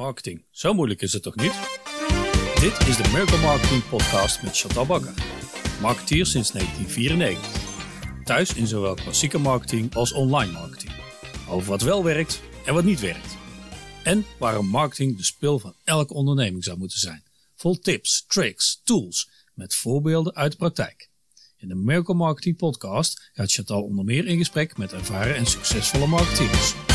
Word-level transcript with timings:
Marketing, 0.00 0.44
zo 0.50 0.74
moeilijk 0.74 1.02
is 1.02 1.12
het 1.12 1.22
toch 1.22 1.34
niet? 1.34 1.52
Dit 2.60 2.88
is 2.88 2.96
de 2.96 3.08
Miracle 3.12 3.40
Marketing 3.40 3.88
Podcast 3.88 4.42
met 4.42 4.58
Chantal 4.58 4.86
Bakker, 4.86 5.14
marketeer 5.80 6.26
sinds 6.26 6.50
1994. 6.50 8.24
Thuis 8.24 8.54
in 8.54 8.66
zowel 8.66 8.94
klassieke 8.94 9.38
marketing 9.38 9.94
als 9.94 10.12
online 10.12 10.52
marketing. 10.52 10.92
Over 11.48 11.68
wat 11.68 11.82
wel 11.82 12.04
werkt 12.04 12.40
en 12.66 12.74
wat 12.74 12.84
niet 12.84 13.00
werkt. 13.00 13.36
En 14.04 14.24
waarom 14.38 14.66
marketing 14.66 15.16
de 15.16 15.24
spil 15.24 15.58
van 15.58 15.74
elke 15.84 16.14
onderneming 16.14 16.64
zou 16.64 16.78
moeten 16.78 16.98
zijn. 16.98 17.22
Vol 17.56 17.78
tips, 17.78 18.24
tricks, 18.26 18.80
tools 18.84 19.30
met 19.54 19.74
voorbeelden 19.74 20.34
uit 20.34 20.50
de 20.52 20.58
praktijk. 20.58 21.10
In 21.56 21.68
de 21.68 21.74
Miracle 21.74 22.14
Marketing 22.14 22.56
Podcast 22.56 23.30
gaat 23.32 23.52
Chantal 23.52 23.82
onder 23.82 24.04
meer 24.04 24.26
in 24.26 24.38
gesprek 24.38 24.76
met 24.76 24.92
ervaren 24.92 25.36
en 25.36 25.46
succesvolle 25.46 26.06
marketeers. 26.06 26.89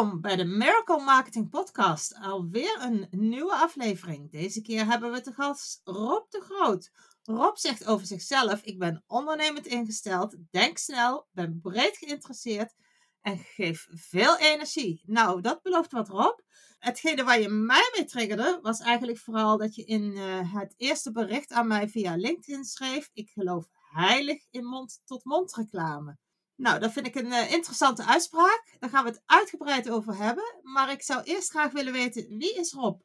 Welkom 0.00 0.20
bij 0.20 0.36
de 0.36 0.44
Miracle 0.44 1.04
Marketing 1.04 1.48
Podcast. 1.50 2.14
Alweer 2.14 2.80
een 2.80 3.06
nieuwe 3.10 3.52
aflevering. 3.52 4.30
Deze 4.30 4.62
keer 4.62 4.86
hebben 4.86 5.12
we 5.12 5.20
te 5.20 5.32
gast 5.32 5.80
Rob 5.84 6.30
de 6.30 6.40
Groot. 6.40 6.90
Rob 7.22 7.56
zegt 7.56 7.86
over 7.86 8.06
zichzelf: 8.06 8.62
Ik 8.62 8.78
ben 8.78 9.04
ondernemend 9.06 9.66
ingesteld, 9.66 10.36
denk 10.50 10.78
snel, 10.78 11.26
ben 11.32 11.60
breed 11.62 11.96
geïnteresseerd 11.96 12.74
en 13.20 13.38
geef 13.38 13.86
veel 13.90 14.38
energie. 14.38 15.02
Nou, 15.06 15.40
dat 15.40 15.62
belooft 15.62 15.92
wat, 15.92 16.08
Rob. 16.08 16.38
Hetgene 16.78 17.24
waar 17.24 17.40
je 17.40 17.48
mij 17.48 17.92
mee 17.96 18.04
triggerde, 18.04 18.58
was 18.62 18.80
eigenlijk 18.80 19.18
vooral 19.18 19.58
dat 19.58 19.74
je 19.74 19.84
in 19.84 20.02
uh, 20.02 20.54
het 20.54 20.74
eerste 20.76 21.12
bericht 21.12 21.52
aan 21.52 21.66
mij 21.66 21.88
via 21.88 22.16
LinkedIn 22.16 22.64
schreef: 22.64 23.10
Ik 23.12 23.30
geloof 23.30 23.66
heilig 23.90 24.46
in 24.50 24.64
mond-tot-mond 24.64 25.54
reclame. 25.54 26.18
Nou, 26.60 26.78
dat 26.78 26.92
vind 26.92 27.06
ik 27.06 27.14
een 27.14 27.26
uh, 27.26 27.52
interessante 27.52 28.06
uitspraak. 28.06 28.76
Daar 28.78 28.90
gaan 28.90 29.04
we 29.04 29.10
het 29.10 29.22
uitgebreid 29.26 29.90
over 29.90 30.16
hebben. 30.16 30.44
Maar 30.62 30.90
ik 30.90 31.02
zou 31.02 31.22
eerst 31.22 31.50
graag 31.50 31.72
willen 31.72 31.92
weten, 31.92 32.38
wie 32.38 32.54
is 32.54 32.72
Rob? 32.72 33.00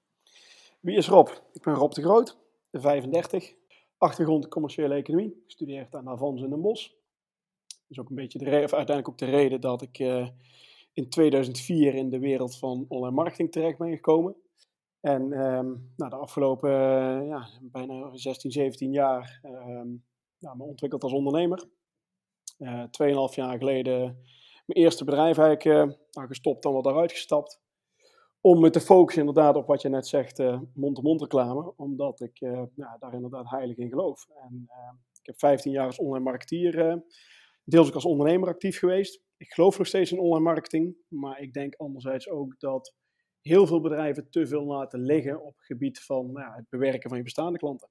Wie 0.80 0.98
is 0.98 1.08
Rob? 1.08 1.30
Ik 1.54 1.62
ben 1.62 1.74
Rob 1.74 1.92
de 1.92 2.02
Groot, 2.02 2.38
35. 2.72 3.54
Achtergrond 3.98 4.48
commerciële 4.48 4.96
economie. 4.96 5.28
Ik 5.28 5.52
studeer 5.52 5.88
aan 5.92 6.10
Avans 6.10 6.42
in 6.42 6.50
Den 6.50 6.62
Bosch. 6.62 6.90
Dat 7.68 7.90
is 7.90 8.00
ook 8.00 8.10
een 8.10 8.16
beetje 8.16 8.40
de 8.40 8.46
reden, 8.46 8.64
of 8.64 8.74
uiteindelijk 8.74 9.10
ook 9.10 9.30
de 9.30 9.38
reden 9.38 9.62
dat 9.62 9.82
ik 9.82 10.00
uh, 10.00 10.28
in 10.94 11.10
2004 11.10 11.94
in 11.94 12.10
de 12.10 12.20
wereld 12.20 12.58
van 12.58 12.86
online 12.88 13.16
marketing 13.16 13.52
terecht 13.52 13.78
ben 13.78 13.92
gekomen. 13.92 14.36
En 15.00 15.22
um, 15.22 15.94
nou, 15.96 16.10
de 16.10 16.16
afgelopen 16.16 16.70
uh, 16.70 17.28
ja, 17.28 17.50
bijna 17.62 18.16
16, 18.16 18.52
17 18.52 18.92
jaar 18.92 19.40
um, 19.44 20.04
nou, 20.40 20.58
me 20.58 20.64
ontwikkeld 20.64 21.04
als 21.04 21.14
ondernemer. 21.14 21.68
Uh, 22.58 22.84
tweeënhalf 22.84 23.36
jaar 23.36 23.58
geleden 23.58 24.00
mijn 24.66 24.80
eerste 24.80 25.04
bedrijf 25.04 25.38
eigenlijk 25.38 25.66
uh, 25.66 26.28
gestopt, 26.28 26.64
dan 26.64 26.74
wat 26.74 26.86
eruit 26.86 27.12
gestapt. 27.12 27.64
Om 28.42 28.60
me 28.60 28.70
te 28.70 28.80
focussen 28.80 29.26
inderdaad 29.26 29.56
op 29.56 29.68
wat 29.68 29.82
je 29.82 29.90
net 29.90 30.08
zegt, 30.08 30.40
uh, 30.40 30.60
mond-to-mond 30.74 31.22
reclame. 31.22 31.74
Omdat 31.76 32.22
ik 32.22 32.40
nou, 32.76 32.98
daar 33.00 33.14
inderdaad 33.14 33.50
heilig 33.50 33.78
in 33.78 33.90
geloof. 33.90 34.26
En 34.44 34.70
ik 35.20 35.26
heb 35.26 35.40
15 35.40 35.72
jaar 35.72 35.86
als 35.86 36.00
online 36.00 36.24
marketeer, 36.24 37.04
deels 37.64 37.88
ook 37.88 37.94
als 37.94 38.06
ondernemer 38.06 38.50
actief 38.50 38.80
geweest. 38.80 39.22
Ik 39.38 39.54
geloof 39.54 39.78
nog 39.78 39.88
steeds 39.88 40.12
in 40.12 40.20
online 40.20 40.44
marketing. 40.44 40.98
Maar 41.08 41.42
ik 41.42 41.54
denk 41.54 41.76
anderzijds 41.76 42.30
ook 42.30 42.60
dat 42.60 42.94
heel 43.42 43.68
veel 43.68 43.82
bedrijven 43.82 44.30
te 44.30 44.48
veel 44.48 44.66
laten 44.66 45.00
liggen 45.00 45.42
op 45.42 45.56
het 45.56 45.66
gebied 45.66 46.00
van 46.00 46.32
nou, 46.32 46.56
het 46.56 46.70
bewerken 46.70 47.10
van 47.10 47.18
je 47.18 47.24
bestaande 47.24 47.58
klanten. 47.58 47.90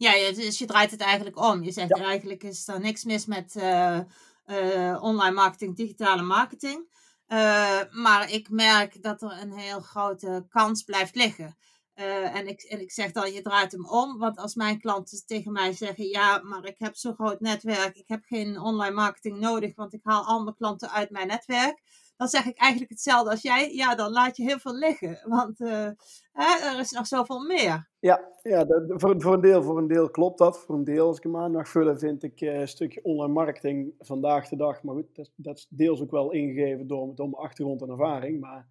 Ja, 0.00 0.32
dus 0.32 0.58
je 0.58 0.66
draait 0.66 0.90
het 0.90 1.00
eigenlijk 1.00 1.38
om. 1.38 1.62
Je 1.62 1.72
zegt 1.72 2.00
eigenlijk 2.00 2.42
is 2.42 2.68
er 2.68 2.80
niks 2.80 3.04
mis 3.04 3.26
met 3.26 3.54
uh, 3.54 4.00
uh, 4.46 5.02
online 5.02 5.34
marketing, 5.34 5.76
digitale 5.76 6.22
marketing. 6.22 6.88
Uh, 7.28 7.80
maar 7.90 8.30
ik 8.32 8.50
merk 8.50 9.02
dat 9.02 9.22
er 9.22 9.38
een 9.40 9.52
heel 9.52 9.80
grote 9.80 10.46
kans 10.48 10.82
blijft 10.82 11.14
liggen. 11.14 11.56
en, 11.94 12.48
ik, 12.48 12.62
en 12.62 12.80
ik 12.80 12.92
zeg 12.92 13.12
dan, 13.12 13.32
je 13.32 13.42
draait 13.42 13.72
hem 13.72 13.86
om. 13.86 14.18
Want 14.18 14.38
als 14.38 14.54
mijn 14.54 14.80
klanten 14.80 15.26
tegen 15.26 15.52
mij 15.52 15.72
zeggen, 15.72 16.08
ja, 16.08 16.38
maar 16.42 16.64
ik 16.64 16.78
heb 16.78 16.96
zo'n 16.96 17.14
groot 17.14 17.40
netwerk. 17.40 17.96
Ik 17.96 18.08
heb 18.08 18.24
geen 18.24 18.60
online 18.60 18.94
marketing 18.94 19.38
nodig, 19.38 19.74
want 19.74 19.92
ik 19.92 20.00
haal 20.02 20.24
al 20.24 20.42
mijn 20.42 20.56
klanten 20.56 20.90
uit 20.90 21.10
mijn 21.10 21.26
netwerk 21.26 21.82
dan 22.20 22.28
zeg 22.28 22.46
ik 22.46 22.58
eigenlijk 22.58 22.90
hetzelfde 22.90 23.30
als 23.30 23.42
jij. 23.42 23.74
Ja, 23.74 23.94
dan 23.94 24.10
laat 24.10 24.36
je 24.36 24.42
heel 24.42 24.58
veel 24.58 24.74
liggen. 24.74 25.20
Want 25.28 25.60
uh, 25.60 25.90
hè, 26.32 26.70
er 26.72 26.80
is 26.80 26.90
nog 26.90 27.06
zoveel 27.06 27.46
meer. 27.46 27.90
Ja, 27.98 28.28
ja 28.42 28.66
voor, 28.88 29.20
voor, 29.20 29.34
een 29.34 29.40
deel, 29.40 29.62
voor 29.62 29.78
een 29.78 29.86
deel 29.86 30.10
klopt 30.10 30.38
dat. 30.38 30.58
Voor 30.58 30.74
een 30.74 30.84
deel, 30.84 31.06
als 31.06 31.16
ik 31.16 31.22
hem 31.22 31.36
aan 31.36 31.66
vullen, 31.66 31.98
vind 31.98 32.22
ik 32.22 32.40
uh, 32.40 32.60
een 32.60 32.68
stukje 32.68 33.04
online 33.04 33.32
marketing 33.32 33.94
vandaag 33.98 34.48
de 34.48 34.56
dag. 34.56 34.82
Maar 34.82 34.94
goed, 34.94 35.14
dat, 35.14 35.32
dat 35.36 35.58
is 35.58 35.66
deels 35.70 36.00
ook 36.00 36.10
wel 36.10 36.32
ingegeven 36.32 36.86
door, 36.86 37.14
door 37.14 37.28
mijn 37.28 37.42
achtergrond 37.42 37.82
en 37.82 37.88
ervaring. 37.88 38.40
Maar 38.40 38.68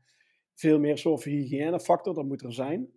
veel 0.53 0.79
meer 0.79 0.97
zo'n 0.97 1.21
hygiënefactor, 1.23 2.13
dat 2.13 2.25
moet 2.25 2.43
er 2.43 2.53
zijn. 2.53 2.91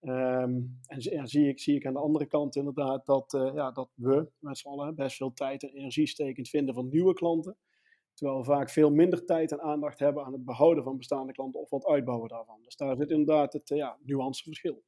Um, 0.00 0.78
en 0.86 1.28
zie, 1.28 1.48
ik, 1.48 1.60
zie 1.60 1.76
ik 1.76 1.86
aan 1.86 1.92
de 1.92 1.98
andere 1.98 2.26
kant 2.26 2.56
inderdaad 2.56 3.06
dat, 3.06 3.32
uh, 3.32 3.50
ja, 3.54 3.70
dat 3.70 3.90
we 3.94 4.28
met 4.38 4.58
z'n 4.58 4.68
allen 4.68 4.94
best 4.94 5.16
veel 5.16 5.32
tijd 5.32 5.62
en 5.62 5.68
energie 5.68 6.06
steken 6.06 6.34
in 6.34 6.42
het 6.42 6.50
vinden 6.50 6.74
van 6.74 6.88
nieuwe 6.88 7.14
klanten. 7.14 7.56
Terwijl 8.14 8.38
we 8.38 8.44
vaak 8.44 8.70
veel 8.70 8.90
minder 8.90 9.24
tijd 9.24 9.52
en 9.52 9.60
aandacht 9.60 9.98
hebben 9.98 10.24
aan 10.24 10.32
het 10.32 10.44
behouden 10.44 10.84
van 10.84 10.96
bestaande 10.96 11.32
klanten 11.32 11.60
of 11.60 11.70
wat 11.70 11.86
uitbouwen 11.86 12.28
daarvan. 12.28 12.62
Dus 12.62 12.76
daar 12.76 12.96
zit 12.96 13.10
inderdaad 13.10 13.52
het 13.52 13.70
uh, 13.70 13.78
ja, 13.78 13.98
nuanceverschil. 14.02 14.82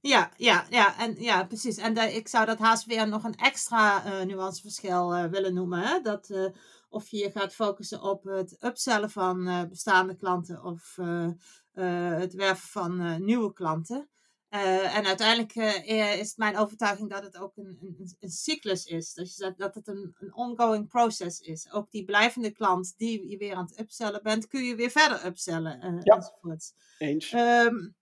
Ja, 0.00 0.32
ja, 0.36 0.66
ja, 0.70 0.98
en, 0.98 1.14
ja, 1.22 1.44
precies. 1.44 1.76
En 1.76 1.94
de, 1.94 2.00
ik 2.00 2.28
zou 2.28 2.46
dat 2.46 2.58
haast 2.58 2.86
weer 2.86 3.08
nog 3.08 3.24
een 3.24 3.34
extra 3.34 4.06
uh, 4.06 4.26
nuanceverschil 4.26 5.28
willen 5.30 5.54
noemen. 5.54 5.78
Hè? 5.78 6.00
Dat, 6.00 6.52
of 6.88 7.08
je 7.08 7.16
je 7.16 7.30
gaat 7.30 7.54
focussen 7.54 8.02
op 8.02 8.24
het 8.24 8.56
upsellen 8.64 9.10
van 9.10 9.66
bestaande 9.68 10.16
klanten 10.16 10.64
of 10.64 10.96
het 11.72 12.34
werven 12.34 12.68
van 12.68 13.24
nieuwe 13.24 13.52
klanten. 13.52 14.10
Uh, 14.54 14.96
en 14.96 15.04
uiteindelijk 15.04 15.54
uh, 15.54 16.18
is 16.18 16.28
het 16.28 16.36
mijn 16.36 16.56
overtuiging 16.56 17.10
dat 17.10 17.22
het 17.22 17.36
ook 17.36 17.56
een, 17.56 17.78
een, 17.80 18.16
een 18.20 18.30
cyclus 18.30 18.84
is. 18.84 19.14
Dat, 19.14 19.36
je, 19.36 19.54
dat 19.56 19.74
het 19.74 19.88
een, 19.88 20.14
een 20.18 20.34
ongoing 20.34 20.88
process 20.88 21.40
is. 21.40 21.72
Ook 21.72 21.90
die 21.90 22.04
blijvende 22.04 22.50
klant 22.50 22.94
die 22.96 23.28
je 23.28 23.36
weer 23.36 23.54
aan 23.54 23.64
het 23.64 23.80
upsellen 23.80 24.22
bent, 24.22 24.46
kun 24.46 24.64
je 24.64 24.74
weer 24.74 24.90
verder 24.90 25.26
upsellen. 25.26 25.76
Uh, 25.76 26.00
ja, 26.02 26.16
enzovoorts. 26.16 26.74
eens. 26.98 27.32
Um, 27.32 27.94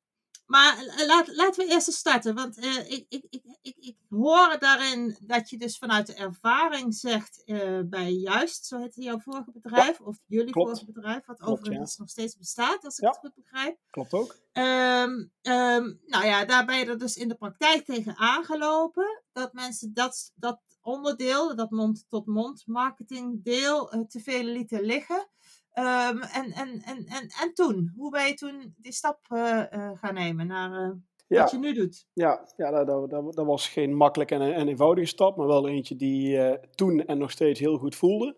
maar 0.51 0.85
laat, 1.07 1.37
laten 1.37 1.65
we 1.67 1.73
eerst 1.73 1.87
eens 1.89 1.97
starten. 1.97 2.35
Want 2.35 2.59
uh, 2.59 2.91
ik, 2.91 3.07
ik, 3.09 3.25
ik, 3.31 3.43
ik, 3.63 3.77
ik 3.79 3.97
hoor 4.09 4.57
daarin 4.59 5.17
dat 5.21 5.51
je 5.51 5.59
dus 5.59 5.79
vanuit 5.79 6.07
de 6.07 6.15
ervaring 6.15 6.95
zegt 6.95 7.43
uh, 7.45 7.81
bij 7.85 8.13
Juist, 8.13 8.67
zo 8.67 8.79
heette 8.79 9.03
jouw 9.03 9.19
vorige 9.19 9.51
bedrijf, 9.53 9.99
ja, 9.99 10.05
of 10.05 10.19
jullie 10.27 10.53
klopt. 10.53 10.69
vorige 10.69 10.93
bedrijf, 10.93 11.27
wat 11.27 11.39
Klopt, 11.39 11.53
overigens 11.61 11.91
ja. 11.93 11.97
nog 11.99 12.11
steeds 12.11 12.37
bestaat, 12.37 12.85
als 12.85 12.99
ik 12.99 13.05
Ja. 13.05 13.11
het 13.11 13.19
goed 13.19 13.35
begrijp. 13.35 13.79
Klopt 13.91 14.13
ook. 14.13 14.37
Um, 14.53 15.33
um, 15.43 16.01
nou 16.07 16.25
ja, 16.25 16.45
daar 16.45 16.65
ben 16.67 16.79
je 16.79 16.85
er 16.85 16.99
dus 16.99 17.17
in 17.17 17.29
de 17.29 17.35
praktijk 17.35 17.85
tegen 17.85 18.17
aangelopen. 18.17 19.23
Dat 19.33 19.53
mensen 19.53 19.95
dat, 19.95 20.33
dat 20.35 20.61
onderdeel, 20.83 21.57
dat 21.57 21.71
mond-tot-mond 21.71 22.67
marketing 22.67 23.45
deel, 23.45 23.95
uh, 23.95 24.01
te 24.07 24.21
veel 24.21 24.43
lieten 24.43 24.83
liggen. 24.83 25.29
Um, 25.75 26.23
en, 26.23 26.53
en, 26.53 26.83
en, 26.83 27.07
en, 27.07 27.29
en 27.41 27.55
toen? 27.55 27.93
Hoe 27.97 28.11
ben 28.11 28.27
je 28.27 28.35
toen 28.35 28.75
die 28.77 28.93
stap 28.93 29.21
uh, 29.33 29.63
uh, 29.73 29.91
gaan 29.95 30.15
nemen 30.15 30.47
naar 30.47 30.89
uh, 30.89 30.97
Ja. 31.27 31.41
wat 31.41 31.51
je 31.51 31.59
nu 31.59 31.73
doet? 31.73 32.07
Ja, 32.13 32.49
ja 32.57 32.71
dat, 32.71 32.87
dat, 32.87 33.11
dat, 33.11 33.35
dat 33.35 33.47
was 33.47 33.69
geen 33.69 33.95
makkelijke 33.97 34.35
en, 34.35 34.55
en 34.55 34.69
eenvoudige 34.69 35.07
stap, 35.07 35.37
maar 35.37 35.47
wel 35.47 35.69
eentje 35.69 35.97
die 35.97 36.39
eh, 36.39 36.69
toen 36.75 37.05
en 37.07 37.19
nog 37.19 37.31
steeds 37.31 37.61
heel 37.61 37.79
goed 37.79 37.95
voelde. 37.95 38.37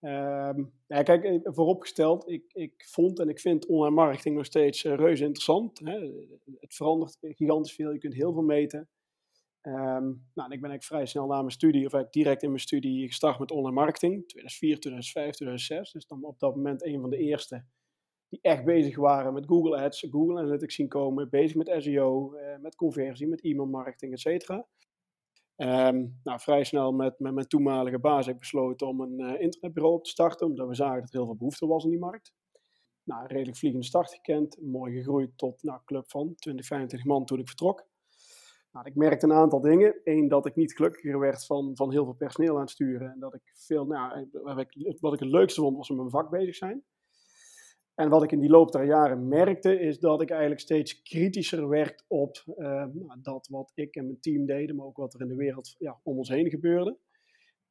Ehm, 0.00 0.64
ja, 0.86 1.02
kijk, 1.02 1.24
eh, 1.24 1.38
vooropgesteld, 1.42 2.28
ik, 2.28 2.44
ik 2.52 2.84
vond 2.86 3.18
en 3.18 3.28
ik 3.28 3.40
vind 3.40 3.66
online 3.66 3.94
marketing 3.94 4.36
nog 4.36 4.44
steeds 4.44 4.84
eh, 4.84 4.94
reuze 4.94 5.24
interessant. 5.24 5.78
Hè. 5.78 5.98
Het 6.60 6.74
verandert 6.74 7.16
gigantisch 7.20 7.74
veel, 7.74 7.92
je 7.92 7.98
kunt 7.98 8.14
heel 8.14 8.32
veel 8.32 8.42
meten. 8.42 8.88
Ehm, 9.60 10.04
nou, 10.04 10.52
ik 10.52 10.60
ben 10.60 10.70
eigenlijk 10.70 10.84
vrij 10.84 11.06
snel 11.06 11.26
na 11.26 11.36
mijn 11.36 11.50
studie, 11.50 11.86
of 11.86 11.92
eigenlijk 11.92 12.12
direct 12.12 12.42
in 12.42 12.48
mijn 12.48 12.60
studie, 12.60 13.06
gestart 13.06 13.38
met 13.38 13.50
online 13.50 13.74
marketing. 13.74 14.28
2004, 14.28 14.80
2005, 14.80 15.34
2006. 15.34 15.92
Dus 15.92 16.06
dan 16.06 16.24
op 16.24 16.38
dat 16.38 16.56
moment 16.56 16.84
een 16.84 17.00
van 17.00 17.10
de 17.10 17.16
eerste 17.16 17.64
die 18.30 18.38
echt 18.42 18.64
bezig 18.64 18.96
waren 18.96 19.32
met 19.32 19.46
Google 19.46 19.76
Ads, 19.76 20.06
Google 20.10 20.38
Analytics 20.38 20.74
zien 20.74 20.88
komen, 20.88 21.30
bezig 21.30 21.56
met 21.56 21.74
SEO, 21.78 22.34
eh, 22.34 22.58
met 22.58 22.74
conversie, 22.74 23.28
met 23.28 23.40
e-mail 23.40 23.68
marketing, 23.68 24.12
et 24.12 24.20
cetera. 24.20 24.66
Ehm, 25.56 26.06
nou, 26.22 26.40
vrij 26.40 26.64
snel 26.64 26.92
met, 26.92 27.18
met 27.18 27.34
mijn 27.34 27.46
toenmalige 27.46 27.98
baas 27.98 28.26
heb 28.26 28.34
ik 28.34 28.40
besloten 28.40 28.86
om 28.86 29.00
een 29.00 29.20
uh, 29.20 29.40
internetbureau 29.40 29.94
op 29.94 30.04
te 30.04 30.10
starten, 30.10 30.46
omdat 30.46 30.68
we 30.68 30.74
zagen 30.74 31.00
dat 31.00 31.08
er 31.08 31.16
heel 31.16 31.26
veel 31.26 31.36
behoefte 31.36 31.66
was 31.66 31.84
in 31.84 31.90
die 31.90 31.98
markt. 31.98 32.32
Nou, 33.02 33.26
redelijk 33.26 33.56
vliegende 33.56 33.86
start 33.86 34.10
gekend, 34.10 34.60
mooi 34.60 34.96
gegroeid 34.96 35.38
tot 35.38 35.62
nou, 35.62 35.80
club 35.84 36.10
van 36.10 36.34
20, 36.34 36.66
25 36.66 37.08
man 37.08 37.24
toen 37.24 37.38
ik 37.38 37.46
vertrok. 37.46 37.88
Nou, 38.72 38.86
ik 38.86 38.94
merkte 38.94 39.26
een 39.26 39.32
aantal 39.32 39.60
dingen. 39.60 40.00
Eén, 40.04 40.28
dat 40.28 40.46
ik 40.46 40.56
niet 40.56 40.72
gelukkiger 40.72 41.18
werd 41.18 41.46
van, 41.46 41.70
van 41.74 41.90
heel 41.90 42.04
veel 42.04 42.14
personeel 42.14 42.54
aan 42.54 42.60
het 42.60 42.70
sturen. 42.70 43.12
En 43.12 43.20
dat 43.20 43.34
ik 43.34 43.42
veel, 43.54 43.86
nou, 43.86 44.28
wat 44.32 44.58
ik, 44.58 44.96
wat 45.00 45.12
ik 45.12 45.20
het 45.20 45.28
leukste 45.28 45.60
vond, 45.60 45.76
was 45.76 45.88
met 45.88 45.98
mijn 45.98 46.10
vak 46.10 46.30
bezig 46.30 46.54
zijn. 46.54 46.84
En 47.94 48.08
wat 48.08 48.22
ik 48.22 48.32
in 48.32 48.40
die 48.40 48.50
loop 48.50 48.72
der 48.72 48.84
jaren 48.84 49.28
merkte, 49.28 49.80
is 49.80 49.98
dat 49.98 50.22
ik 50.22 50.30
eigenlijk 50.30 50.60
steeds 50.60 51.02
kritischer 51.02 51.68
werd 51.68 52.04
op 52.08 52.44
uh, 52.56 52.86
dat 53.22 53.46
wat 53.50 53.72
ik 53.74 53.94
en 53.94 54.04
mijn 54.04 54.20
team 54.20 54.46
deden, 54.46 54.76
maar 54.76 54.86
ook 54.86 54.96
wat 54.96 55.14
er 55.14 55.20
in 55.20 55.28
de 55.28 55.34
wereld 55.34 55.74
ja, 55.78 56.00
om 56.02 56.16
ons 56.16 56.28
heen 56.28 56.50
gebeurde. 56.50 56.98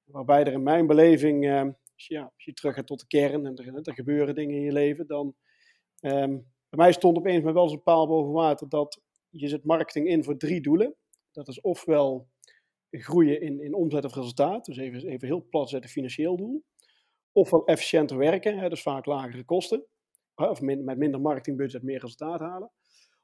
Waarbij 0.04 0.44
er 0.44 0.54
in 0.54 0.64
mijn 0.64 0.88
beleving, 0.88 1.46
uh, 1.46 1.62
als, 1.62 2.08
je, 2.08 2.14
ja, 2.14 2.24
als 2.24 2.44
je 2.44 2.54
terug 2.54 2.76
gaat 2.76 2.88
tot 2.88 3.00
de 3.00 3.08
kern 3.08 3.46
en 3.46 3.56
er, 3.84 3.94
gebeuren 3.94 4.36
dingen 4.36 4.56
in 4.56 4.62
je 4.62 4.72
leven, 4.72 5.08
dan 5.08 5.36
um, 6.02 6.48
bij 6.70 6.80
mij 6.80 6.92
stond 6.92 7.18
opeens 7.18 7.44
wel 7.44 7.64
eens 7.64 7.72
een 7.72 7.84
paal 7.84 8.08
boven 8.08 8.34
water 8.34 8.70
dat 8.70 9.02
je 9.30 9.48
zet 9.48 9.64
marketing 9.64 10.08
in 10.08 10.24
voor 10.24 10.38
drie 10.38 10.62
doelen. 10.62 10.96
Dat 11.32 11.48
is 11.48 11.62
ofwel 11.62 12.28
groeien 12.90 13.42
in, 13.42 13.62
in 13.62 13.74
omzet 13.74 14.06
of 14.06 14.16
resultaat, 14.16 14.66
dus 14.66 14.78
even, 14.78 15.08
even 15.08 15.28
heel 15.28 15.48
plat 15.50 15.70
zetten 15.70 15.90
financieel 15.90 16.38
doel. 16.38 16.64
Ofwel 17.32 17.66
efficiënter 17.66 18.18
werken, 18.18 18.58
hè, 18.58 18.70
dus 18.70 18.82
vaak 18.82 19.06
lagere 19.06 19.44
kosten 19.44 19.86
of 20.48 20.62
met 20.62 20.98
minder 20.98 21.22
marketingbudget 21.22 21.84
meer 21.84 22.00
resultaat 22.00 22.40
halen. 22.40 22.72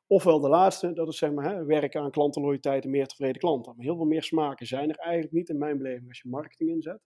Ofwel 0.08 0.40
de 0.40 0.50
laatste, 0.50 0.94
dat 0.94 1.08
is 1.08 1.18
zeg 1.18 1.32
maar 1.32 1.50
hè, 1.50 1.66
werken 1.66 2.02
aan 2.02 2.12
klantenloyaliteit 2.12 2.84
en 2.84 2.90
meer 2.90 3.08
tevreden 3.08 3.40
klanten. 3.42 3.74
Maar 3.76 3.86
heel 3.86 3.96
veel 3.96 4.06
meer 4.06 4.24
smaken 4.24 4.68
zijn 4.68 4.90
er 4.90 4.98
eigenlijk 4.98 5.34
niet 5.34 5.50
in 5.50 5.58
mijn 5.58 5.78
beleving 5.78 6.08
als 6.08 6.22
je 6.22 6.30
marketing 6.30 6.70
inzet. 6.70 7.00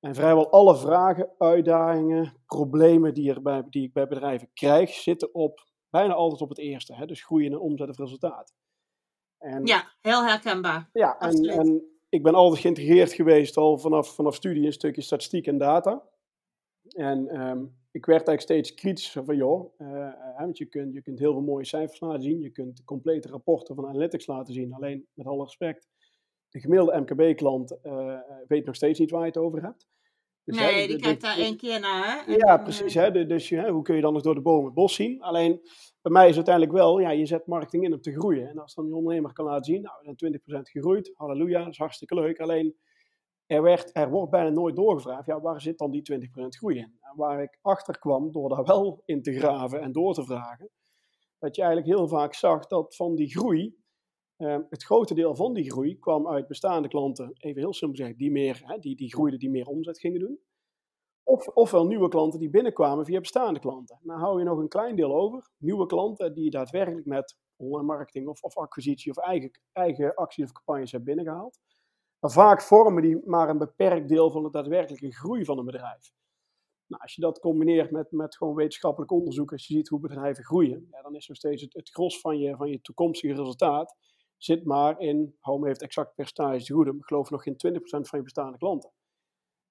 En 0.00 0.14
vrijwel 0.14 0.50
alle 0.50 0.76
vragen, 0.76 1.30
uitdagingen, 1.38 2.32
problemen 2.46 3.14
die, 3.14 3.34
die 3.68 3.82
ik 3.86 3.92
bij 3.92 4.08
bedrijven 4.08 4.50
krijg, 4.52 4.90
zitten 4.90 5.34
op, 5.34 5.68
bijna 5.98 6.14
altijd 6.14 6.40
op 6.40 6.48
het 6.48 6.58
eerste. 6.58 6.94
Hè, 6.94 7.06
dus 7.06 7.24
groeien 7.24 7.52
en 7.52 7.58
omzet 7.58 7.88
of 7.88 7.98
resultaat. 7.98 8.54
En, 9.38 9.66
ja, 9.66 9.92
heel 10.00 10.24
herkenbaar. 10.24 10.88
Ja, 10.92 11.18
en, 11.18 11.44
en, 11.44 11.82
ik 12.08 12.22
ben 12.22 12.34
altijd 12.34 12.60
geïntegreerd 12.60 13.12
geweest 13.12 13.56
al 13.56 13.78
vanaf, 13.78 14.14
vanaf 14.14 14.34
studie 14.34 14.66
een 14.66 14.72
stukje 14.72 15.02
statistiek 15.02 15.46
en 15.46 15.58
data. 15.58 16.02
En 16.88 17.40
um, 17.40 17.76
ik 17.90 18.06
werd 18.06 18.28
eigenlijk 18.28 18.40
steeds 18.40 18.74
kritischer 18.74 19.24
van, 19.24 19.36
joh, 19.36 19.78
uh, 19.78 20.38
want 20.38 20.58
je 20.58 20.66
kunt, 20.66 20.94
je 20.94 21.02
kunt 21.02 21.18
heel 21.18 21.32
veel 21.32 21.42
mooie 21.42 21.64
cijfers 21.64 22.00
laten 22.00 22.22
zien, 22.22 22.40
je 22.40 22.50
kunt 22.50 22.84
complete 22.84 23.28
rapporten 23.28 23.74
van 23.74 23.86
analytics 23.86 24.26
laten 24.26 24.54
zien, 24.54 24.72
alleen 24.72 25.06
met 25.14 25.26
alle 25.26 25.44
respect, 25.44 25.88
de 26.48 26.60
gemiddelde 26.60 27.00
MKB-klant 27.00 27.78
uh, 27.82 28.18
weet 28.46 28.64
nog 28.64 28.74
steeds 28.74 28.98
niet 28.98 29.10
waar 29.10 29.20
je 29.20 29.26
het 29.26 29.36
over 29.36 29.62
hebt. 29.62 29.88
Dus, 30.44 30.56
nee, 30.56 30.80
hè, 30.80 30.86
die 30.86 31.00
kijkt 31.00 31.20
daar 31.20 31.36
één 31.36 31.56
keer 31.56 31.80
naar. 31.80 32.24
Hè? 32.26 32.32
Ja, 32.32 32.58
precies. 32.58 32.94
Hè, 32.94 33.26
dus 33.26 33.48
hè, 33.48 33.70
hoe 33.70 33.82
kun 33.82 33.94
je 33.94 34.00
dan 34.00 34.12
nog 34.12 34.22
door 34.22 34.34
de 34.34 34.40
bomen 34.40 34.64
het 34.64 34.74
bos 34.74 34.94
zien? 34.94 35.22
Alleen, 35.22 35.60
bij 36.02 36.12
mij 36.12 36.28
is 36.28 36.36
het 36.36 36.48
uiteindelijk 36.48 36.76
wel, 36.76 36.98
ja, 36.98 37.10
je 37.10 37.26
zet 37.26 37.46
marketing 37.46 37.84
in 37.84 37.92
om 37.92 38.00
te 38.00 38.12
groeien. 38.12 38.48
En 38.48 38.58
als 38.58 38.74
dan 38.74 38.84
die 38.84 38.94
ondernemer 38.94 39.32
kan 39.32 39.44
laten 39.44 39.64
zien, 39.64 39.82
nou, 39.82 39.96
we 39.98 40.14
zijn 40.16 40.60
20% 40.60 40.70
gegroeid, 40.70 41.12
halleluja, 41.14 41.58
dat 41.58 41.72
is 41.72 41.78
hartstikke 41.78 42.14
leuk. 42.14 42.40
Alleen, 42.40 42.76
er, 43.46 43.62
werd, 43.62 43.90
er 43.96 44.10
wordt 44.10 44.30
bijna 44.30 44.48
nooit 44.48 44.76
doorgevraagd, 44.76 45.26
ja, 45.26 45.40
waar 45.40 45.60
zit 45.60 45.78
dan 45.78 45.90
die 45.90 46.02
20% 46.12 46.24
groei 46.48 46.78
in? 46.78 46.96
En 47.00 47.16
waar 47.16 47.42
ik 47.42 47.58
achter 47.62 47.98
kwam 47.98 48.32
door 48.32 48.48
daar 48.48 48.64
wel 48.64 49.02
in 49.04 49.22
te 49.22 49.38
graven 49.38 49.80
en 49.80 49.92
door 49.92 50.14
te 50.14 50.24
vragen, 50.24 50.70
dat 51.38 51.56
je 51.56 51.62
eigenlijk 51.62 51.96
heel 51.96 52.08
vaak 52.08 52.34
zag 52.34 52.66
dat 52.66 52.96
van 52.96 53.14
die 53.14 53.28
groei, 53.28 53.76
eh, 54.36 54.58
het 54.68 54.84
grote 54.84 55.14
deel 55.14 55.34
van 55.34 55.54
die 55.54 55.70
groei 55.70 55.98
kwam 55.98 56.28
uit 56.28 56.46
bestaande 56.46 56.88
klanten, 56.88 57.32
even 57.38 57.60
heel 57.60 57.74
simpel 57.74 57.98
gezegd, 57.98 58.18
die, 58.18 58.30
meer, 58.30 58.76
die, 58.80 58.96
die 58.96 59.12
groeiden, 59.12 59.38
die 59.38 59.50
meer 59.50 59.66
omzet 59.66 59.98
gingen 59.98 60.20
doen. 60.20 60.38
Of, 61.22 61.48
ofwel 61.48 61.86
nieuwe 61.86 62.08
klanten 62.08 62.40
die 62.40 62.50
binnenkwamen 62.50 63.04
via 63.04 63.20
bestaande 63.20 63.60
klanten. 63.60 63.98
Dan 64.02 64.18
hou 64.18 64.38
je 64.38 64.44
nog 64.44 64.58
een 64.58 64.68
klein 64.68 64.96
deel 64.96 65.14
over, 65.14 65.50
nieuwe 65.58 65.86
klanten 65.86 66.34
die 66.34 66.50
daadwerkelijk 66.50 67.06
met 67.06 67.36
online 67.56 67.86
marketing 67.86 68.28
of, 68.28 68.42
of 68.42 68.56
acquisitie 68.56 69.10
of 69.10 69.18
eigen, 69.18 69.50
eigen 69.72 70.14
acties 70.14 70.44
of 70.44 70.52
campagnes 70.52 70.92
hebben 70.92 71.14
binnengehaald. 71.14 71.58
Maar 72.18 72.30
vaak 72.30 72.62
vormen 72.62 73.02
die 73.02 73.22
maar 73.24 73.48
een 73.48 73.58
beperkt 73.58 74.08
deel 74.08 74.30
van 74.30 74.42
de 74.42 74.50
daadwerkelijke 74.50 75.12
groei 75.12 75.44
van 75.44 75.58
een 75.58 75.64
bedrijf. 75.64 76.12
Nou, 76.86 77.02
als 77.02 77.14
je 77.14 77.20
dat 77.20 77.38
combineert 77.38 77.90
met, 77.90 78.10
met 78.10 78.36
gewoon 78.36 78.54
wetenschappelijk 78.54 79.12
onderzoek, 79.12 79.52
als 79.52 79.66
je 79.66 79.74
ziet 79.74 79.88
hoe 79.88 80.00
bedrijven 80.00 80.44
groeien, 80.44 80.86
ja, 80.90 81.02
dan 81.02 81.14
is 81.14 81.28
nog 81.28 81.36
steeds 81.36 81.62
het, 81.62 81.74
het 81.74 81.90
gros 81.90 82.20
van 82.20 82.38
je, 82.38 82.56
van 82.56 82.70
je 82.70 82.80
toekomstige 82.80 83.34
resultaat 83.34 83.96
zit 84.44 84.64
maar 84.64 85.00
in, 85.00 85.36
hou 85.40 85.60
me 85.60 85.66
heeft 85.66 85.82
exact 85.82 86.14
percentage 86.14 86.64
te 86.64 86.72
goede, 86.72 86.90
ik 86.90 87.04
geloof 87.04 87.30
nog 87.30 87.42
geen 87.42 87.56
20% 87.76 87.80
van 87.80 88.18
je 88.18 88.22
bestaande 88.24 88.58
klanten. 88.58 88.90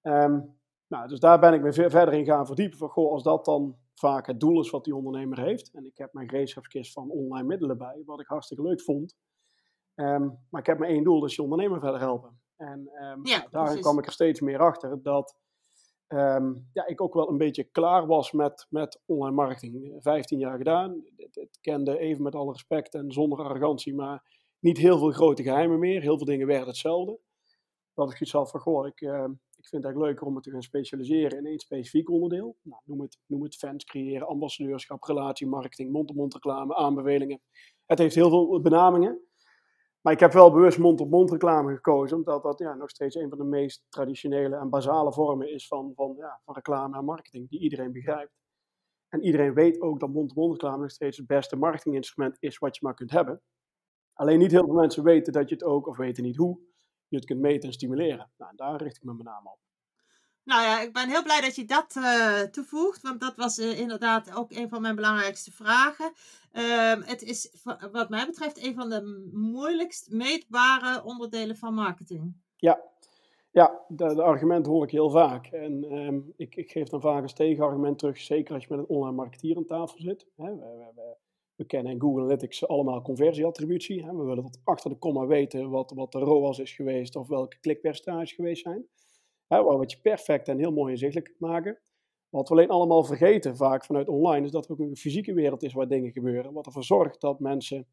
Um, 0.02 0.60
nou, 0.88 1.08
dus 1.08 1.20
daar 1.20 1.40
ben 1.40 1.54
ik 1.54 1.62
me 1.62 1.74
verder 1.74 2.14
in 2.14 2.26
gaan 2.26 2.46
verdiepen 2.46 2.78
van, 2.78 2.90
goh, 2.90 3.12
als 3.12 3.24
dat 3.24 3.46
dan 3.46 3.78
vaak 3.94 4.28
het 4.28 4.40
doel 4.40 4.62
is 4.62 4.70
wat 4.70 4.84
die 4.84 4.96
ondernemer 4.96 5.40
heeft, 5.40 5.72
en 5.74 5.86
ik 5.86 5.98
heb 5.98 6.14
mijn 6.14 6.30
gereedschapskist 6.30 6.94
van 6.94 7.10
online 7.10 7.48
middelen 7.48 7.78
bij, 7.78 8.02
wat 8.06 8.20
ik 8.20 8.28
hartstikke 8.28 8.64
leuk 8.64 8.82
vond, 8.82 9.16
um, 9.96 10.40
maar 10.50 10.62
ik 10.62 10.68
heb 10.68 10.80
maar 10.80 10.90
één 10.90 11.04
doel, 11.04 11.26
is 11.26 11.36
je 11.36 11.42
ondernemer 11.42 11.80
verder 11.80 12.00
helpen. 12.00 12.42
En 12.56 12.90
um, 13.02 13.26
ja, 13.26 13.48
daarin 13.50 13.82
kwam 13.82 14.00
ik 14.00 14.06
er 14.06 14.12
steeds 14.12 14.42
meer 14.42 14.60
achter 14.60 15.02
dat 15.02 15.36
um, 16.08 16.70
ja, 16.74 16.88
ik 16.88 17.02
ook 17.02 17.14
wel 17.14 17.30
een 17.30 17.38
beetje 17.38 17.64
klaar 17.64 18.06
was 18.06 18.32
met, 18.32 18.68
met 18.70 19.02
online 19.06 19.36
marketing. 19.36 19.96
15 20.00 20.40
jaar 20.40 20.58
gedaan. 20.58 21.04
Het, 21.16 21.58
kende 21.62 22.00
even 22.00 22.24
met 22.24 22.36
alle 22.36 22.52
respect 22.52 22.94
en 22.94 23.12
zonder 23.12 23.40
arrogantie, 23.40 23.96
maar 23.96 24.24
niet 24.64 24.78
heel 24.78 24.98
veel 24.98 25.12
grote 25.12 25.44
geheimen 25.44 25.80
meer. 25.80 26.02
Heel 26.02 26.18
veel 26.18 26.26
dingen 26.26 26.48
werden 26.48 26.68
hetzelfde. 26.68 27.20
Dat 27.94 28.12
ik 28.12 28.22
iets 28.22 28.32
had 28.32 28.50
van, 28.50 28.60
goh, 28.60 28.88
ik, 28.88 29.02
uh, 29.02 29.24
ik 29.58 29.68
vind 29.68 29.84
het 29.84 29.84
eigenlijk 29.84 30.06
leuker 30.06 30.26
om 30.28 30.36
het 30.36 30.44
te 30.44 30.52
gaan 30.52 30.62
specialiseren 30.62 31.38
in 31.38 31.46
één 31.46 31.60
specifiek 31.60 32.10
onderdeel. 32.10 32.56
Nou, 32.62 32.82
noem, 32.86 33.02
het, 33.02 33.20
noem 33.26 33.44
het 33.44 33.56
fans 33.56 33.84
creëren, 33.84 34.28
ambassadeurschap, 34.28 35.04
relatiemarketing, 35.04 35.92
mond-to-mond 35.92 36.34
reclame, 36.34 36.76
aanbevelingen. 36.76 37.42
Het 37.86 38.00
heeft 38.00 38.16
heel 38.16 38.30
veel 38.30 38.62
benamingen. 38.62 39.22
Maar 40.02 40.14
ik 40.14 40.20
heb 40.20 40.34
wel 40.34 40.52
bewust 40.52 40.78
mond-op-mond 40.78 41.32
reclame 41.32 41.76
gekozen, 41.76 42.18
omdat 42.18 42.44
dat 42.44 42.60
ja, 42.60 42.74
nog 42.74 42.90
steeds 42.90 43.16
een 43.16 43.30
van 43.30 43.38
de 43.38 43.44
meest 43.44 43.86
traditionele 43.90 44.56
en 44.56 44.70
basale 44.70 45.14
vormen 45.14 45.54
is 45.54 45.68
van, 45.68 45.92
van, 45.96 46.16
ja, 46.18 46.42
van 46.46 46.54
reclame 46.54 46.98
en 46.98 47.06
marketing, 47.06 47.50
die 47.50 47.60
iedereen 47.60 47.92
begrijpt. 47.92 48.32
En 49.10 49.24
iedereen 49.24 49.54
weet 49.54 49.82
ook 49.82 50.00
dat 50.00 50.10
mond-op-mond 50.10 50.52
reclame 50.52 50.82
nog 50.82 50.92
steeds 50.92 51.18
het 51.18 51.28
beste 51.28 51.56
marketinginstrument 51.56 52.38
is 52.40 52.58
wat 52.58 52.76
je 52.76 52.86
maar 52.86 52.94
kunt 52.94 53.12
hebben. 53.12 53.42
Alleen 54.14 54.40
niet 54.40 54.52
heel 54.52 54.66
veel 54.66 54.74
mensen 54.74 55.04
weten 55.04 55.34
dat 55.34 55.50
je 55.50 55.56
het 55.56 55.64
ook, 55.64 55.88
of 55.88 55.98
weten 55.98 56.24
niet 56.24 56.36
hoe, 56.36 56.60
je 57.08 57.16
het 57.16 57.26
kunt 57.26 57.40
meten 57.40 57.68
en 57.68 57.74
stimuleren. 57.74 58.32
Nou, 58.38 58.56
daar 58.56 58.82
richt 58.82 58.96
ik 58.96 59.04
me 59.04 59.14
met 59.14 59.26
name 59.26 59.50
op. 59.50 59.60
Nou 60.44 60.62
ja, 60.62 60.82
ik 60.82 60.94
ben 60.94 61.10
heel 61.10 61.24
blij 61.24 61.42
dat 61.42 61.56
je 61.56 61.66
dat 61.66 61.96
uh, 61.98 62.42
toevoegt, 62.42 63.02
want 63.02 63.20
dat 63.20 63.36
was 63.36 63.60
uh, 63.60 63.80
inderdaad 63.80 64.36
ook 64.36 64.52
een 64.52 64.70
van 64.70 64.82
mijn 64.82 64.96
belangrijkste 64.96 65.52
vragen. 65.52 66.12
Uh, 66.54 67.08
het 67.08 67.22
is 67.22 67.66
wat 67.92 68.10
mij 68.10 68.26
betreft 68.26 68.66
een 68.66 68.76
van 68.76 68.90
de 68.90 69.30
moeilijkst 69.34 70.12
meetbare 70.12 71.04
onderdelen 71.04 71.56
van 71.56 71.74
marketing. 71.74 72.36
Ja, 72.56 72.82
ja 73.52 73.82
de 73.88 74.24
argument 74.24 74.66
hoor 74.66 74.84
ik 74.84 74.92
heel 74.92 75.10
vaak. 75.10 75.48
En 75.48 75.84
ehm, 75.84 76.20
ik, 76.36 76.56
ik, 76.56 76.72
geef 76.72 76.88
dan 76.88 77.02
vaak 77.02 77.22
als 77.22 77.34
tegenargument 77.34 78.00
terug, 78.00 78.18
zeker 78.18 78.54
als 78.54 78.64
je 78.64 78.70
met 78.70 78.80
een 78.80 78.96
online 78.96 79.16
marketeer 79.16 79.58
aan 79.58 79.66
tafel 79.66 80.00
zit. 80.00 80.28
Hè, 80.36 80.56
we, 80.56 80.66
we, 80.66 80.92
we, 80.96 81.16
we, 81.56 81.66
kennen 81.66 81.92
in 81.92 82.00
Google 82.00 82.22
Analytics 82.22 82.68
allemaal 82.68 83.02
conversieattributie. 83.02 84.06
We 84.06 84.24
willen 84.24 84.44
tot 84.44 84.62
achter 84.64 84.90
de 84.90 84.98
komma 84.98 85.26
weten 85.26 85.70
wat, 85.70 85.92
wat 85.96 86.12
de 86.12 86.20
ROAS 86.20 86.60
is 86.60 86.72
geweest 86.72 87.16
of 87.16 87.28
welke 87.28 87.60
klikpercentages 87.60 88.32
geweest 88.32 88.64
zijn 88.64 88.88
wat 89.62 89.92
je 89.92 90.00
perfect 90.02 90.48
en 90.48 90.58
heel 90.58 90.72
mooi 90.72 90.92
inzichtelijk 90.92 91.26
kunt 91.26 91.52
maken. 91.52 91.80
Wat 92.30 92.50
we 92.50 92.56
alleen 92.56 92.70
allemaal 92.70 93.04
vergeten 93.04 93.56
vaak 93.56 93.86
vanuit 93.86 94.08
online, 94.08 94.46
is 94.46 94.52
dat 94.52 94.66
er 94.66 94.72
ook 94.72 94.80
een 94.80 94.96
fysieke 94.96 95.34
wereld 95.34 95.64
is 95.64 95.74
waar 95.74 95.88
dingen 95.88 96.12
gebeuren. 96.12 96.54
Wat 96.54 96.66
ervoor 96.66 96.84
zorgt 96.84 97.22
dat 97.22 97.40
mensen 97.40 97.88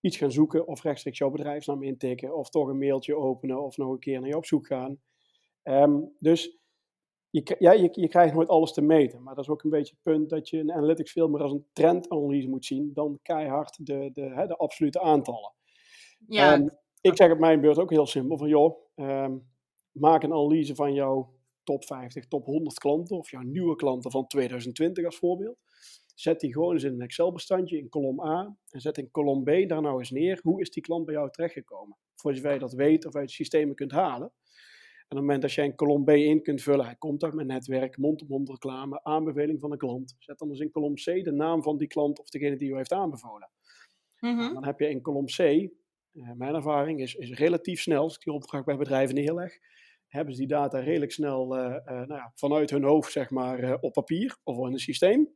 iets 0.00 0.16
gaan 0.16 0.32
zoeken 0.32 0.66
of 0.66 0.82
rechtstreeks 0.82 1.18
jouw 1.18 1.30
bedrijfsnaam 1.30 1.82
intikken 1.82 2.36
of 2.36 2.50
toch 2.50 2.68
een 2.68 2.78
mailtje 2.78 3.16
openen 3.16 3.62
of 3.62 3.76
nog 3.76 3.92
een 3.92 3.98
keer 3.98 4.20
naar 4.20 4.28
je 4.28 4.36
op 4.36 4.46
zoek 4.46 4.66
gaan. 4.66 5.00
Um, 5.62 6.16
dus 6.18 6.59
je, 7.30 7.56
ja, 7.58 7.72
je, 7.72 7.88
je, 7.92 8.08
krijgt 8.08 8.34
nooit 8.34 8.48
alles 8.48 8.72
te 8.72 8.82
meten, 8.82 9.22
maar 9.22 9.34
dat 9.34 9.44
is 9.44 9.50
ook 9.50 9.62
een 9.62 9.70
beetje 9.70 9.94
het 9.94 10.02
punt 10.02 10.30
dat 10.30 10.48
je 10.48 10.58
een 10.58 10.72
analytics 10.72 11.12
veel 11.12 11.28
meer 11.28 11.42
als 11.42 11.52
een 11.52 11.66
trendanalyse 11.72 12.48
moet 12.48 12.64
zien 12.64 12.90
dan 12.92 13.18
keihard 13.22 13.86
de, 13.86 14.10
de, 14.12 14.22
hè, 14.22 14.46
de 14.46 14.56
absolute 14.56 15.00
aantallen. 15.00 15.52
Ja. 16.28 16.54
Um, 16.54 16.70
ik 17.00 17.16
zeg 17.16 17.32
op 17.32 17.38
mijn 17.38 17.60
beurt 17.60 17.78
ook 17.78 17.90
heel 17.90 18.06
simpel 18.06 18.38
van 18.38 18.48
joh, 18.48 18.76
um, 18.94 19.48
maak 19.92 20.22
een 20.22 20.32
analyse 20.32 20.74
van 20.74 20.94
jouw 20.94 21.34
top 21.64 21.84
50, 21.84 22.26
top 22.26 22.44
100 22.44 22.78
klanten 22.78 23.16
of 23.16 23.30
jouw 23.30 23.42
nieuwe 23.42 23.76
klanten 23.76 24.10
van 24.10 24.26
2020 24.26 25.04
als 25.04 25.16
voorbeeld. 25.16 25.58
Zet 26.14 26.40
die 26.40 26.52
gewoon 26.52 26.72
eens 26.72 26.82
in 26.82 26.92
een 26.92 27.00
Excel-bestandje 27.00 27.78
in 27.78 27.88
kolom 27.88 28.20
A 28.20 28.56
en 28.68 28.80
zet 28.80 28.98
in 28.98 29.10
kolom 29.10 29.44
B 29.44 29.68
daar 29.68 29.80
nou 29.80 29.98
eens 29.98 30.10
neer. 30.10 30.38
Hoe 30.42 30.60
is 30.60 30.70
die 30.70 30.82
klant 30.82 31.04
bij 31.04 31.14
jou 31.14 31.30
terechtgekomen? 31.30 31.96
Voor 32.14 32.34
zover 32.34 32.52
je 32.52 32.58
dat 32.58 32.72
weet 32.72 33.06
of 33.06 33.14
uit 33.14 33.30
systemen 33.30 33.74
kunt 33.74 33.92
halen. 33.92 34.32
En 35.10 35.16
op 35.16 35.22
het 35.22 35.28
moment 35.30 35.42
dat 35.42 35.52
jij 35.52 35.64
een 35.64 35.74
kolom 35.74 36.04
B 36.04 36.08
in 36.08 36.42
kunt 36.42 36.62
vullen, 36.62 36.84
hij 36.84 36.96
komt 36.96 37.24
uit 37.24 37.34
mijn 37.34 37.46
netwerk, 37.46 37.96
mond-op-mond 37.96 38.48
reclame, 38.48 39.02
aanbeveling 39.02 39.60
van 39.60 39.72
een 39.72 39.78
klant. 39.78 40.16
Zet 40.18 40.38
dan 40.38 40.48
eens 40.48 40.60
in 40.60 40.70
kolom 40.70 40.94
C 40.94 41.04
de 41.04 41.32
naam 41.32 41.62
van 41.62 41.78
die 41.78 41.88
klant 41.88 42.18
of 42.18 42.28
degene 42.28 42.56
die 42.56 42.70
u 42.70 42.76
heeft 42.76 42.92
aanbevolen. 42.92 43.50
Mm 44.20 44.54
Dan 44.54 44.64
heb 44.64 44.78
je 44.78 44.88
in 44.88 45.00
kolom 45.00 45.26
C, 45.26 45.38
eh, 45.38 45.70
mijn 46.34 46.54
ervaring 46.54 47.00
is, 47.00 47.14
is 47.14 47.30
relatief 47.30 47.80
snel, 47.80 48.02
als 48.02 48.14
ik 48.14 48.22
die 48.22 48.32
opdracht 48.32 48.64
bij 48.64 48.76
bedrijven 48.76 49.14
neerleg, 49.14 49.58
hebben 50.06 50.34
ze 50.34 50.40
die 50.40 50.48
data 50.48 50.78
redelijk 50.78 51.12
snel 51.12 51.56
uh, 51.56 51.62
uh, 51.64 51.84
nou 51.84 52.14
ja, 52.14 52.32
vanuit 52.34 52.70
hun 52.70 52.84
hoofd 52.84 53.12
zeg 53.12 53.30
maar, 53.30 53.64
uh, 53.64 53.74
op 53.80 53.92
papier 53.92 54.36
of 54.44 54.66
in 54.66 54.72
een 54.72 54.78
systeem. 54.78 55.28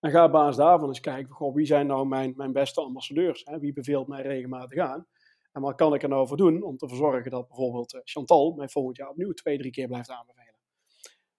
En 0.00 0.10
ga 0.10 0.24
op 0.24 0.32
basis 0.32 0.56
daarvan 0.56 0.88
eens 0.88 1.00
kijken, 1.00 1.32
goh, 1.32 1.54
wie 1.54 1.66
zijn 1.66 1.86
nou 1.86 2.06
mijn, 2.06 2.32
mijn 2.36 2.52
beste 2.52 2.80
ambassadeurs? 2.80 3.42
Hè? 3.44 3.58
Wie 3.58 3.72
beveelt 3.72 4.08
mij 4.08 4.22
regelmatig 4.22 4.78
aan? 4.78 5.06
En 5.52 5.60
wat 5.60 5.74
kan 5.74 5.94
ik 5.94 6.02
er 6.02 6.08
nou 6.08 6.26
voor 6.26 6.36
doen 6.36 6.62
om 6.62 6.76
te 6.76 6.88
zorgen 6.88 7.30
dat 7.30 7.48
bijvoorbeeld 7.48 8.00
Chantal 8.04 8.52
mij 8.52 8.68
volgend 8.68 8.96
jaar 8.96 9.08
opnieuw 9.08 9.32
twee, 9.32 9.58
drie 9.58 9.70
keer 9.70 9.86
blijft 9.86 10.10
aanbevelen? 10.10 10.54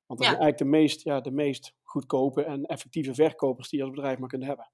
Want 0.06 0.20
dat 0.20 0.30
zijn 0.30 0.42
eigenlijk 0.42 0.58
de 0.58 0.78
meest, 0.80 1.04
ja, 1.04 1.22
de 1.22 1.32
meest 1.32 1.76
goedkope 1.84 2.44
en 2.44 2.66
effectieve 2.66 3.14
verkopers 3.14 3.70
die 3.70 3.80
je 3.80 3.86
als 3.86 3.94
bedrijf 3.94 4.18
maar 4.18 4.30
kunt 4.30 4.46
hebben. 4.46 4.72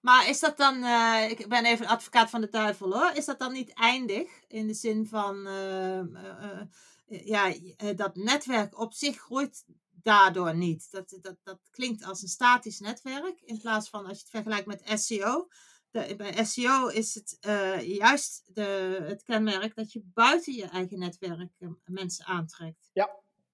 Maar 0.00 0.28
is 0.28 0.40
dat 0.40 0.56
dan, 0.56 0.76
uh, 0.76 1.30
ik 1.30 1.48
ben 1.48 1.64
even 1.64 1.86
advocaat 1.86 2.30
van 2.30 2.40
de 2.40 2.48
duivel 2.48 2.92
hoor, 2.92 3.10
is 3.14 3.24
dat 3.24 3.38
dan 3.38 3.52
niet 3.52 3.72
eindig 3.74 4.28
in 4.48 4.66
de 4.66 4.74
zin 4.74 5.06
van, 5.06 5.46
uh, 5.46 5.98
uh, 5.98 6.60
ja, 7.06 7.54
dat 7.94 8.16
netwerk 8.16 8.78
op 8.78 8.92
zich 8.92 9.16
groeit 9.16 9.64
daardoor 9.90 10.54
niet. 10.54 10.90
Dat, 10.90 11.18
dat, 11.20 11.36
dat 11.42 11.58
klinkt 11.70 12.04
als 12.04 12.22
een 12.22 12.28
statisch 12.28 12.80
netwerk 12.80 13.40
in 13.40 13.58
plaats 13.58 13.88
van 13.88 14.06
als 14.06 14.16
je 14.16 14.22
het 14.22 14.30
vergelijkt 14.30 14.66
met 14.66 15.00
SEO. 15.00 15.48
De, 15.96 16.16
bij 16.16 16.44
SEO 16.44 16.86
is 16.86 17.14
het 17.14 17.38
juist 17.86 18.54
de, 18.54 18.98
het 19.02 19.22
kenmerk 19.22 19.74
dat 19.74 19.92
je 19.92 20.02
buiten 20.14 20.52
je 20.52 20.64
eigen 20.64 20.98
netwerk 20.98 21.50
mensen 21.84 22.24
aantrekt. 22.24 22.90
Ja, 22.92 23.10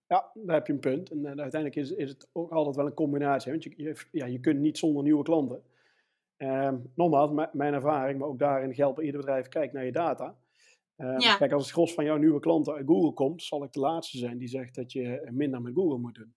ja, 0.09 0.31
daar 0.35 0.57
heb 0.57 0.67
je 0.67 0.73
een 0.73 0.79
punt. 0.79 1.11
En 1.11 1.27
uiteindelijk 1.27 1.77
is, 1.77 1.91
is 1.91 2.11
het 2.11 2.29
ook 2.33 2.51
altijd 2.51 2.77
wel 2.77 2.87
een 2.87 2.95
combinatie. 2.95 3.51
Want 3.51 3.63
je, 3.63 3.73
je, 3.77 3.97
ja, 4.11 4.27
je 4.27 4.41
kunt 4.41 4.61
niet 4.61 4.79
zonder 4.79 5.03
nieuwe 5.03 5.23
klanten. 5.23 5.63
Um, 6.37 6.91
nogmaals, 6.95 7.49
mijn 7.53 7.75
ervaring, 7.75 8.19
maar 8.19 8.29
ook 8.29 8.39
daarin 8.39 8.75
geldt 8.75 8.97
bij 8.97 9.05
ieder 9.05 9.21
bedrijf, 9.21 9.49
kijk 9.49 9.73
naar 9.73 9.85
je 9.85 9.93
data. 9.93 10.37
Um, 10.97 11.19
Kijk, 11.19 11.53
als 11.53 11.63
het 11.63 11.73
gros 11.73 11.95
van 11.95 12.05
jouw 12.05 12.17
nieuwe 12.17 12.41
klanten 12.41 12.75
uit 12.75 12.87
Google 12.87 13.13
komt, 13.13 13.43
zal 13.43 13.65
ik 13.65 13.73
de 13.73 13.81
laatste 13.81 14.19
zijn 14.19 14.39
die 14.39 14.49
zegt 14.49 14.75
dat 14.75 14.93
je 14.93 15.29
minder 15.31 15.63
met 15.63 15.75
Google 15.75 15.99
moet 15.99 16.15
doen. 16.15 16.35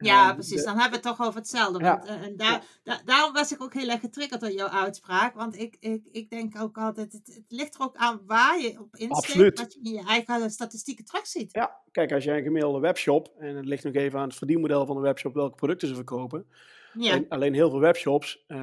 Ja, 0.00 0.32
precies. 0.34 0.64
Dan 0.64 0.78
hebben 0.78 1.00
we 1.00 1.08
het 1.08 1.16
toch 1.16 1.26
over 1.26 1.40
hetzelfde. 1.40 1.84
Ja, 1.84 1.98
want, 1.98 2.08
uh, 2.08 2.26
en 2.26 2.36
daar, 2.36 2.62
daarom 3.04 3.32
was 3.32 3.52
ik 3.52 3.62
ook 3.62 3.74
heel 3.74 3.88
erg 3.88 4.00
getriggerd 4.00 4.40
door 4.40 4.50
jouw 4.50 4.68
uitspraak. 4.68 5.34
Want 5.34 5.58
ik, 5.58 5.76
ik, 5.80 6.08
ik 6.12 6.30
denk 6.30 6.60
ook 6.60 6.78
altijd, 6.78 7.12
het, 7.12 7.26
het 7.34 7.44
ligt 7.48 7.74
er 7.74 7.80
ook 7.80 7.96
aan 7.96 8.20
waar 8.26 8.60
je 8.60 8.80
op 8.80 8.96
insteekt, 8.96 9.56
dat 9.56 9.72
je 9.72 9.80
in 9.82 9.92
je 9.92 10.04
eigen 10.06 10.50
statistieken 10.50 11.04
terugziet. 11.04 11.52
Ja, 11.52 11.76
kijk, 11.92 12.12
als 12.12 12.24
jij 12.24 12.36
een 12.36 12.42
gemiddelde 12.42 12.80
webshop, 12.80 13.32
en 13.38 13.56
het 13.56 13.66
ligt 13.66 13.84
nog 13.84 13.94
even 13.94 14.18
aan 14.18 14.28
het 14.28 14.36
verdienmodel 14.36 14.86
van 14.86 14.96
de 14.96 15.02
webshop, 15.02 15.34
welke 15.34 15.56
producten 15.56 15.88
ze 15.88 15.94
verkopen. 15.94 16.46
Ja. 16.92 17.24
alleen 17.28 17.54
heel 17.54 17.70
veel 17.70 17.80
webshops, 17.80 18.44
uh, 18.48 18.56
uh, 18.56 18.62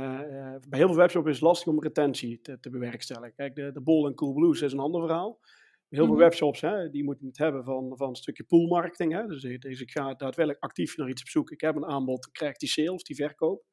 bij 0.67 0.79
heel 0.79 0.87
veel 0.87 0.95
webshops 0.95 1.27
is 1.27 1.33
het 1.33 1.43
lastig 1.43 1.67
om 1.67 1.81
retentie 1.81 2.41
te, 2.41 2.59
te 2.59 2.69
bewerkstelligen. 2.69 3.33
Kijk, 3.35 3.55
de, 3.55 3.71
de 3.71 3.81
Bol 3.81 4.07
en 4.07 4.15
Cool 4.15 4.33
Blues 4.33 4.61
is 4.61 4.71
een 4.71 4.79
ander 4.79 5.01
verhaal. 5.01 5.39
Heel 5.89 6.05
veel 6.05 6.15
webshops, 6.15 6.61
hè, 6.61 6.89
die 6.89 7.03
moeten 7.03 7.27
het 7.27 7.37
hebben 7.37 7.63
van, 7.63 7.97
van 7.97 8.09
een 8.09 8.15
stukje 8.15 8.43
poolmarketing. 8.43 9.13
Hè. 9.13 9.27
Dus, 9.27 9.41
dus, 9.41 9.81
ik 9.81 9.91
ga 9.91 10.13
daadwerkelijk 10.13 10.63
actief 10.63 10.97
naar 10.97 11.09
iets 11.09 11.21
op 11.21 11.27
zoek. 11.27 11.51
Ik 11.51 11.61
heb 11.61 11.75
een 11.75 11.85
aanbod, 11.85 12.31
krijg 12.31 12.57
die 12.57 12.69
sales, 12.69 13.03
die 13.03 13.15
verkoop. 13.15 13.63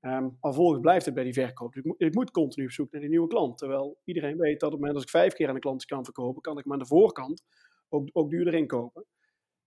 Um, 0.00 0.36
vervolgens 0.40 0.80
blijft 0.80 1.04
het 1.04 1.14
bij 1.14 1.24
die 1.24 1.32
verkoop. 1.32 1.72
Dus 1.72 1.84
ik, 1.84 1.94
ik, 1.96 2.14
moet 2.14 2.30
continu 2.30 2.66
op 2.66 2.72
zoek 2.72 2.92
naar 2.92 3.00
die 3.00 3.10
nieuwe 3.10 3.28
klant. 3.28 3.58
Terwijl 3.58 4.00
iedereen 4.04 4.36
weet 4.36 4.60
dat 4.60 4.72
op 4.72 4.78
het 4.78 4.80
moment 4.80 4.94
dat 4.94 5.02
ik 5.02 5.08
vijf 5.08 5.32
keer 5.32 5.48
aan 5.48 5.54
een 5.54 5.60
klant 5.60 5.84
kan 5.84 6.04
verkopen, 6.04 6.42
kan 6.42 6.58
ik 6.58 6.64
hem 6.64 6.72
aan 6.72 6.78
de 6.78 6.86
voorkant 6.86 7.42
ook, 7.88 8.08
ook 8.12 8.30
duurder 8.30 8.54
inkopen. 8.54 9.06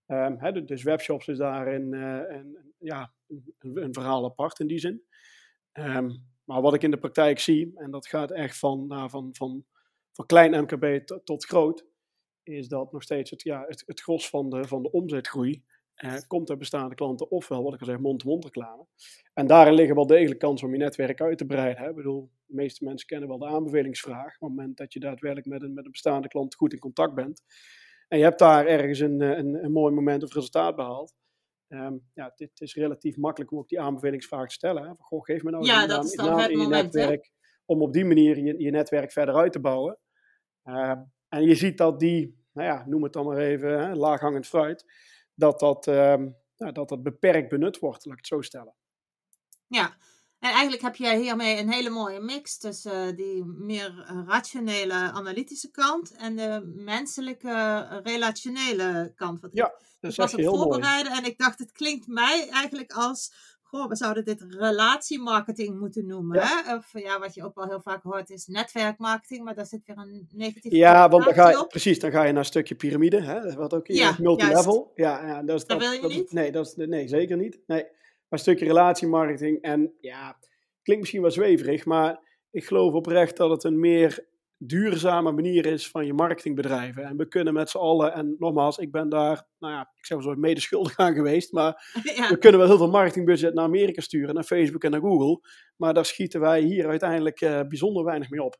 Um, 0.06 0.38
hè, 0.38 0.64
dus 0.64 0.82
webshops 0.82 1.28
is 1.28 1.38
daarin 1.38 1.92
uh, 1.92 2.20
een, 2.26 2.74
ja, 2.78 3.12
een, 3.28 3.82
een, 3.82 3.94
verhaal 3.94 4.24
apart 4.24 4.60
in 4.60 4.66
die 4.66 4.78
zin. 4.78 5.02
Um, 5.72 6.24
maar 6.44 6.60
wat 6.60 6.74
ik 6.74 6.82
in 6.82 6.90
de 6.90 6.98
praktijk 6.98 7.38
zie, 7.38 7.72
en 7.74 7.90
dat 7.90 8.06
gaat 8.06 8.30
echt 8.30 8.58
van, 8.58 8.86
nou, 8.86 9.10
van, 9.10 9.28
van, 9.32 9.64
van 10.14 10.26
klein 10.26 10.62
MKB 10.62 11.06
tot, 11.06 11.26
tot 11.26 11.44
groot, 11.44 11.86
is 12.42 12.68
dat 12.68 12.92
nog 12.92 13.02
steeds 13.02 13.30
het, 13.30 13.42
ja, 13.42 13.64
het, 13.66 13.82
het 13.86 14.00
gros 14.00 14.28
van 14.28 14.50
de, 14.50 14.64
van 14.68 14.82
de 14.82 14.90
omzetgroei 14.90 15.64
uh, 15.96 16.14
komt 16.26 16.50
uit 16.50 16.58
bestaande 16.58 16.94
klanten, 16.94 17.30
ofwel 17.30 17.62
wat 17.62 17.74
ik 17.74 17.80
al 17.80 17.86
zeg, 17.86 17.98
mond-to-mond 17.98 18.44
reclame. 18.44 18.86
En 19.32 19.46
daarin 19.46 19.74
liggen 19.74 19.94
wel 19.94 20.06
degelijk 20.06 20.40
kansen 20.40 20.66
om 20.66 20.72
je 20.72 20.78
netwerk 20.78 21.20
uit 21.20 21.38
te 21.38 21.46
breiden. 21.46 21.82
Hè. 21.82 21.88
Ik 21.88 21.94
bedoel, 21.94 22.30
de 22.46 22.54
meeste 22.54 22.84
mensen 22.84 23.06
kennen 23.06 23.28
wel 23.28 23.38
de 23.38 23.46
aanbevelingsvraag. 23.46 24.34
Op 24.34 24.48
het 24.48 24.56
moment 24.56 24.76
dat 24.76 24.92
je 24.92 25.00
daadwerkelijk 25.00 25.48
met 25.48 25.62
een, 25.62 25.74
met 25.74 25.84
een 25.84 25.90
bestaande 25.90 26.28
klant 26.28 26.54
goed 26.54 26.72
in 26.72 26.78
contact 26.78 27.14
bent, 27.14 27.42
en 28.08 28.18
je 28.18 28.24
hebt 28.24 28.38
daar 28.38 28.66
ergens 28.66 28.98
een, 28.98 29.20
eh, 29.20 29.38
een, 29.38 29.64
een 29.64 29.72
mooi 29.72 29.94
moment 29.94 30.22
of 30.22 30.32
resultaat 30.32 30.76
behaald. 30.76 31.14
Um, 31.68 32.10
ja, 32.14 32.32
het 32.36 32.60
is 32.60 32.74
relatief 32.74 33.16
makkelijk 33.16 33.52
om 33.52 33.58
ook 33.58 33.68
die 33.68 33.80
aanbevelingsvraag 33.80 34.48
te 34.48 34.54
stellen. 34.54 34.82
Hè? 34.82 34.88
Van, 34.88 35.04
goh, 35.04 35.22
geef 35.22 35.42
me 35.42 35.50
nou 35.50 35.64
ja, 35.64 35.82
een 35.82 35.88
naam, 35.88 36.06
naam 36.14 36.38
in 36.38 36.50
je 36.50 36.56
moment, 36.56 36.92
netwerk. 36.92 37.24
Hè? 37.24 37.30
Om 37.64 37.82
op 37.82 37.92
die 37.92 38.04
manier 38.04 38.38
je, 38.38 38.54
je 38.58 38.70
netwerk 38.70 39.12
verder 39.12 39.34
uit 39.34 39.52
te 39.52 39.60
bouwen. 39.60 39.98
Uh, 40.64 40.92
en 41.28 41.42
je 41.42 41.54
ziet 41.54 41.78
dat 41.78 42.00
die, 42.00 42.44
nou 42.52 42.68
ja, 42.68 42.84
noem 42.86 43.02
het 43.02 43.12
dan 43.12 43.26
maar 43.26 43.36
even, 43.36 43.78
hè, 43.78 43.94
laaghangend 43.94 44.46
fruit, 44.46 44.84
dat 45.34 45.60
dat, 45.60 45.86
um, 45.86 46.36
nou, 46.56 46.72
dat 46.72 46.88
dat 46.88 47.02
beperkt 47.02 47.48
benut 47.48 47.78
wordt, 47.78 48.04
laat 48.04 48.12
ik 48.12 48.20
het 48.20 48.28
zo 48.28 48.40
stellen. 48.40 48.74
Ja, 49.66 49.96
en 50.38 50.50
eigenlijk 50.50 50.82
heb 50.82 50.96
je 50.96 51.16
hiermee 51.16 51.58
een 51.58 51.72
hele 51.72 51.90
mooie 51.90 52.20
mix 52.20 52.58
tussen 52.58 53.08
uh, 53.08 53.16
die 53.16 53.44
meer 53.44 54.04
rationele, 54.26 54.94
analytische 54.94 55.70
kant 55.70 56.16
en 56.16 56.36
de 56.36 56.72
menselijke, 56.74 57.80
relationele 58.02 59.12
kant. 59.14 59.40
Want 59.40 59.54
ja, 59.54 59.74
dat 60.00 60.10
is 60.10 60.10
ik 60.10 60.16
was 60.16 60.32
het 60.32 60.40
heel 60.40 60.56
voorbereiden 60.56 61.12
mooi. 61.12 61.24
en 61.24 61.30
ik 61.30 61.38
dacht, 61.38 61.58
het 61.58 61.72
klinkt 61.72 62.06
mij 62.06 62.48
eigenlijk 62.48 62.92
als, 62.92 63.32
goh, 63.74 63.88
we 63.88 63.96
zouden 63.96 64.24
dit 64.24 64.44
relatiemarketing 64.48 65.78
moeten 65.78 66.06
noemen. 66.06 66.36
Ja. 66.36 66.62
Hè? 66.64 66.76
Of 66.76 66.90
ja, 66.92 67.18
wat 67.18 67.34
je 67.34 67.44
ook 67.44 67.54
wel 67.54 67.66
heel 67.68 67.80
vaak 67.80 68.02
hoort 68.02 68.30
is 68.30 68.46
netwerkmarketing, 68.46 69.44
maar 69.44 69.54
daar 69.54 69.66
zit 69.66 69.80
weer 69.86 69.96
een 69.98 70.28
negatieve 70.32 70.76
Ja, 70.76 71.08
want 71.08 71.24
dan 71.24 71.34
ga 71.34 71.48
je, 71.50 71.66
precies, 71.66 71.98
dan 71.98 72.10
ga 72.10 72.22
je 72.22 72.28
naar 72.28 72.38
een 72.38 72.44
stukje 72.44 72.74
piramide, 72.74 73.20
hè? 73.22 73.54
wat 73.54 73.74
ook 73.74 73.88
in 73.88 73.94
Ja, 73.94 74.16
multilevel. 74.20 74.92
Ja, 74.94 75.26
ja, 75.26 75.42
dat, 75.42 75.56
is, 75.56 75.66
Dat 75.66 75.80
dat, 75.80 75.88
wil 75.88 75.96
je 75.96 76.00
dat- 76.00 76.10
niet? 76.10 76.32
Nee, 76.32 76.52
dat 76.52 76.66
is, 76.66 76.86
nee, 76.86 77.08
zeker 77.08 77.36
niet. 77.36 77.58
Nee. 77.66 77.82
Maar 77.82 77.92
een 78.28 78.38
stukje 78.38 78.64
relatiemarketing 78.64 79.60
en 79.62 79.92
ja, 80.00 80.36
klinkt 80.82 81.02
misschien 81.02 81.22
wel 81.22 81.30
zweverig, 81.30 81.84
maar 81.84 82.20
ik 82.50 82.64
geloof 82.64 82.92
oprecht 82.92 83.36
dat 83.36 83.50
het 83.50 83.64
een 83.64 83.80
meer 83.80 84.26
duurzame 84.66 85.32
manier 85.32 85.66
is 85.66 85.88
van 85.90 86.06
je 86.06 86.12
marketing 86.14 86.56
bedrijven. 86.56 87.04
En 87.04 87.16
we 87.16 87.28
kunnen 87.28 87.54
met 87.54 87.70
z'n 87.70 87.78
allen, 87.78 88.12
en 88.14 88.36
nogmaals, 88.38 88.78
ik 88.78 88.90
ben 88.90 89.08
daar, 89.08 89.46
nou 89.58 89.72
ja, 89.72 89.80
ik 89.80 90.06
zeg 90.06 90.18
wel 90.18 90.26
zo 90.34 90.40
mede 90.40 90.60
schuldig 90.60 90.96
aan 90.96 91.14
geweest, 91.14 91.52
maar 91.52 91.90
ja. 92.16 92.28
we 92.28 92.38
kunnen 92.38 92.60
wel 92.60 92.68
heel 92.68 92.78
veel 92.78 92.90
marketingbudget 92.90 93.54
naar 93.54 93.64
Amerika 93.64 94.00
sturen, 94.00 94.34
naar 94.34 94.44
Facebook 94.44 94.84
en 94.84 94.90
naar 94.90 95.00
Google, 95.00 95.40
maar 95.76 95.94
daar 95.94 96.04
schieten 96.04 96.40
wij 96.40 96.60
hier 96.60 96.88
uiteindelijk 96.88 97.40
eh, 97.40 97.60
bijzonder 97.68 98.04
weinig 98.04 98.30
mee 98.30 98.42
op. 98.42 98.56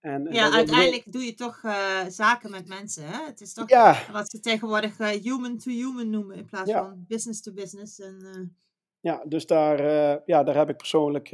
En, 0.00 0.26
en 0.26 0.34
Ja, 0.34 0.52
uiteindelijk 0.52 1.12
doe 1.12 1.24
je 1.24 1.34
toch 1.34 1.60
eh, 1.62 2.04
zaken 2.08 2.50
met 2.50 2.68
mensen. 2.68 3.06
Hè? 3.06 3.24
Het 3.26 3.40
is 3.40 3.52
toch 3.52 3.68
Ja, 3.68 3.96
wat 4.12 4.30
ze 4.30 4.40
tegenwoordig 4.40 4.98
eh, 4.98 5.08
human 5.08 5.58
to 5.58 5.70
human 5.70 6.10
noemen 6.10 6.36
in 6.36 6.46
plaats 6.46 6.70
Ja. 6.70 6.82
van 6.82 7.04
business 7.08 7.42
to 7.42 7.52
business. 7.52 8.00
En, 8.00 8.56
ja, 9.00 9.24
dus 9.28 9.46
daar, 9.46 9.80
ja, 10.26 10.42
daar 10.42 10.56
heb 10.56 10.68
ik 10.68 10.76
persoonlijk 10.76 11.30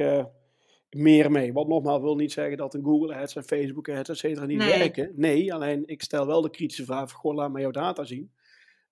meer 0.95 1.31
mee. 1.31 1.53
Wat 1.53 1.67
nogmaals 1.67 2.01
wil 2.01 2.15
niet 2.15 2.31
zeggen 2.31 2.57
dat 2.57 2.73
een 2.73 2.83
Google 2.83 3.15
Ads 3.15 3.35
en 3.35 3.43
Facebook 3.43 3.89
Ads, 3.89 4.09
et 4.09 4.17
cetera, 4.17 4.45
niet 4.45 4.57
Nee. 4.57 4.77
werken. 4.79 5.11
Nee, 5.15 5.53
alleen 5.53 5.83
ik 5.85 6.01
stel 6.01 6.27
wel 6.27 6.41
de 6.41 6.49
kritische 6.49 6.85
vraag 6.85 7.09
van, 7.09 7.19
goh, 7.19 7.33
laat 7.35 7.51
maar 7.51 7.61
jouw 7.61 7.71
data 7.71 8.03
zien. 8.03 8.31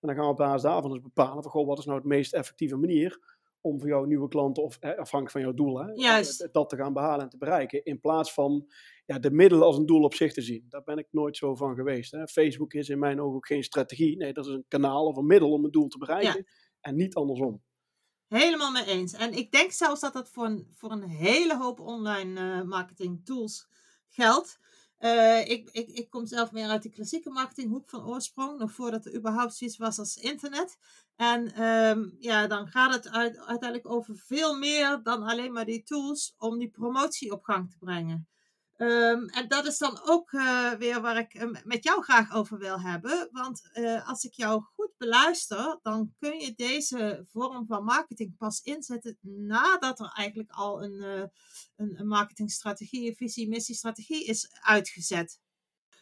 En 0.00 0.08
dan 0.08 0.14
gaan 0.16 0.24
we 0.24 0.30
op 0.30 0.36
basis 0.36 0.62
daarvan 0.62 0.90
dus 0.90 1.00
bepalen 1.00 1.42
van, 1.42 1.52
goh, 1.52 1.66
wat 1.66 1.78
is 1.78 1.84
nou 1.84 1.98
het 1.98 2.06
meest 2.06 2.32
effectieve 2.34 2.76
manier 2.76 3.40
om 3.60 3.78
voor 3.80 3.88
jouw 3.88 4.04
nieuwe 4.04 4.28
klanten, 4.28 4.62
of 4.62 4.76
eh, 4.80 4.88
afhankelijk 4.90 5.30
van 5.30 5.40
jouw 5.40 5.52
doel, 5.54 5.78
hè, 5.78 5.92
Juist. 5.92 6.40
eh, 6.40 6.48
dat 6.52 6.68
te 6.68 6.76
gaan 6.76 6.92
behalen 6.92 7.20
en 7.24 7.28
te 7.28 7.38
bereiken. 7.38 7.84
In 7.84 8.00
plaats 8.00 8.32
van 8.32 8.66
ja, 9.06 9.18
de 9.18 9.30
middelen 9.30 9.64
als 9.66 9.76
een 9.78 9.86
doel 9.86 10.02
op 10.02 10.14
zich 10.14 10.32
te 10.32 10.40
zien. 10.40 10.66
Daar 10.68 10.82
ben 10.82 10.98
ik 10.98 11.06
nooit 11.10 11.36
zo 11.36 11.54
van 11.54 11.74
geweest. 11.74 12.10
Hè. 12.12 12.26
Facebook 12.26 12.72
is 12.74 12.88
in 12.88 12.98
mijn 12.98 13.20
ogen 13.20 13.36
ook 13.36 13.46
geen 13.46 13.62
strategie. 13.64 14.16
Nee, 14.16 14.32
dat 14.32 14.46
is 14.46 14.52
een 14.52 14.64
kanaal 14.68 15.06
of 15.06 15.16
een 15.16 15.26
middel 15.26 15.50
om 15.52 15.64
een 15.64 15.70
doel 15.70 15.88
te 15.88 15.98
bereiken. 15.98 16.46
En 16.80 16.96
niet 16.96 17.14
andersom. 17.14 17.62
Helemaal 18.32 18.70
mee 18.70 18.84
eens. 18.84 19.12
En 19.12 19.32
ik 19.32 19.50
denk 19.52 19.72
zelfs 19.72 20.00
dat 20.00 20.12
dat 20.12 20.28
voor 20.28 20.44
een, 20.44 20.68
voor 20.74 20.90
een 20.90 21.02
hele 21.02 21.56
hoop 21.56 21.80
online 21.80 22.40
eh, 22.40 22.62
marketing 22.62 23.24
tools 23.24 23.66
geldt. 24.08 24.58
Eh, 24.98 25.48
ik, 25.48 25.68
ik, 25.72 25.88
ik 25.88 26.10
kom 26.10 26.26
zelf 26.26 26.52
meer 26.52 26.68
uit 26.68 26.82
de 26.82 26.88
klassieke 26.90 27.30
marketinghoek 27.30 27.90
van 27.90 28.04
oorsprong, 28.06 28.58
nog 28.58 28.72
voordat 28.72 29.04
er 29.06 29.14
überhaupt 29.14 29.54
zoiets 29.54 29.76
was 29.76 29.98
als 29.98 30.16
internet. 30.16 30.78
En 31.16 31.54
ehm, 31.54 32.08
ja, 32.18 32.46
dan 32.46 32.66
gaat 32.68 32.94
het 32.94 33.08
uit- 33.08 33.38
uiteindelijk 33.38 33.90
over 33.90 34.16
veel 34.16 34.58
meer 34.58 35.00
dan 35.02 35.22
alleen 35.22 35.52
maar 35.52 35.64
die 35.64 35.82
tools 35.82 36.34
om 36.38 36.58
die 36.58 36.70
promotie 36.70 37.32
op 37.32 37.42
gang 37.42 37.70
te 37.70 37.78
brengen. 37.78 38.28
Ehm, 38.82 39.26
en 39.26 39.48
dat 39.48 39.66
is 39.66 39.78
dan 39.78 40.00
ook 40.04 40.32
eh, 40.32 40.72
weer 40.72 41.00
waar 41.00 41.18
ik 41.18 41.34
eh, 41.34 41.48
met 41.64 41.84
jou 41.84 42.02
graag 42.02 42.32
over 42.34 42.58
wil 42.58 42.80
hebben. 42.80 43.28
Want 43.32 43.70
eh, 43.72 44.08
als 44.08 44.24
ik 44.24 44.32
jou 44.32 44.62
goed 44.74 44.90
beluister, 44.98 45.78
dan 45.82 46.14
kun 46.18 46.40
je 46.40 46.54
deze 46.54 47.24
vorm 47.28 47.66
van 47.66 47.84
marketing 47.84 48.36
pas 48.36 48.60
inzetten 48.60 49.18
nadat 49.22 50.00
er 50.00 50.12
eigenlijk 50.14 50.50
al 50.50 50.82
een, 50.82 51.30
een, 51.76 52.06
marketingstrategie, 52.06 53.08
een 53.08 53.16
visie, 53.16 53.48
missiestrategie 53.48 54.24
is 54.24 54.48
uitgezet. 54.60 55.40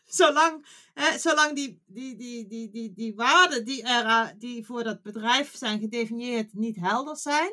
Zolang, 0.04 0.66
zolang 1.16 1.54
die, 1.54 1.82
die, 1.87 2.16
die, 2.16 2.46
die, 2.46 2.70
die, 2.70 2.92
die 2.92 3.14
waarden 3.14 3.64
die, 3.64 3.82
er, 3.82 4.34
die 4.38 4.66
voor 4.66 4.84
dat 4.84 5.02
bedrijf 5.02 5.56
zijn 5.56 5.80
gedefinieerd 5.80 6.52
niet 6.52 6.76
helder 6.76 7.16
zijn, 7.16 7.52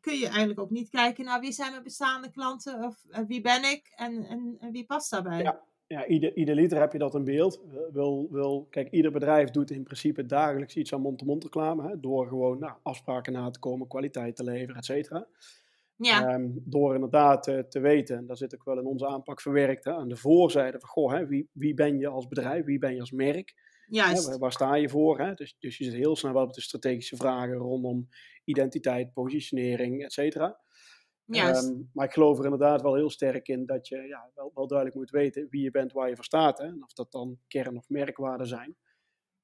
kun 0.00 0.18
je 0.18 0.26
eigenlijk 0.26 0.60
ook 0.60 0.70
niet 0.70 0.88
kijken 0.88 1.24
naar 1.24 1.40
wie 1.40 1.52
zijn 1.52 1.70
mijn 1.70 1.82
bestaande 1.82 2.30
klanten 2.30 2.84
of 2.84 3.04
eh, 3.10 3.20
wie 3.26 3.40
ben 3.40 3.64
ik 3.64 3.92
en, 3.96 4.24
en, 4.24 4.56
en 4.60 4.72
wie 4.72 4.86
past 4.86 5.10
daarbij. 5.10 5.42
Ja. 5.42 5.60
Ja, 5.86 6.06
ieder, 6.06 6.36
ieder 6.36 6.54
liter 6.54 6.80
heb 6.80 6.92
je 6.92 6.98
dat 6.98 7.14
in 7.14 7.24
beeld. 7.24 7.60
Wil, 7.92 8.28
wil, 8.30 8.66
kijk, 8.70 8.90
ieder 8.90 9.12
bedrijf 9.12 9.50
doet 9.50 9.70
in 9.70 9.82
principe 9.82 10.26
dagelijks 10.26 10.76
iets 10.76 10.92
aan 10.92 11.00
mond-to-mond 11.00 11.42
reclame. 11.42 11.88
Hè, 11.88 12.00
door 12.00 12.26
gewoon 12.26 12.58
nou, 12.58 12.72
afspraken 12.82 13.32
na 13.32 13.50
te 13.50 13.58
komen, 13.58 13.88
kwaliteit 13.88 14.36
te 14.36 14.44
leveren, 14.44 14.76
et 14.76 14.84
cetera. 14.84 15.26
Ja, 15.96 16.28
Ehm, 16.28 16.48
door 16.52 16.94
inderdaad 16.94 17.48
eh, 17.48 17.58
te 17.58 17.80
weten, 17.80 18.16
en 18.16 18.26
daar 18.26 18.36
zit 18.36 18.54
ook 18.54 18.64
wel 18.64 18.78
in 18.78 18.86
onze 18.86 19.06
aanpak 19.06 19.40
verwerkt, 19.40 19.84
hè, 19.84 19.94
aan 19.94 20.08
de 20.08 20.16
voorzijde 20.16 20.80
van, 20.80 20.88
goh, 20.88 21.12
hè, 21.12 21.26
wie, 21.26 21.48
wie 21.52 21.74
ben 21.74 21.98
je 21.98 22.08
als 22.08 22.28
bedrijf, 22.28 22.64
wie 22.64 22.78
ben 22.78 22.94
je 22.94 23.00
als 23.00 23.10
merk? 23.10 23.54
Juist. 23.90 24.28
Hè, 24.28 24.38
waar, 24.38 24.52
sta 24.52 24.74
je 24.74 24.88
voor? 24.88 25.18
Hè? 25.18 25.34
Dus, 25.34 25.56
dus 25.58 25.78
je 25.78 25.84
zit 25.84 25.94
heel 25.94 26.16
snel 26.16 26.32
wel 26.32 26.42
op 26.42 26.52
de 26.52 26.60
strategische 26.60 27.16
vragen 27.16 27.54
rondom 27.54 28.08
identiteit, 28.44 29.12
positionering, 29.12 30.04
et 30.04 30.12
cetera. 30.12 30.60
Ehm, 31.26 31.82
maar 31.92 32.06
ik 32.06 32.12
geloof 32.12 32.38
er 32.38 32.44
inderdaad 32.44 32.82
wel 32.82 32.94
heel 32.94 33.10
sterk 33.10 33.48
in 33.48 33.66
dat 33.66 33.88
je 33.88 33.96
ja, 33.96 34.30
wel, 34.34 34.50
wel 34.54 34.66
duidelijk 34.66 34.98
moet 34.98 35.10
weten 35.10 35.46
wie 35.50 35.62
je 35.62 35.70
bent, 35.70 35.92
waar 35.92 36.08
je 36.08 36.14
voor 36.14 36.24
staat. 36.24 36.58
Hè? 36.58 36.64
En 36.64 36.82
of 36.82 36.92
dat 36.92 37.12
dan 37.12 37.38
kern- 37.48 37.76
of 37.76 37.88
merkwaarden 37.88 38.46
zijn. 38.46 38.76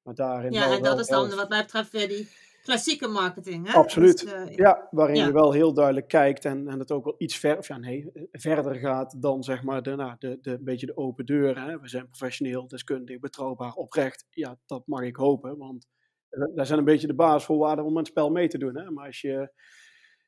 Maar 0.03 0.15
daarin 0.15 0.53
ja, 0.53 0.77
en 0.77 0.83
dat 0.83 0.99
is 0.99 1.07
dan 1.07 1.35
wat 1.35 1.49
mij 1.49 1.63
betreft 1.63 1.93
weer 1.93 2.09
die 2.09 2.29
klassieke 2.67 3.09
marketing. 3.09 3.67
Hè? 3.67 3.73
Absoluut. 3.73 4.21
Dus, 4.21 4.33
eh, 4.33 4.57
Ja, 4.57 4.89
waarin 4.91 5.17
Ja. 5.17 5.27
je 5.27 5.33
wel 5.33 5.53
heel 5.53 5.73
duidelijk 5.75 6.09
kijkt 6.09 6.45
en, 6.45 6.69
en 6.69 6.79
het 6.79 6.91
ook 6.93 7.05
wel 7.05 7.15
iets 7.19 7.37
ver, 7.37 7.59
of 7.59 7.69
ja, 7.69 7.79
nee, 7.79 8.11
eh, 8.13 8.23
verder 8.33 8.75
gaat 8.75 9.23
dan 9.23 9.43
zeg 9.45 9.63
maar 9.63 9.83
de, 9.83 9.95
nou, 9.97 10.15
de, 10.19 10.39
de, 10.41 10.51
een 10.51 10.65
beetje 10.65 10.87
de 10.87 10.97
open 10.97 11.27
deur. 11.27 11.61
Hè? 11.61 11.81
We 11.81 11.89
zijn 11.89 12.07
professioneel, 12.09 12.69
deskundig, 12.69 13.19
betrouwbaar, 13.21 13.73
oprecht. 13.73 14.27
Ja, 14.31 14.59
dat 14.67 14.87
mag 14.87 15.03
ik 15.03 15.17
hopen, 15.17 15.57
want 15.59 15.87
eh, 16.29 16.43
daar 16.55 16.67
zijn 16.67 16.79
een 16.79 16.85
beetje 16.85 17.07
de 17.07 17.15
basisvoorwaarden 17.15 17.85
om 17.85 17.91
aan 17.91 17.97
het 17.99 18.07
spel 18.07 18.31
mee 18.31 18.49
te 18.49 18.59
doen. 18.59 18.77
Hè? 18.77 18.91
Maar 18.91 19.07
als 19.07 19.21
je, 19.21 19.53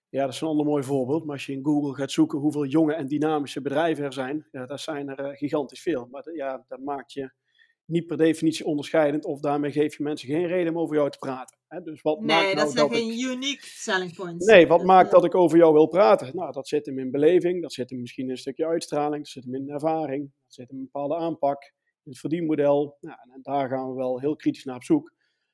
ja, 0.08 0.24
dat 0.24 0.32
is 0.34 0.40
een 0.40 0.48
ander 0.48 0.66
mooi 0.66 0.82
voorbeeld, 0.82 1.24
maar 1.24 1.34
als 1.34 1.46
je 1.46 1.52
in 1.52 1.64
Google 1.64 1.94
gaat 1.94 2.10
zoeken 2.10 2.38
hoeveel 2.38 2.64
jonge 2.66 2.94
en 2.94 3.06
dynamische 3.06 3.62
bedrijven 3.62 4.04
er 4.04 4.12
zijn, 4.12 4.46
ja, 4.50 4.66
dat 4.66 4.80
zijn 4.80 5.08
er 5.08 5.18
eh, 5.18 5.36
gigantisch 5.36 5.82
veel. 5.82 6.06
Maar 6.10 6.32
ja, 6.34 6.64
dat 6.68 6.80
maakt 6.80 7.12
je 7.12 7.30
niet 7.90 8.06
per 8.06 8.16
definitie 8.16 8.64
onderscheidend 8.64 9.24
of 9.24 9.40
daarmee 9.40 9.72
geef 9.72 9.96
je 9.96 10.02
mensen 10.02 10.28
geen 10.28 10.46
reden 10.46 10.74
om 10.74 10.80
over 10.82 10.96
jou 10.96 11.10
te 11.10 11.18
praten. 11.18 11.58
Hè? 11.68 11.82
Dus 11.82 12.02
wat 12.02 12.20
maakt 12.20 12.44
nee, 12.44 12.54
nou 12.54 12.64
dat 12.66 12.74
zijn 12.74 12.88
dat 12.88 12.96
ik- 12.96 13.02
geen 13.04 13.30
unique 13.30 13.66
selling 13.66 14.14
points. 14.14 14.46
Nee, 14.46 14.66
wat 14.66 14.78
Dat, 14.78 14.86
maakt 14.86 15.06
eh, 15.06 15.12
dat 15.12 15.24
ik 15.24 15.34
over 15.34 15.58
jou 15.58 15.72
wil 15.72 15.86
praten? 15.86 16.36
Nou, 16.36 16.52
dat 16.52 16.68
zit 16.68 16.86
hem 16.86 16.98
in 16.98 17.10
beleving, 17.10 17.62
dat 17.62 17.72
zit 17.72 17.90
hem 17.90 18.00
misschien 18.00 18.24
in 18.24 18.30
een 18.30 18.36
stukje 18.36 18.66
uitstraling, 18.66 19.16
dat 19.22 19.32
zit 19.32 19.44
hem 19.44 19.54
in 19.54 19.68
ervaring, 19.70 20.22
dat 20.22 20.52
zit 20.54 20.68
hem 20.68 20.76
in 20.76 20.82
een 20.84 20.90
bepaalde 20.92 21.16
aanpak, 21.16 21.62
in 22.04 22.10
het 22.10 22.18
verdienmodel. 22.20 22.96
Nou, 23.00 23.16
en, 23.24 23.30
en 23.34 23.42
daar 23.42 23.68
gaan 23.68 23.88
we 23.88 23.94
wel 23.94 24.20
heel 24.20 24.36
kritisch 24.36 24.64
naar 24.64 24.76
op 24.76 24.84
zoek. 24.84 25.12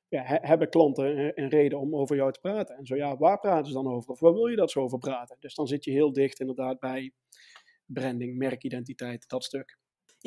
Ja, 0.08 0.22
he- 0.22 0.38
hebben 0.48 0.68
klanten 0.68 1.18
een, 1.18 1.32
een 1.34 1.48
reden 1.48 1.80
om 1.80 1.96
over 1.96 2.16
jou 2.16 2.32
te 2.32 2.40
praten? 2.40 2.76
En 2.76 2.86
zo 2.86 2.96
ja, 2.96 3.16
waar 3.16 3.38
praten 3.38 3.66
ze 3.66 3.72
dan 3.72 3.86
over? 3.92 4.10
Of 4.10 4.20
waar 4.20 4.32
wil 4.32 4.46
je 4.46 4.56
dat 4.56 4.70
ze 4.70 4.80
over 4.80 4.98
praten? 4.98 5.36
Dus 5.40 5.54
dan 5.54 5.66
zit 5.66 5.84
je 5.84 5.90
heel 5.90 6.12
dicht 6.12 6.40
inderdaad 6.40 6.78
bij 6.78 7.12
branding, 7.86 8.36
merkidentiteit, 8.36 9.28
dat 9.28 9.44
stuk. 9.44 9.78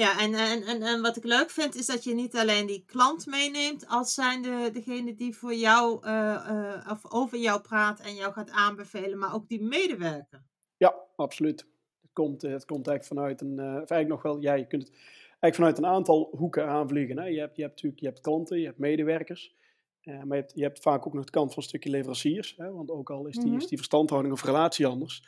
Ja, 0.03 0.19
en, 0.19 0.33
en, 0.33 0.63
en, 0.63 0.81
en 0.81 1.01
wat 1.01 1.17
ik 1.17 1.23
leuk 1.23 1.49
vind 1.49 1.75
is 1.75 1.85
dat 1.85 2.03
je 2.03 2.13
niet 2.13 2.35
alleen 2.35 2.65
die 2.67 2.83
klant 2.85 3.25
meeneemt 3.25 3.87
als 3.87 4.13
zijnde 4.13 4.71
degene 4.71 5.15
die 5.15 5.35
voor 5.35 5.53
jou 5.53 6.03
eh, 6.05 6.33
eh, 6.33 6.91
of 6.91 7.11
over 7.11 7.37
jou 7.37 7.61
praat 7.61 7.99
en 7.99 8.15
jou 8.15 8.33
gaat 8.33 8.49
aanbevelen, 8.49 9.17
maar 9.17 9.33
ook 9.33 9.47
die 9.47 9.61
medewerker. 9.61 10.43
Ja, 10.77 10.95
absoluut. 11.15 11.59
Het 12.01 12.11
komt, 12.13 12.43
eh, 12.43 12.51
het 12.51 12.65
komt 12.65 12.87
eigenlijk 12.87 13.19
vanuit 13.19 13.41
een, 13.41 13.59
eh, 13.59 13.65
of 13.65 13.89
eigenlijk 13.89 14.07
nog 14.07 14.21
wel, 14.21 14.39
ja, 14.41 14.53
je 14.53 14.67
kunt 14.67 14.83
het 14.83 14.91
eigenlijk 15.39 15.55
vanuit 15.55 15.77
een 15.77 15.97
aantal 15.97 16.29
hoeken 16.37 16.67
aanvliegen. 16.67 17.17
Hè. 17.17 17.25
Je, 17.25 17.39
hebt, 17.39 17.55
je 17.55 17.61
hebt 17.61 17.73
natuurlijk, 17.73 18.01
je 18.01 18.07
hebt 18.07 18.21
klanten, 18.21 18.59
je 18.59 18.65
hebt 18.65 18.77
medewerkers, 18.79 19.55
maar 20.03 20.27
je 20.27 20.33
hebt, 20.33 20.51
je 20.55 20.63
hebt 20.63 20.79
vaak 20.79 21.07
ook 21.07 21.13
nog 21.13 21.25
de 21.25 21.31
kant 21.31 21.53
van 21.53 21.57
een 21.63 21.69
stukje 21.69 21.89
leveranciers. 21.89 22.53
Hè, 22.57 22.71
want 22.71 22.91
ook 22.91 23.09
al 23.09 23.27
is 23.27 23.35
die, 23.35 23.45
Mhm. 23.45 23.57
is 23.57 23.67
die 23.67 23.77
verstandhouding 23.77 24.33
of 24.33 24.43
relatie 24.43 24.85
anders, 24.87 25.23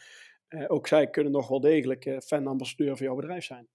ook 0.67 0.87
zij 0.87 1.09
kunnen 1.09 1.31
nog 1.31 1.47
wel 1.47 1.59
degelijk 1.59 2.17
fan-ambassadeur 2.25 2.97
voor 2.97 3.05
jouw 3.05 3.15
bedrijf 3.15 3.45
zijn. 3.45 3.67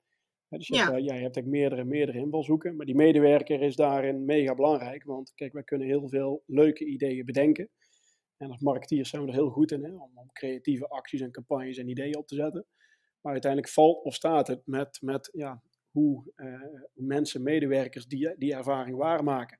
Dus 0.58 0.66
je, 0.66 0.74
Ja. 0.74 0.92
hebt, 0.92 1.04
ja, 1.04 1.14
je 1.14 1.22
hebt 1.22 1.46
meerdere, 1.46 1.84
meerdere 1.84 2.18
invalshoeken, 2.18 2.76
maar 2.76 2.86
die 2.86 2.94
medewerker 2.94 3.62
is 3.62 3.76
daarin 3.76 4.24
mega 4.24 4.54
belangrijk, 4.54 5.04
want 5.04 5.32
kijk, 5.34 5.52
wij 5.52 5.62
kunnen 5.62 5.86
heel 5.86 6.08
veel 6.08 6.42
leuke 6.46 6.84
ideeën 6.84 7.24
bedenken. 7.24 7.68
En 8.36 8.50
als 8.50 8.60
marketeers 8.60 9.10
zijn 9.10 9.22
we 9.22 9.28
er 9.28 9.34
heel 9.34 9.50
goed 9.50 9.72
in, 9.72 9.84
hè, 9.84 9.92
om, 9.94 10.10
om 10.14 10.32
creatieve 10.32 10.88
acties 10.88 11.20
en 11.20 11.30
campagnes 11.30 11.78
en 11.78 11.88
ideeën 11.88 12.16
op 12.16 12.26
te 12.26 12.34
zetten. 12.34 12.66
Maar 13.20 13.32
uiteindelijk 13.32 13.72
valt 13.72 14.04
of 14.04 14.14
staat 14.14 14.46
het 14.46 14.62
met, 14.66 14.98
met 15.02 15.28
ja, 15.32 15.62
hoe, 15.90 16.32
eh, 16.34 16.60
hoe 16.92 17.04
mensen, 17.06 17.42
medewerkers 17.42 18.06
die, 18.06 18.34
die 18.38 18.54
ervaring 18.54 18.96
waarmaken. 18.96 19.58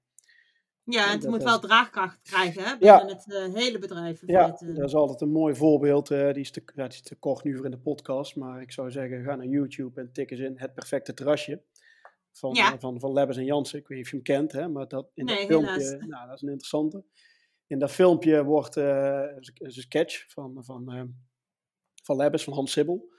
Ja, 0.86 1.00
en 1.00 1.06
Ja, 1.06 1.12
het 1.12 1.20
dat 1.22 1.30
moet 1.30 1.38
is- 1.38 1.44
wel 1.44 1.58
draagkracht 1.60 2.18
krijgen 2.22 2.62
hè, 2.64 2.74
Ja. 2.78 2.96
binnen 2.96 3.16
het 3.16 3.32
eh, 3.32 3.54
hele 3.62 3.78
bedrijf. 3.78 4.22
Ja, 4.26 4.44
feite. 4.56 4.72
dat 4.72 4.84
is 4.88 4.94
altijd 4.94 5.20
een 5.20 5.30
mooi 5.32 5.54
voorbeeld. 5.54 6.10
eh, 6.10 6.32
die, 6.32 6.42
is 6.42 6.50
te, 6.50 6.62
ja, 6.74 6.82
die 6.82 6.92
is 6.92 7.02
te 7.02 7.16
kort 7.16 7.44
nu 7.44 7.56
voor 7.56 7.64
in 7.64 7.70
de 7.70 7.78
podcast, 7.78 8.36
maar 8.36 8.60
ik 8.60 8.72
zou 8.72 8.90
zeggen, 8.90 9.22
ga 9.24 9.34
naar 9.36 9.46
YouTube 9.46 10.00
en 10.00 10.12
tik 10.12 10.30
eens 10.30 10.40
in 10.40 10.52
Het 10.58 10.74
Perfecte 10.74 11.14
Terrasje. 11.14 11.62
Van, 12.32 12.54
Ja. 12.54 12.72
eh, 12.72 12.78
van, 12.80 13.00
van 13.00 13.12
Lebbes 13.12 13.36
en 13.36 13.44
Jansen. 13.44 13.78
Ik 13.78 13.88
weet 13.88 13.96
niet 13.96 14.06
of 14.06 14.12
je 14.12 14.16
hem 14.16 14.24
kent, 14.26 14.52
hè, 14.52 14.68
maar 14.68 14.88
dat, 14.88 15.10
in 15.14 15.24
Nee, 15.24 15.36
dat 15.36 15.46
filmpje, 15.46 15.70
helaas. 15.72 16.06
nou, 16.08 16.26
dat 16.26 16.34
is 16.36 16.42
een 16.42 16.48
interessante. 16.48 17.04
In 17.66 17.78
dat 17.78 17.90
filmpje 17.90 18.44
wordt 18.44 18.76
is 18.76 19.52
een- 19.58 19.70
sketch 19.70 20.24
van, 20.32 20.64
van, 20.64 21.14
van 22.02 22.16
Lebbes, 22.16 22.44
van 22.44 22.52
Hans 22.52 22.72
Sibbel. 22.72 23.12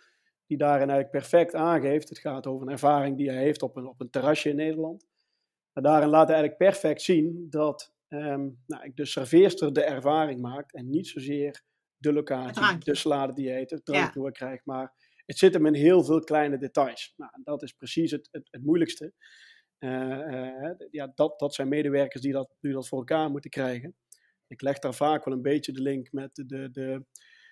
Die 0.48 0.58
daarin 0.58 0.90
eigenlijk 0.90 1.12
perfect 1.12 1.56
aangeeft. 1.56 2.10
Het 2.10 2.18
gaat 2.20 2.48
over 2.48 2.66
een 2.68 2.72
ervaring 2.74 3.18
die 3.18 3.30
hij 3.30 3.42
heeft 3.44 3.62
op 3.62 3.76
een, 3.76 3.88
op 3.88 4.00
een 4.02 4.10
terrasje 4.10 4.50
in 4.50 4.56
Nederland. 4.56 5.06
Daarin 5.84 6.10
laat 6.10 6.28
hij 6.28 6.38
eigenlijk 6.38 6.72
perfect 6.72 7.02
zien 7.02 7.48
dat 7.50 7.94
ehm, 8.08 8.50
nou, 8.66 8.84
ik 8.84 8.96
de 8.96 9.06
serveerster 9.06 9.74
de 9.74 9.84
ervaring 9.84 10.42
maakt. 10.42 10.74
En 10.74 10.90
niet 10.90 11.08
zozeer 11.08 11.64
de 11.98 12.14
locatie, 12.14 12.78
de 12.78 12.96
salade 12.96 13.34
die 13.34 13.46
je 13.46 13.58
eet, 13.58 13.70
het 13.70 13.86
drankje 13.86 14.20
hoe 14.20 14.28
ik 14.28 14.34
krijg. 14.34 14.66
Maar 14.66 14.94
het 15.26 15.38
zit 15.38 15.54
hem 15.54 15.66
in 15.66 15.74
heel 15.74 16.04
veel 16.04 16.20
kleine 16.20 16.58
details. 16.58 17.14
Nou, 17.16 17.32
dat 17.44 17.64
is 17.64 17.72
precies 17.72 18.12
het, 18.12 18.28
het, 18.32 18.48
het 18.52 18.64
moeilijkste. 18.64 19.14
Eh, 19.78 20.66
eh, 20.66 20.76
ja, 20.92 21.12
dat, 21.16 21.40
dat 21.40 21.54
zijn 21.54 21.68
medewerkers 21.68 22.22
die 22.22 22.32
dat, 22.32 22.56
die 22.60 22.74
dat 22.74 22.88
voor 22.88 22.98
elkaar 22.98 23.30
moeten 23.30 23.50
krijgen. 23.50 23.96
Ik 24.48 24.62
leg 24.62 24.80
daar 24.80 24.94
vaak 24.94 25.26
wel 25.26 25.34
een 25.34 25.42
beetje 25.42 25.72
de 25.72 25.82
link 25.82 26.12
met 26.12 26.36
de, 26.36 26.46
de, 26.46 26.72
de 26.72 27.06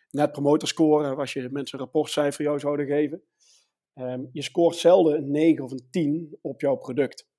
net 0.09 0.31
promoter 0.31 0.67
score. 0.67 1.15
Als 1.15 1.33
je 1.33 1.49
mensen 1.51 1.79
een 1.79 1.83
rapportcijfer 1.83 2.43
jou 2.43 2.59
zouden 2.59 2.85
geven. 2.85 3.23
Ehm, 3.93 4.21
je 4.31 4.41
scoort 4.41 4.75
zelden 4.75 5.17
een 5.17 5.31
9 5.31 5.63
of 5.63 5.71
een 5.71 5.87
10 5.89 6.37
op 6.41 6.61
jouw 6.61 6.75
product. 6.75 7.31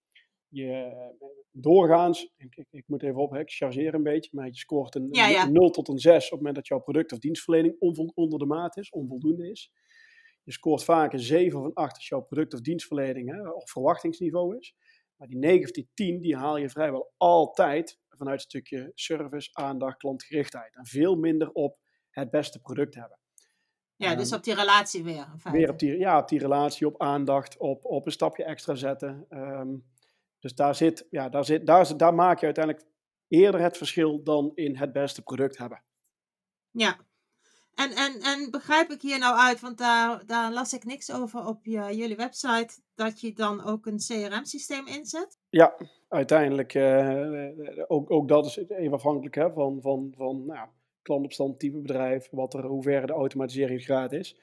Je, 0.55 1.13
doorgaans, 1.51 2.33
ik, 2.37 2.65
ik, 2.71 2.85
moet 2.87 3.03
even 3.03 3.21
op, 3.21 3.31
hè, 3.31 3.41
ik 3.41 3.51
chargeer 3.51 3.95
een 3.95 4.03
beetje, 4.03 4.31
maar 4.33 4.47
je 4.47 4.55
scoort 4.55 4.95
een, 4.95 5.09
Ja, 5.11 5.27
ja. 5.27 5.47
een 5.47 5.53
0 5.53 5.71
tot 5.71 5.89
een 5.89 5.99
6 5.99 6.25
op 6.25 6.31
het 6.31 6.39
moment 6.39 6.55
dat 6.55 6.67
jouw 6.67 6.79
product 6.79 7.13
of 7.13 7.19
dienstverlening 7.19 7.77
onder 8.15 8.39
de 8.39 8.47
maat 8.47 8.77
is, 8.77 8.91
onvoldoende 8.91 9.51
is. 9.51 9.73
Je 10.43 10.53
scoort 10.53 10.85
vaak 10.85 11.13
een 11.13 11.21
7 11.21 11.59
of 11.59 11.65
een 11.65 11.75
8 11.75 11.97
als 11.97 12.09
jouw 12.09 12.21
product 12.21 12.55
of 12.55 12.61
dienstverlening 12.61 13.31
hè, 13.31 13.51
op 13.51 13.69
verwachtingsniveau 13.69 14.57
is. 14.57 14.75
Maar 15.17 15.29
die 15.29 15.39
9 15.39 15.65
of 15.65 15.71
die 15.71 15.91
10, 15.95 16.21
die 16.21 16.37
haal 16.37 16.57
je 16.57 16.69
vrijwel 16.69 17.13
altijd 17.17 17.99
vanuit 18.09 18.37
een 18.37 18.47
stukje 18.47 18.91
service, 18.95 19.51
aandacht, 19.53 19.97
klantgerichtheid. 19.97 20.75
En 20.77 20.87
veel 20.87 21.17
minder 21.17 21.53
op 21.53 21.79
het 22.11 22.31
beste 22.31 22.61
product 22.61 22.95
hebben. 22.95 23.19
Ja, 23.97 24.15
dus 24.15 24.29
Ehm, 24.29 24.39
op 24.39 24.45
die 24.45 24.55
relatie 24.55 25.05
weer. 25.05 25.27
Weer 25.53 25.71
op 25.71 25.79
die, 25.79 25.99
ja, 25.99 26.19
op 26.19 26.29
die 26.29 26.39
relatie, 26.39 26.87
op 26.87 27.01
aandacht, 27.01 27.59
op, 27.59 27.85
op 27.85 28.07
een 28.07 28.13
stapje 28.13 28.45
extra 28.45 28.75
zetten. 28.75 29.27
Ehm, 29.29 29.75
dus 30.45 30.55
daar, 30.55 30.75
zit, 30.75 31.07
ja, 31.11 31.29
daar, 31.29 31.45
zit, 31.45 31.67
daar, 31.67 31.97
daar 31.97 32.15
maak 32.15 32.39
je 32.39 32.45
uiteindelijk 32.45 32.87
eerder 33.29 33.61
het 33.61 33.77
verschil 33.77 34.23
dan 34.23 34.53
in 34.55 34.77
het 34.77 34.93
beste 34.93 35.23
product 35.23 35.59
hebben. 35.59 35.83
Ja. 36.71 36.97
En, 37.75 37.91
en, 37.91 38.21
en 38.21 38.51
begrijp 38.51 38.91
ik 38.91 39.03
hier 39.03 39.19
nou 39.19 39.39
uit, 39.39 39.61
want 39.61 39.79
daar, 39.79 40.27
daar 40.27 40.53
las 40.53 40.73
ik 40.73 40.85
niks 40.85 41.13
over 41.13 41.47
op 41.47 41.65
je, 41.65 41.97
jullie 41.97 42.17
website, 42.17 42.81
dat 42.95 43.21
je 43.21 43.33
dan 43.33 43.65
ook 43.65 43.87
een 43.87 43.99
CRM-systeem 43.99 44.87
inzet? 44.87 45.39
Ja, 45.49 45.75
uiteindelijk, 46.09 46.75
eh, 46.75 47.79
eh, 47.79 47.85
ook, 47.87 48.11
ook 48.11 48.29
dat 48.29 48.47
is 48.47 48.57
even 48.57 48.93
afhankelijk 48.93 49.35
hè, 49.35 49.53
van, 49.53 49.81
van, 49.81 50.13
van 50.17 50.47
nou, 50.47 50.69
klantopstand, 51.03 51.59
type 51.59 51.79
bedrijf, 51.79 52.29
wat 52.31 52.55
er, 52.55 52.65
hoe 52.65 52.83
ver 52.83 53.07
de 53.07 53.13
automatiseringsgraad 53.13 54.13
is. 54.13 54.37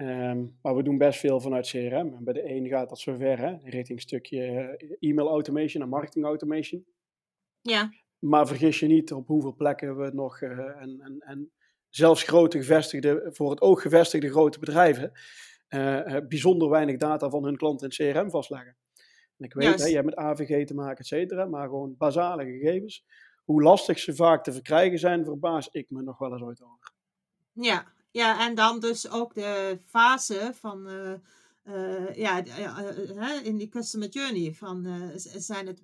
Ehm, 0.00 0.46
maar 0.62 0.76
we 0.76 0.82
doen 0.82 0.98
best 0.98 1.20
veel 1.20 1.40
vanuit 1.40 1.68
CRM. 1.68 2.14
En 2.14 2.24
bij 2.24 2.32
de 2.32 2.50
een 2.50 2.68
gaat 2.68 2.88
dat 2.88 2.98
zover, 2.98 3.38
hè, 3.38 3.56
richting 3.64 4.00
stukje 4.00 4.42
eh, 4.42 5.10
e-mail 5.10 5.28
automation 5.28 5.82
en 5.82 5.88
marketing 5.88 6.24
automation. 6.24 6.84
Ja, 7.60 7.92
Maar 8.18 8.46
vergis 8.46 8.80
je 8.80 8.86
niet 8.86 9.12
op 9.12 9.26
hoeveel 9.26 9.54
plekken 9.54 9.96
we 9.96 10.10
nog, 10.12 10.40
eh, 10.40 10.58
en, 10.58 11.00
en, 11.00 11.16
en 11.18 11.50
zelfs 11.88 12.22
grote 12.22 12.58
gevestigde, 12.58 13.28
voor 13.32 13.50
het 13.50 13.60
oog 13.60 13.82
gevestigde 13.82 14.30
grote 14.30 14.58
bedrijven, 14.58 15.12
eh, 15.68 16.16
bijzonder 16.28 16.68
weinig 16.68 16.96
data 16.96 17.30
van 17.30 17.44
hun 17.44 17.56
klanten 17.56 17.88
in 17.88 18.06
het 18.06 18.16
CRM 18.16 18.30
vastleggen. 18.30 18.76
En 19.36 19.44
ik 19.44 19.54
weet, 19.54 19.80
hè, 19.80 19.86
je 19.86 19.94
hebt 19.94 20.06
met 20.06 20.16
AVG 20.16 20.66
te 20.66 20.74
maken, 20.74 20.98
et 20.98 21.06
cetera, 21.06 21.44
maar 21.44 21.68
gewoon 21.68 21.94
basale 21.98 22.44
gegevens. 22.44 23.04
Hoe 23.44 23.62
lastig 23.62 23.98
ze 23.98 24.14
vaak 24.14 24.44
te 24.44 24.52
verkrijgen 24.52 24.98
zijn, 24.98 25.24
verbaas 25.24 25.68
ik 25.68 25.90
me 25.90 26.02
nog 26.02 26.18
wel 26.18 26.32
eens 26.32 26.42
ooit 26.42 26.62
over. 26.62 26.92
ja. 27.52 27.98
Ja, 28.10 28.46
en 28.46 28.54
dan 28.54 28.80
dus 28.80 29.10
ook 29.10 29.34
de 29.34 29.78
fase 29.86 30.52
van, 30.54 30.88
eh, 30.88 31.12
eh, 31.62 32.16
ja, 32.16 32.44
eh, 32.44 33.44
in 33.44 33.56
die 33.56 33.68
customer 33.68 34.08
journey. 34.08 34.52
Van, 34.52 34.86
zijn 35.16 35.66
het 35.66 35.82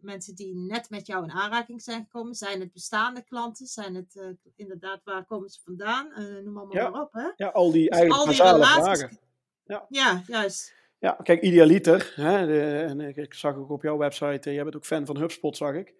mensen 0.00 0.34
die 0.34 0.54
net 0.56 0.90
met 0.90 1.06
jou 1.06 1.24
in 1.24 1.30
aanraking 1.30 1.82
zijn 1.82 2.02
gekomen? 2.02 2.34
Zijn 2.34 2.60
het 2.60 2.72
bestaande 2.72 3.22
klanten? 3.22 3.66
Zijn 3.66 3.94
het 3.94 4.20
inderdaad, 4.56 5.00
waar 5.04 5.24
komen 5.24 5.48
ze 5.48 5.60
vandaan? 5.64 6.08
Noem 6.44 6.56
allemaal 6.56 6.74
Ja. 6.76 6.88
maar 6.88 7.02
op, 7.02 7.12
hè? 7.12 7.28
Ja, 7.36 7.48
al 7.48 7.70
die 7.72 7.88
Dus 7.88 7.98
eigenlijk 7.98 8.20
al 8.20 8.28
die 8.28 8.38
basale 8.38 8.58
relaties- 8.64 8.98
vragen. 8.98 9.18
Ja. 9.64 9.86
Ja, 9.88 10.22
juist. 10.26 10.74
Ja, 10.98 11.12
kijk, 11.22 11.42
idealiter. 11.42 12.12
Hè, 12.14 12.46
de, 12.46 12.60
en 12.60 13.00
ik, 13.00 13.34
zag 13.34 13.56
ook 13.56 13.70
op 13.70 13.82
jouw 13.82 13.96
website, 13.96 14.52
jij 14.52 14.62
bent 14.62 14.76
ook 14.76 14.84
fan 14.84 15.06
van 15.06 15.16
HubSpot, 15.16 15.56
zag 15.56 15.74
ik. 15.74 15.94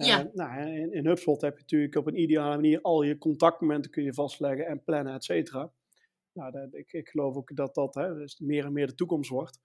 Eh, 0.00 0.06
Ja. 0.06 0.30
nou, 0.32 0.60
in, 0.60 0.92
in 0.92 1.06
HubSpot 1.06 1.40
heb 1.40 1.54
je 1.54 1.60
natuurlijk 1.60 1.96
op 1.96 2.06
een 2.06 2.20
ideale 2.20 2.54
manier 2.54 2.80
al 2.80 3.02
je 3.02 3.18
contactmomenten 3.18 3.90
kun 3.90 4.02
je 4.02 4.14
vastleggen 4.14 4.66
en 4.66 4.84
plannen, 4.84 5.14
et 5.14 5.24
cetera. 5.24 5.72
Nou, 6.32 6.50
dat, 6.50 6.74
ik, 6.74 6.92
ik 6.92 7.08
geloof 7.08 7.36
ook 7.36 7.56
dat 7.56 7.74
dat 7.74 7.94
hè, 7.94 8.14
dus 8.14 8.38
meer 8.38 8.64
en 8.64 8.72
meer 8.72 8.86
de 8.86 8.94
toekomst 8.94 9.30
wordt. 9.30 9.60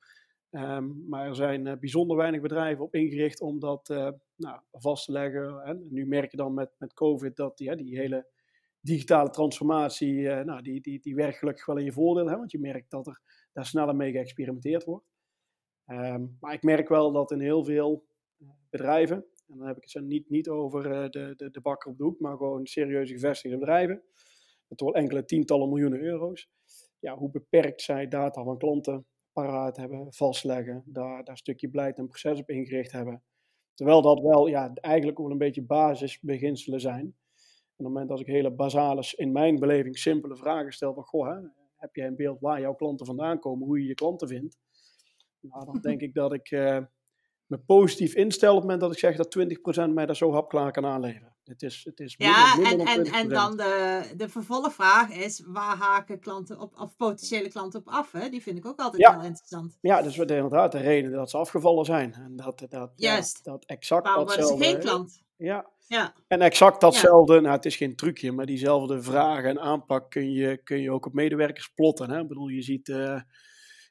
Ehm, 0.49 1.07
maar 1.09 1.27
er 1.27 1.35
zijn 1.35 1.79
bijzonder 1.79 2.17
weinig 2.17 2.41
bedrijven 2.41 2.83
op 2.83 2.95
ingericht 2.95 3.41
om 3.41 3.59
dat 3.59 3.87
nou, 4.35 4.61
vast 4.71 5.05
te 5.05 5.11
leggen. 5.11 5.61
En 5.61 5.87
nu 5.89 6.05
merk 6.07 6.31
je 6.31 6.37
dan 6.37 6.53
met, 6.53 6.75
met 6.77 6.93
COVID 6.93 7.35
dat 7.35 7.57
die, 7.57 7.75
die 7.75 7.97
hele 7.97 8.27
digitale 8.79 9.29
transformatie, 9.29 10.29
nou, 10.29 10.61
die, 10.61 10.81
die, 10.81 10.99
die 10.99 11.15
werkt 11.15 11.37
gelukkig 11.37 11.65
wel 11.65 11.77
in 11.77 11.85
je 11.85 11.91
voordeel. 11.91 12.27
Hè, 12.29 12.37
want 12.37 12.51
je 12.51 12.59
merkt 12.59 12.91
dat 12.91 13.07
er 13.07 13.21
daar 13.53 13.65
sneller 13.65 13.95
mee 13.95 14.11
geëxperimenteerd 14.11 14.83
wordt. 14.83 15.05
Ehm, 15.85 16.25
maar 16.39 16.53
ik 16.53 16.63
merk 16.63 16.89
wel 16.89 17.11
dat 17.11 17.31
in 17.31 17.39
heel 17.39 17.63
veel 17.63 18.05
bedrijven, 18.69 19.25
en 19.47 19.57
dan 19.57 19.67
heb 19.67 19.77
ik 19.77 19.91
het 19.91 20.03
niet, 20.03 20.29
niet 20.29 20.49
over 20.49 20.83
de, 21.11 21.33
de, 21.35 21.49
de 21.49 21.61
bakker 21.61 21.91
op 21.91 21.97
de 21.97 22.03
hoek, 22.03 22.19
maar 22.19 22.37
gewoon 22.37 22.65
serieuze 22.65 23.13
gevestigde 23.13 23.57
bedrijven, 23.57 24.03
met 24.67 24.81
wel 24.81 24.95
enkele 24.95 25.25
tientallen 25.25 25.69
miljoenen 25.69 25.99
euro's. 25.99 26.49
Ja, 26.99 27.17
hoe 27.17 27.31
beperkt 27.31 27.81
zij 27.81 28.07
data 28.07 28.43
van 28.43 28.57
klanten 28.57 29.05
paraat 29.31 29.77
hebben, 29.77 30.13
vastleggen, 30.13 30.83
daar, 30.85 31.17
daar 31.23 31.29
een 31.29 31.37
stukje 31.37 31.69
beleid 31.69 31.97
en 31.97 32.07
proces 32.07 32.39
op 32.39 32.49
ingericht 32.49 32.91
hebben. 32.91 33.23
Terwijl 33.73 34.01
dat 34.01 34.19
wel 34.19 34.47
ja, 34.47 34.73
eigenlijk 34.73 35.17
wel 35.17 35.31
een 35.31 35.37
beetje 35.37 35.61
basisbeginselen 35.61 36.81
zijn. 36.81 37.05
En 37.05 37.85
op 37.85 37.85
het 37.85 37.87
moment 37.87 38.09
dat 38.09 38.19
ik 38.19 38.27
hele 38.27 38.51
basale, 38.51 39.13
in 39.15 39.31
mijn 39.31 39.59
beleving 39.59 39.97
simpele 39.97 40.35
vragen 40.35 40.73
stel 40.73 40.93
van, 40.93 41.03
goh, 41.03 41.27
hè, 41.27 41.47
heb 41.75 41.95
jij 41.95 42.07
een 42.07 42.15
beeld 42.15 42.39
waar 42.39 42.61
jouw 42.61 42.75
klanten 42.75 43.05
vandaan 43.05 43.39
komen, 43.39 43.67
hoe 43.67 43.81
je 43.81 43.87
je 43.87 43.93
klanten 43.93 44.27
vindt? 44.27 44.57
Nou, 45.39 45.65
dan 45.65 45.81
denk 45.81 46.01
ik 46.01 46.13
dat 46.13 46.33
ik 46.33 46.51
uh, 46.51 46.83
me 47.47 47.57
positief 47.57 48.13
instel 48.13 48.49
op 48.49 48.55
het 48.55 48.63
moment 48.63 48.81
dat 48.81 48.91
ik 48.91 48.99
zeg 48.99 49.15
dat 49.15 49.37
20% 49.89 49.93
mij 49.93 50.05
daar 50.05 50.15
zo 50.15 50.33
hapklaar 50.33 50.71
kan 50.71 50.85
aanleveren. 50.85 51.35
Het 51.43 51.61
is, 51.61 51.81
het 51.83 51.99
is 51.99 52.15
ja, 52.17 52.57
en, 52.63 52.79
en, 52.79 53.03
en 53.03 53.29
dan 53.29 53.57
de, 53.57 54.03
de 54.17 54.29
vervolgvraag 54.29 55.09
is, 55.09 55.43
waar 55.45 55.75
haken 55.77 56.19
klanten 56.19 56.59
op, 56.59 56.79
of 56.79 56.95
potentiële 56.95 57.49
klanten 57.49 57.79
op 57.79 57.87
af? 57.87 58.11
Hè? 58.11 58.29
Die 58.29 58.41
vind 58.41 58.57
ik 58.57 58.65
ook 58.65 58.79
altijd 58.79 59.11
heel 59.11 59.23
interessant. 59.23 59.77
Ja, 59.81 60.01
dus 60.01 60.17
is 60.17 60.19
inderdaad 60.19 60.71
de 60.71 60.77
reden 60.77 61.11
dat 61.11 61.29
ze 61.29 61.37
afgevallen 61.37 61.85
zijn. 61.85 62.13
En 62.13 62.35
dat, 62.35 62.65
dat, 62.69 62.91
Juist. 62.95 63.39
Ja, 63.43 63.51
dat 63.51 63.65
exact 63.65 64.07
Waarom 64.07 64.25
datzelfde... 64.25 64.65
geen 64.65 64.79
klant? 64.79 65.23
Ja. 65.37 65.69
ja. 65.87 66.13
En 66.27 66.41
exact 66.41 66.81
datzelfde, 66.81 67.41
nou 67.41 67.55
het 67.55 67.65
is 67.65 67.75
geen 67.75 67.95
trucje, 67.95 68.31
maar 68.31 68.45
diezelfde 68.45 69.01
vragen 69.01 69.49
en 69.49 69.59
aanpak 69.59 70.11
kun 70.11 70.31
je, 70.31 70.57
kun 70.63 70.81
je 70.81 70.91
ook 70.91 71.05
op 71.05 71.13
medewerkers 71.13 71.67
plotten. 71.67 72.09
Hè? 72.09 72.21
Ik 72.21 72.27
bedoel, 72.27 72.47
je 72.47 72.61
ziet 72.61 72.87
uh, 72.87 73.21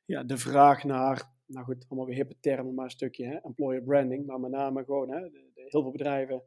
ja, 0.05 0.23
de 0.23 0.39
vraag 0.39 0.85
naar 0.85 1.34
nou 1.47 1.65
goed, 1.65 1.85
allemaal 1.89 2.07
weer 2.07 2.17
hippe 2.17 2.41
termen, 2.41 2.75
maar 2.75 2.85
een 2.85 2.91
stukje 2.91 3.27
hè, 3.27 3.37
employer 3.37 3.83
branding. 3.83 4.27
Maar 4.27 4.41
met 4.41 4.51
name 4.51 4.85
gewoon, 4.85 5.11
hè, 5.11 5.21
de, 5.21 5.51
de, 5.55 5.61
heel 5.69 5.83
veel 5.83 5.91
bedrijven, 5.91 6.43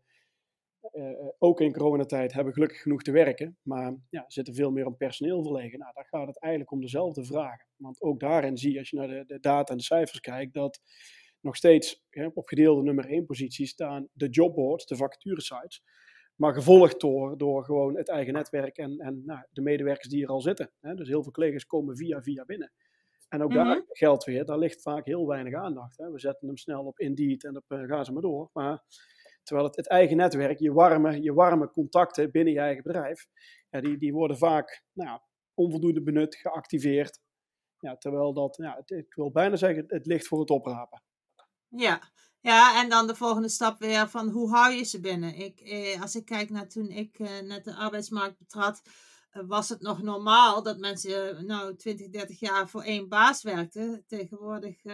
uh, 0.94 1.28
ook 1.38 1.62
in 1.62 1.74
coronatijd, 1.74 2.34
hebben 2.34 2.54
gelukkig 2.54 2.82
genoeg 2.82 3.02
te 3.02 3.12
werken. 3.12 3.58
Maar 3.62 3.96
ja, 4.10 4.26
zitten 4.28 4.56
veel 4.56 4.72
meer 4.72 4.86
om 4.86 4.98
personeel 4.98 5.44
verlegen. 5.44 5.80
Nou, 5.80 5.92
daar 5.94 6.06
gaat 6.06 6.28
het 6.28 6.40
eigenlijk 6.40 6.72
om 6.72 6.82
dezelfde 6.82 7.26
vragen. 7.26 7.68
Want 7.76 8.02
ook 8.02 8.20
daarin 8.20 8.58
zie 8.58 8.72
je, 8.72 8.80
als 8.80 8.90
je 8.90 8.98
naar 8.98 9.08
de, 9.08 9.24
de 9.26 9.40
data 9.40 9.72
en 9.72 9.78
de 9.78 9.84
cijfers 9.84 10.20
kijkt, 10.20 10.54
dat 10.54 10.82
nog 11.42 11.56
steeds 11.56 12.04
hè, 12.10 12.28
op 12.34 12.48
gedeelde 12.48 12.84
nummer 12.84 13.06
1 13.06 13.26
positie 13.26 13.66
staan 13.66 14.08
de 14.14 14.30
jobboards, 14.30 14.86
de 14.86 14.96
vacaturesites. 14.96 15.84
Maar 16.36 16.54
gevolgd 16.54 17.00
door, 17.00 17.38
door 17.38 17.64
gewoon 17.64 17.98
het 17.98 18.10
eigen 18.10 18.34
netwerk 18.34 18.78
en, 18.78 19.00
en 19.00 19.22
nou, 19.26 19.46
de 19.52 19.62
medewerkers 19.62 20.08
die 20.08 20.24
er 20.24 20.30
al 20.30 20.42
zitten. 20.42 20.72
Hè. 20.80 20.96
Dus 20.96 21.08
heel 21.08 21.24
veel 21.24 21.32
collega's 21.32 21.66
komen 21.66 21.98
via 21.98 22.22
via 22.22 22.46
binnen. 22.46 22.72
En 23.28 23.44
ook 23.44 23.54
daar 23.54 23.66
mhm. 23.66 23.82
geldt 23.88 24.24
weer, 24.24 24.46
daar 24.46 24.58
ligt 24.58 24.82
vaak 24.82 25.06
heel 25.06 25.28
weinig 25.28 25.54
aandacht. 25.54 25.98
Hè. 25.98 26.12
We 26.12 26.20
zetten 26.20 26.48
hem 26.48 26.58
snel 26.58 26.86
op 26.86 27.00
Indeed 27.00 27.44
en 27.44 27.58
op 27.58 27.64
uh, 27.68 27.88
gaan 27.88 28.06
ze 28.06 28.12
maar 28.14 28.22
door. 28.22 28.50
Maar 28.54 28.84
terwijl 29.44 29.68
het, 29.68 29.76
het 29.76 29.88
eigen 29.88 30.18
netwerk, 30.18 30.60
je 30.60 30.74
warme, 30.74 31.22
je 31.22 31.34
warme 31.34 31.72
contacten 31.72 32.32
binnen 32.32 32.54
je 32.54 32.60
eigen 32.60 32.84
bedrijf, 32.84 33.28
ja, 33.70 33.82
die, 33.82 33.98
die 33.98 34.14
worden 34.14 34.38
vaak 34.38 34.84
nou, 34.94 35.20
onvoldoende 35.54 36.02
benut, 36.04 36.36
geactiveerd. 36.36 37.20
Ja, 37.80 37.98
terwijl 37.98 38.34
dat, 38.34 38.56
ja, 38.62 38.76
het, 38.76 38.90
ik 38.90 39.14
wil 39.14 39.32
bijna 39.32 39.56
zeggen, 39.56 39.84
het 39.88 40.06
ligt 40.06 40.28
voor 40.28 40.40
het 40.40 40.50
oprapen. 40.50 41.04
Ja. 41.68 42.02
ja, 42.40 42.82
en 42.82 42.90
dan 42.90 43.08
de 43.08 43.16
volgende 43.16 43.50
stap 43.50 43.80
weer 43.80 44.10
van 44.10 44.30
hoe 44.30 44.50
hou 44.50 44.74
je 44.74 44.84
ze 44.84 45.00
binnen? 45.00 45.36
Ik, 45.36 45.60
eh, 45.60 46.02
als 46.02 46.16
ik 46.16 46.26
kijk 46.26 46.50
naar 46.50 46.68
toen 46.68 46.90
ik 46.90 47.20
eh, 47.20 47.40
net 47.40 47.64
de 47.64 47.76
arbeidsmarkt 47.76 48.38
betrad, 48.38 48.82
was 49.48 49.70
het 49.70 49.82
nog 49.82 50.02
normaal 50.02 50.64
dat 50.64 50.78
mensen 50.78 51.46
nou 51.46 51.76
20, 51.76 52.10
30 52.10 52.40
jaar 52.40 52.70
voor 52.70 52.84
één 52.84 53.10
baas 53.10 53.44
werkten. 53.44 54.04
Tegenwoordig 54.08 54.86
uh, 54.86 54.94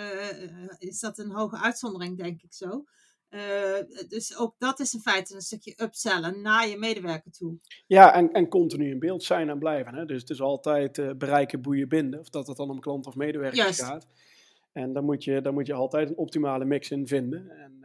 is 0.78 1.00
dat 1.00 1.18
een 1.18 1.32
hoge 1.32 1.58
uitzondering, 1.58 2.18
denk 2.18 2.42
ik 2.42 2.54
zo. 2.54 2.84
Uh, 3.30 3.40
dus 4.08 4.38
ook 4.38 4.56
dat 4.58 4.80
is 4.80 4.94
in 4.94 5.00
feite 5.00 5.36
een 5.36 5.42
stukje 5.42 5.74
upsellen 5.78 6.42
naar 6.42 6.68
je 6.68 6.78
medewerker 6.78 7.32
toe. 7.32 7.58
Ja, 7.88 8.14
en, 8.14 8.32
en 8.32 8.48
continu 8.48 8.90
in 8.90 9.00
beeld 9.00 9.24
zijn 9.24 9.50
en 9.50 9.60
blijven. 9.60 9.96
Hè? 9.96 10.06
Dus 10.06 10.22
het 10.22 10.30
is 10.30 10.42
altijd 10.42 10.98
uh, 10.98 11.12
bereiken, 11.18 11.62
boeien, 11.62 11.90
binden. 11.90 12.20
Of 12.20 12.30
dat 12.30 12.48
het 12.48 12.58
dan 12.58 12.70
om 12.70 12.80
klant 12.80 13.06
of 13.06 13.16
medewerkers 13.16 13.82
gaat. 13.82 14.08
En 14.72 14.94
daar 14.94 15.04
moet, 15.04 15.24
je, 15.24 15.42
daar 15.42 15.54
moet 15.54 15.68
je 15.68 15.74
altijd 15.74 16.10
een 16.10 16.18
optimale 16.18 16.66
mix 16.66 16.92
in 16.92 17.08
vinden. 17.08 17.50
En 17.50 17.80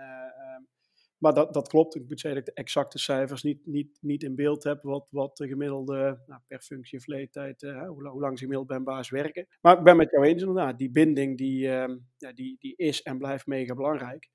maar 1.18 1.35
dat, 1.35 1.54
dat 1.54 1.68
klopt. 1.68 1.94
Ik 1.94 2.09
moet 2.09 2.20
zeggen 2.20 2.40
dat 2.40 2.48
ik 2.48 2.54
de 2.54 2.61
exacte 2.61 2.98
cijfers 2.98 3.42
niet, 3.42 3.66
niet, 3.66 3.98
niet 4.00 4.22
in 4.22 4.35
beeld 4.35 4.64
heb. 4.64 4.83
Wat, 4.83 5.09
wat 5.11 5.37
de 5.37 5.48
gemiddelde 5.48 6.22
nou, 6.26 6.40
per 6.46 6.61
functie 6.61 6.98
of 6.98 7.07
leeftijd, 7.07 7.62
uh, 7.62 7.88
hoe, 7.88 8.09
hoe, 8.09 8.20
lang 8.20 8.38
ze 8.38 8.44
gemiddeld 8.44 8.66
bij 8.66 8.76
een 8.76 8.85
baas 8.85 9.11
werken. 9.11 9.46
Maar 9.61 9.78
ik 9.78 9.85
ben 9.85 9.96
met 9.96 10.11
jou 10.11 10.24
eens 10.24 10.42
inderdaad. 10.42 10.78
Die 10.78 10.90
binding 10.90 11.38
die, 11.38 11.64
uh, 11.64 11.96
ja, 12.16 12.33
die, 12.33 12.57
die 12.59 12.76
is 12.76 13.02
en 13.02 13.18
blijft 13.18 13.46
mega 13.46 13.74
belangrijk. 13.74 14.28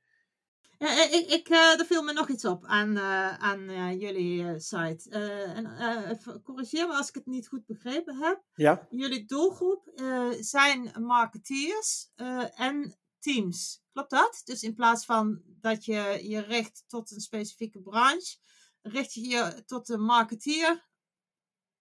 Ja, 0.77 1.03
ik, 1.03 1.25
ik, 1.27 1.49
uh, 1.49 1.79
er 1.79 1.85
viel 1.85 2.03
me 2.03 2.13
nog 2.13 2.29
iets 2.29 2.45
op 2.45 2.65
aan, 2.65 2.99
aan 3.39 3.97
jullie 3.97 4.59
site. 4.59 5.09
en, 5.55 6.41
corrigeer 6.43 6.87
me 6.87 6.93
als 6.93 7.09
ik 7.09 7.15
het 7.15 7.25
niet 7.25 7.47
goed 7.47 7.65
begrepen 7.65 8.15
heb. 8.15 8.41
Ja. 8.53 8.87
Jullie 8.89 9.25
doelgroep 9.25 9.91
zijn 10.39 10.91
marketeers 10.99 12.11
en 12.55 12.97
teams. 13.23 13.81
Klopt 13.91 14.09
dat? 14.09 14.41
Dus 14.43 14.63
in 14.63 14.73
plaats 14.73 15.05
van 15.05 15.41
dat 15.45 15.85
je 15.85 16.19
je 16.21 16.39
richt 16.39 16.83
tot 16.87 17.11
een 17.11 17.21
specifieke 17.21 17.81
branche, 17.81 18.37
richt 18.81 19.13
je 19.13 19.27
je 19.27 19.63
tot 19.65 19.89
een 19.89 20.03
marketeer. 20.03 20.91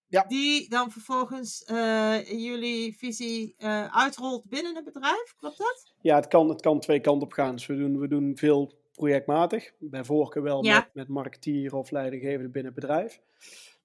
Ja. 0.07 0.25
Die 0.25 0.69
dan 0.69 0.91
vervolgens 0.91 1.65
uh, 1.71 2.31
jullie 2.31 2.97
visie 2.97 3.55
uh, 3.59 3.97
uitrolt 3.97 4.45
binnen 4.49 4.75
het 4.75 4.85
bedrijf. 4.85 5.35
Klopt 5.37 5.59
dat? 5.59 5.95
Ja, 6.01 6.17
het 6.17 6.29
kan, 6.29 6.49
het 6.49 6.61
kan 6.61 6.81
twee 6.81 7.01
kanten 7.01 7.27
op 7.27 7.33
gaan. 7.33 7.55
Dus 7.55 7.67
we 7.67 7.77
doen, 7.77 7.99
we 7.99 8.09
doen 8.09 8.37
veel 8.37 8.73
projectmatig. 8.93 9.73
Bij 9.79 10.05
voorkeur 10.05 10.43
wel 10.43 10.65
ja. 10.65 10.79
met, 10.79 10.95
met 10.95 11.09
marketeer 11.09 11.75
of 11.75 11.91
leidinggevende 11.91 12.49
binnen 12.49 12.73
het 12.73 12.81
bedrijf. 12.81 13.21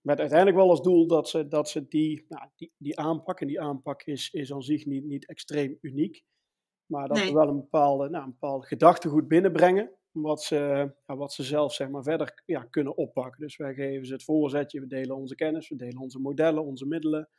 Met 0.02 0.20
uiteindelijk 0.20 0.58
wel 0.58 0.70
als 0.70 0.82
doel 0.82 1.08
dat 1.08 1.30
ze, 1.30 1.48
dat 1.48 1.70
ze 1.70 1.88
die, 1.88 2.26
nou, 2.30 2.50
die, 2.56 2.72
die 2.78 3.00
aanpak, 3.00 3.41
en 3.41 3.48
die 3.48 3.62
aanpak 3.62 4.04
is, 4.04 4.30
is 4.32 4.54
aan 4.54 4.63
zich 4.63 4.86
niet, 4.86 5.04
niet 5.04 5.28
extreem 5.28 5.78
uniek. 5.82 6.24
Maar 6.88 7.08
dat 7.08 7.23
we 7.23 7.32
wel 7.32 7.47
een 7.47 7.56
bepaalde, 7.56 8.10
nou, 8.10 8.23
een 8.23 8.32
bepaald 8.39 8.65
gedachtegoed 8.65 9.28
binnenbrengen. 9.28 9.91
Wat 10.12 10.43
ze, 10.43 10.91
ja, 11.06 11.15
wat 11.15 11.34
ze 11.34 11.43
zelf 11.43 11.73
zeg 11.73 11.89
maar, 11.89 12.04
verder 12.04 12.41
ja, 12.45 12.63
kunnen 12.63 12.97
oppakken. 12.97 13.41
Dus 13.41 13.58
wij 13.58 13.73
geven 13.73 14.06
ze 14.06 14.13
het 14.13 14.23
voorzetje, 14.23 14.80
we 14.80 14.88
delen 14.88 15.15
onze 15.15 15.36
kennis, 15.36 15.69
we 15.69 15.76
delen 15.76 16.02
onze 16.02 16.19
modellen, 16.19 16.63
onze 16.63 16.86
middelen. 16.86 17.30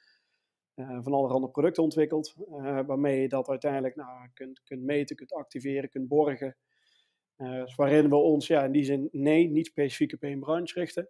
Uh, 0.74 0.98
van 1.02 1.12
allerhande 1.12 1.48
producten 1.48 1.82
ontwikkeld. 1.82 2.34
Uh, 2.38 2.80
waarmee 2.86 3.20
je 3.20 3.28
dat 3.28 3.48
uiteindelijk 3.48 3.96
nou, 3.96 4.28
kunt, 4.34 4.62
kunt 4.62 4.82
meten, 4.82 5.16
kunt 5.16 5.32
activeren, 5.32 5.88
kunt 5.88 6.08
borgen. 6.08 6.56
Uh, 7.36 7.60
dus 7.60 7.74
waarin 7.74 8.08
we 8.08 8.16
ons 8.16 8.46
ja, 8.46 8.64
in 8.64 8.72
die 8.72 8.84
zin 8.84 9.08
nee, 9.12 9.48
niet 9.48 9.66
specifiek 9.66 10.12
op 10.12 10.22
één 10.22 10.40
branche 10.40 10.78
richten. 10.78 11.08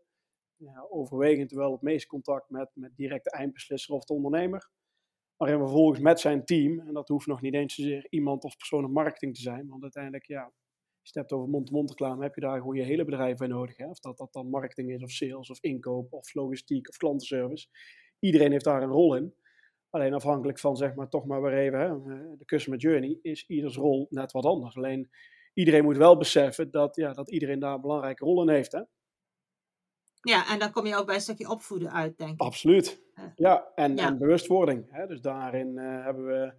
overwegend 0.89 1.51
wel 1.51 1.73
het 1.73 1.83
meeste 1.83 2.07
contact 2.07 2.51
met, 2.51 2.71
met 2.75 2.97
directe 2.97 3.31
eindbeslisser 3.31 3.95
of 3.95 4.05
de 4.05 4.13
ondernemer 4.13 4.71
waarin 5.39 5.59
we 5.59 5.65
vervolgens 5.65 6.01
met 6.01 6.21
zijn 6.21 6.45
team, 6.45 6.81
en 6.81 6.95
dat 6.95 7.09
hoeft 7.09 7.27
nog 7.27 7.41
niet 7.41 7.55
eens 7.55 7.75
zozeer 7.75 8.07
iemand 8.11 8.45
of 8.45 8.57
persoon 8.57 8.85
op 8.85 8.91
marketing 8.91 9.35
te 9.35 9.41
zijn, 9.41 9.69
want 9.69 9.83
uiteindelijk, 9.83 10.27
ja, 10.27 10.43
als 10.43 11.11
je 11.13 11.21
het 11.21 11.29
hebt 11.29 11.33
over 11.33 11.49
mond-to-mond 11.49 11.89
reclame, 11.89 12.23
heb 12.23 12.35
je 12.35 12.41
daar 12.41 12.59
gewoon 12.59 12.77
je 12.77 12.83
hele 12.83 13.05
bedrijf 13.05 13.37
bij 13.37 13.49
nodig. 13.49 13.77
Hè? 13.77 13.89
Of 13.89 13.99
dat 13.99 14.19
dat 14.19 14.33
dan 14.33 14.51
marketing 14.51 14.93
is, 14.93 15.03
of 15.03 15.11
sales, 15.11 15.51
of 15.51 15.63
inkoop, 15.63 16.13
of 16.13 16.35
logistiek, 16.35 16.89
of 16.89 16.97
klantenservice. 16.97 17.67
Iedereen 18.19 18.51
heeft 18.51 18.65
daar 18.65 18.83
een 18.83 18.89
rol 18.89 19.17
in. 19.17 19.35
Alleen 19.91 20.15
afhankelijk 20.15 20.59
van, 20.59 20.77
zeg 20.77 20.95
maar, 20.95 21.09
toch 21.09 21.27
maar 21.27 21.43
weer 21.43 21.59
even, 21.59 21.81
hè, 21.81 22.37
de 22.37 22.45
customer 22.45 22.79
journey, 22.79 23.19
is 23.23 23.47
ieders 23.47 23.77
rol 23.77 24.07
net 24.11 24.33
wat 24.33 24.45
anders. 24.45 24.77
Alleen, 24.77 25.11
iedereen 25.55 25.85
moet 25.85 25.97
wel 25.97 26.17
beseffen 26.17 26.71
dat, 26.71 26.97
ja, 26.97 27.13
dat 27.13 27.31
iedereen 27.31 27.59
daar 27.59 27.75
een 27.75 27.81
belangrijke 27.81 28.25
rol 28.25 28.43
in 28.43 28.55
heeft. 28.55 28.73
Hè? 28.73 28.83
Ja, 30.23 30.53
en 30.53 30.59
dan 30.59 30.71
kom 30.71 30.87
je 30.87 30.97
ook 30.97 31.07
bij 31.07 31.15
een 31.15 31.21
stukje 31.21 31.49
opvoeden 31.49 31.93
uit, 31.93 32.19
denk 32.19 32.31
ik. 32.31 32.41
Absoluut. 32.41 33.03
Ja, 33.37 33.73
en, 33.75 33.99
en 33.99 34.19
bewustwording. 34.19 34.87
Hè? 34.91 35.07
Dus 35.07 35.21
daarin 35.21 35.69
uh, 35.69 36.05
hebben 36.05 36.27
we 36.27 36.53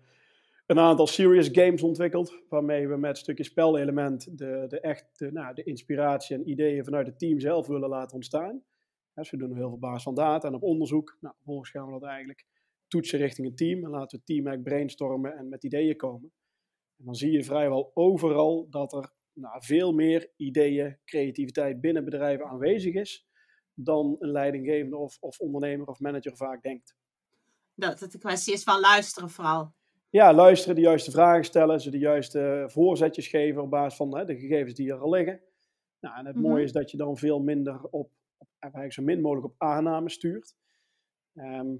een 0.66 0.80
aantal 0.80 1.08
serious 1.08 1.50
games 1.52 1.84
ontwikkeld, 1.84 2.42
waarmee 2.50 2.88
we 2.88 2.98
met 2.98 3.10
een 3.10 3.16
stukje 3.16 3.44
spelelement 3.44 4.38
de, 4.38 4.66
de, 4.68 4.80
echt, 4.80 5.20
de, 5.20 5.32
nou, 5.32 5.54
de 5.54 5.64
inspiratie 5.64 6.36
en 6.36 6.50
ideeën 6.50 6.84
vanuit 6.84 7.08
het 7.08 7.20
team 7.20 7.40
zelf 7.40 7.68
willen 7.68 7.90
laten 7.90 8.16
ontstaan. 8.16 8.64
Dus 9.14 9.30
we 9.30 9.38
doen 9.38 9.56
heel 9.56 9.70
veel 9.70 9.80
basis 9.80 10.04
van 10.04 10.16
data 10.16 10.48
en 10.48 10.54
op 10.54 10.64
onderzoek. 10.64 11.18
Nou, 11.20 11.36
vervolgens 11.36 11.70
gaan 11.70 11.86
we 11.86 11.92
dat 11.92 12.04
eigenlijk 12.04 12.46
toetsen 12.88 13.20
richting 13.20 13.48
een 13.48 13.56
team 13.56 13.84
en 13.84 13.90
laten 13.90 14.10
we 14.10 14.16
het 14.16 14.26
team 14.26 14.48
eigenlijk 14.48 14.64
brainstormen 14.64 15.38
en 15.38 15.50
met 15.50 15.64
ideeën 15.64 15.96
komen. 15.96 16.32
En 16.98 17.06
dan 17.06 17.16
zie 17.16 17.32
je 17.32 17.44
vrijwel 17.44 17.92
overal 17.94 18.68
dat 18.70 18.94
er 18.94 19.14
nou, 19.34 19.64
veel 19.66 19.94
meer 19.94 20.32
ideeën, 20.36 20.98
creativiteit 21.06 21.82
binnen 21.82 22.06
bedrijven 22.06 22.46
aanwezig 22.46 22.94
is 22.94 23.29
dan 23.84 24.16
een 24.20 24.32
leidinggevende 24.32 24.98
of, 24.98 25.18
of 25.20 25.40
ondernemer 25.40 25.88
of 25.88 26.00
manager 26.00 26.36
vaak 26.36 26.62
denkt. 26.64 26.96
Dat 27.76 28.00
het 28.00 28.14
een 28.14 28.20
kwestie 28.20 28.54
is 28.54 28.64
van 28.64 28.80
luisteren 28.80 29.30
vooral. 29.30 29.74
ja, 30.10 30.34
luisteren, 30.34 30.76
de 30.76 30.82
juiste 30.82 31.12
vragen 31.12 31.44
stellen, 31.46 31.82
ze 31.82 31.90
de 31.90 31.98
juiste 31.98 32.66
voorzetjes 32.68 33.28
geven 33.28 33.62
op 33.62 33.70
basis 33.70 33.98
van 33.98 34.18
hè, 34.18 34.26
de 34.26 34.40
gegevens 34.40 34.74
die 34.74 34.92
er 34.92 35.00
al 35.00 35.10
liggen. 35.10 35.42
Nou, 36.00 36.18
en 36.18 36.26
het 36.26 36.36
Mhm. 36.36 36.44
mooie 36.48 36.64
is 36.64 36.72
dat 36.72 36.92
je 36.92 36.98
dan 36.98 37.18
veel 37.18 37.40
minder 37.40 37.84
op, 37.84 38.12
op 38.38 38.48
eigenlijk 38.60 38.94
zo 38.94 39.04
min 39.04 39.22
mogelijk 39.22 39.46
op 39.46 39.56
aanname 39.58 40.10
stuurt. 40.10 40.56
Ehm, 41.34 41.76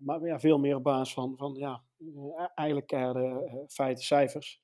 maar 0.00 0.26
ja, 0.26 0.38
veel 0.40 0.58
meer 0.58 0.76
op 0.76 0.82
basis 0.82 1.14
van, 1.14 1.36
van 1.36 1.54
ja, 1.54 1.82
eh, 1.98 2.46
eigenlijk 2.54 2.86
keiharde 2.88 3.44
eh, 3.46 3.54
feiten, 3.68 4.04
cijfers. 4.04 4.62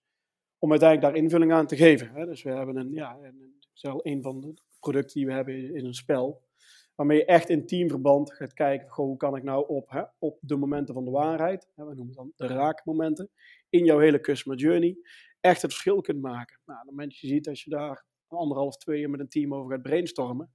Om 0.59 0.71
uiteindelijk 0.71 1.13
daar 1.13 1.23
invulling 1.23 1.53
aan 1.53 1.67
te 1.67 1.77
geven. 1.77 2.11
Hè. 2.15 2.27
Dus 2.27 2.43
we 2.43 2.51
hebben 2.51 2.77
een, 2.77 2.93
ja, 2.93 3.19
een, 3.23 3.55
een 4.03 4.23
van 4.23 4.41
de 4.41 4.55
producten 4.81 5.15
die 5.15 5.27
we 5.27 5.33
hebben 5.33 5.75
is 5.75 5.83
een 5.83 5.95
spel. 5.95 6.45
Waarmee 6.97 7.19
je 7.19 7.25
echt 7.25 7.49
in 7.49 7.67
teamverband 7.67 8.33
gaat 8.33 8.53
kijken, 8.53 8.89
hoe 8.91 9.17
kan 9.17 9.37
ik 9.37 9.43
nou 9.43 9.69
op, 9.69 9.91
hè, 9.91 10.03
op 10.19 10.39
de 10.41 10.57
momenten 10.57 10.95
van 10.95 11.05
de 11.05 11.11
waarheid, 11.11 11.69
hè, 11.75 11.85
we 11.85 11.95
noemen 11.95 12.15
dan 12.15 12.33
de 12.37 12.47
raakmomenten, 12.47 13.31
in 13.69 13.85
jouw 13.85 13.99
hele 13.99 14.21
customer 14.21 14.59
journey, 14.59 14.99
echt 15.41 15.63
het 15.63 15.71
verschil 15.71 16.01
kunt 16.01 16.21
maken. 16.21 16.61
Nou, 16.65 16.97
dat 16.97 17.19
je 17.19 17.27
ziet 17.27 17.49
als 17.49 17.65
je 17.65 17.71
daar 17.71 18.05
anderhalf, 18.27 18.77
twee 18.77 19.01
uur 19.01 19.11
met 19.11 19.21
een 19.21 19.29
team 19.29 19.55
over 19.55 19.71
gaat 19.71 19.83
brainstormen, 19.83 20.55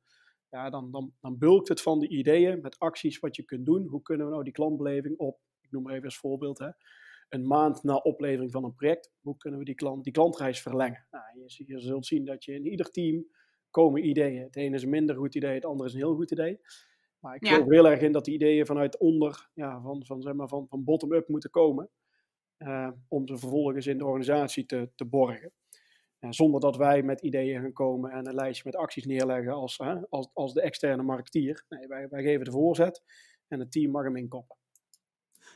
ja, 0.50 0.70
dan, 0.70 0.92
dan, 0.92 1.14
dan 1.20 1.38
bulkt 1.38 1.68
het 1.68 1.82
van 1.82 2.00
de 2.00 2.08
ideeën 2.08 2.62
met 2.62 2.80
acties 2.80 3.20
wat 3.20 3.36
je 3.36 3.44
kunt 3.44 3.66
doen. 3.66 3.88
Hoe 3.88 4.02
kunnen 4.02 4.26
we 4.26 4.32
nou 4.32 4.44
die 4.44 4.54
klantbeleving 4.54 5.18
op, 5.18 5.40
ik 5.62 5.72
noem 5.72 5.84
maar 5.84 5.94
even 5.94 6.06
als 6.06 6.18
voorbeeld, 6.18 6.60
hè, 6.60 6.70
een 7.30 7.48
maand 7.48 7.84
na 7.84 7.96
oplevering 7.96 8.52
van 8.52 8.64
een 8.64 8.76
project, 8.76 9.12
hoe 9.22 9.38
kunnen 9.38 9.60
we 9.60 9.66
die, 9.66 9.76
klant, 9.76 10.04
die 10.04 10.14
klantreis 10.14 10.62
verlengen? 10.62 11.08
Nou, 11.12 11.26
je 11.66 11.80
zult 11.80 12.06
zien 12.06 12.26
dat 12.26 12.44
je 12.44 12.54
in 12.54 12.66
ieder 12.66 12.92
team 12.92 13.26
komen 13.72 14.08
ideeën. 14.08 14.44
Het 14.44 14.56
ene 14.56 14.76
is 14.76 14.84
een 14.84 14.90
minder 14.90 15.16
goed 15.16 15.36
idee, 15.36 15.54
het 15.54 15.66
andere 15.66 15.90
is 15.90 15.94
een 15.96 16.02
heel 16.02 16.16
goed 16.16 16.32
idee. 16.32 16.60
Maar 17.20 17.36
ik 17.36 17.46
Ja. 17.46 17.54
geloof 17.54 17.70
heel 17.70 17.88
erg 17.88 18.02
in 18.02 18.12
dat 18.12 18.26
die 18.26 18.34
ideeën 18.34 18.66
vanuit 18.66 18.98
onder, 18.98 19.50
ja, 19.54 19.82
van, 19.82 20.06
van, 20.06 20.22
zeg 20.22 20.34
maar, 20.34 20.48
van, 20.48 20.68
van 20.68 20.84
bottom-up 20.84 21.28
moeten 21.28 21.50
komen. 21.50 21.90
eh, 22.58 22.90
om 23.08 23.28
ze 23.28 23.38
vervolgens 23.38 23.88
in 23.88 23.98
de 23.98 24.06
organisatie 24.06 24.66
te, 24.66 24.90
te 24.96 25.06
borgen. 25.06 25.52
Zonder 26.30 26.60
dat 26.62 26.78
wij 26.78 27.04
met 27.04 27.22
ideeën 27.22 27.62
gaan 27.62 27.74
komen 27.74 28.12
en 28.12 28.28
een 28.28 28.34
lijstje 28.36 28.64
met 28.66 28.76
acties 28.76 29.06
neerleggen 29.06 29.54
als, 29.54 29.80
als, 30.10 30.30
als 30.34 30.54
de 30.54 30.62
externe 30.62 31.04
marketeer. 31.04 31.66
Nee, 31.70 31.88
wij, 31.88 32.08
wij 32.10 32.24
geven 32.24 32.46
de 32.46 32.52
voorzet 32.52 33.04
en 33.48 33.60
het 33.60 33.72
team 33.72 33.92
mag 33.92 34.04
hem 34.04 34.16
inkoppen. 34.18 34.58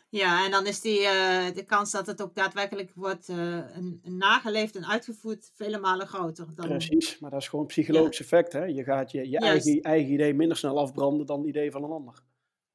Ja, 0.10 0.46
en 0.46 0.52
dan 0.52 0.68
is 0.68 0.82
die, 0.82 1.00
eh, 1.00 1.54
de 1.54 1.64
kans 1.64 1.92
dat 1.92 2.08
het 2.08 2.22
ook 2.22 2.36
daadwerkelijk 2.36 2.92
wordt 2.96 3.30
eh, 3.30 3.38
een, 3.38 4.00
een 4.04 4.18
nageleefd 4.18 4.76
en 4.76 4.88
uitgevoerd 4.88 5.52
vele 5.54 5.80
malen 5.80 6.08
groter. 6.08 6.48
Dan, 6.56 6.68
Precies, 6.68 7.20
maar 7.20 7.30
dat 7.30 7.42
is 7.42 7.48
gewoon 7.48 7.66
een 7.66 7.72
psychologisch 7.72 8.20
effect. 8.20 8.54
Hè? 8.54 8.64
Je 8.64 8.84
gaat 8.84 9.12
je, 9.12 9.30
je 9.30 9.40
eigen, 9.40 9.82
eigen 9.82 10.14
idee 10.14 10.34
minder 10.34 10.58
snel 10.58 10.80
afbranden 10.80 11.26
dan 11.26 11.40
het 11.40 11.48
idee 11.48 11.72
van 11.72 11.84
een 11.84 11.92
ander. 11.92 12.24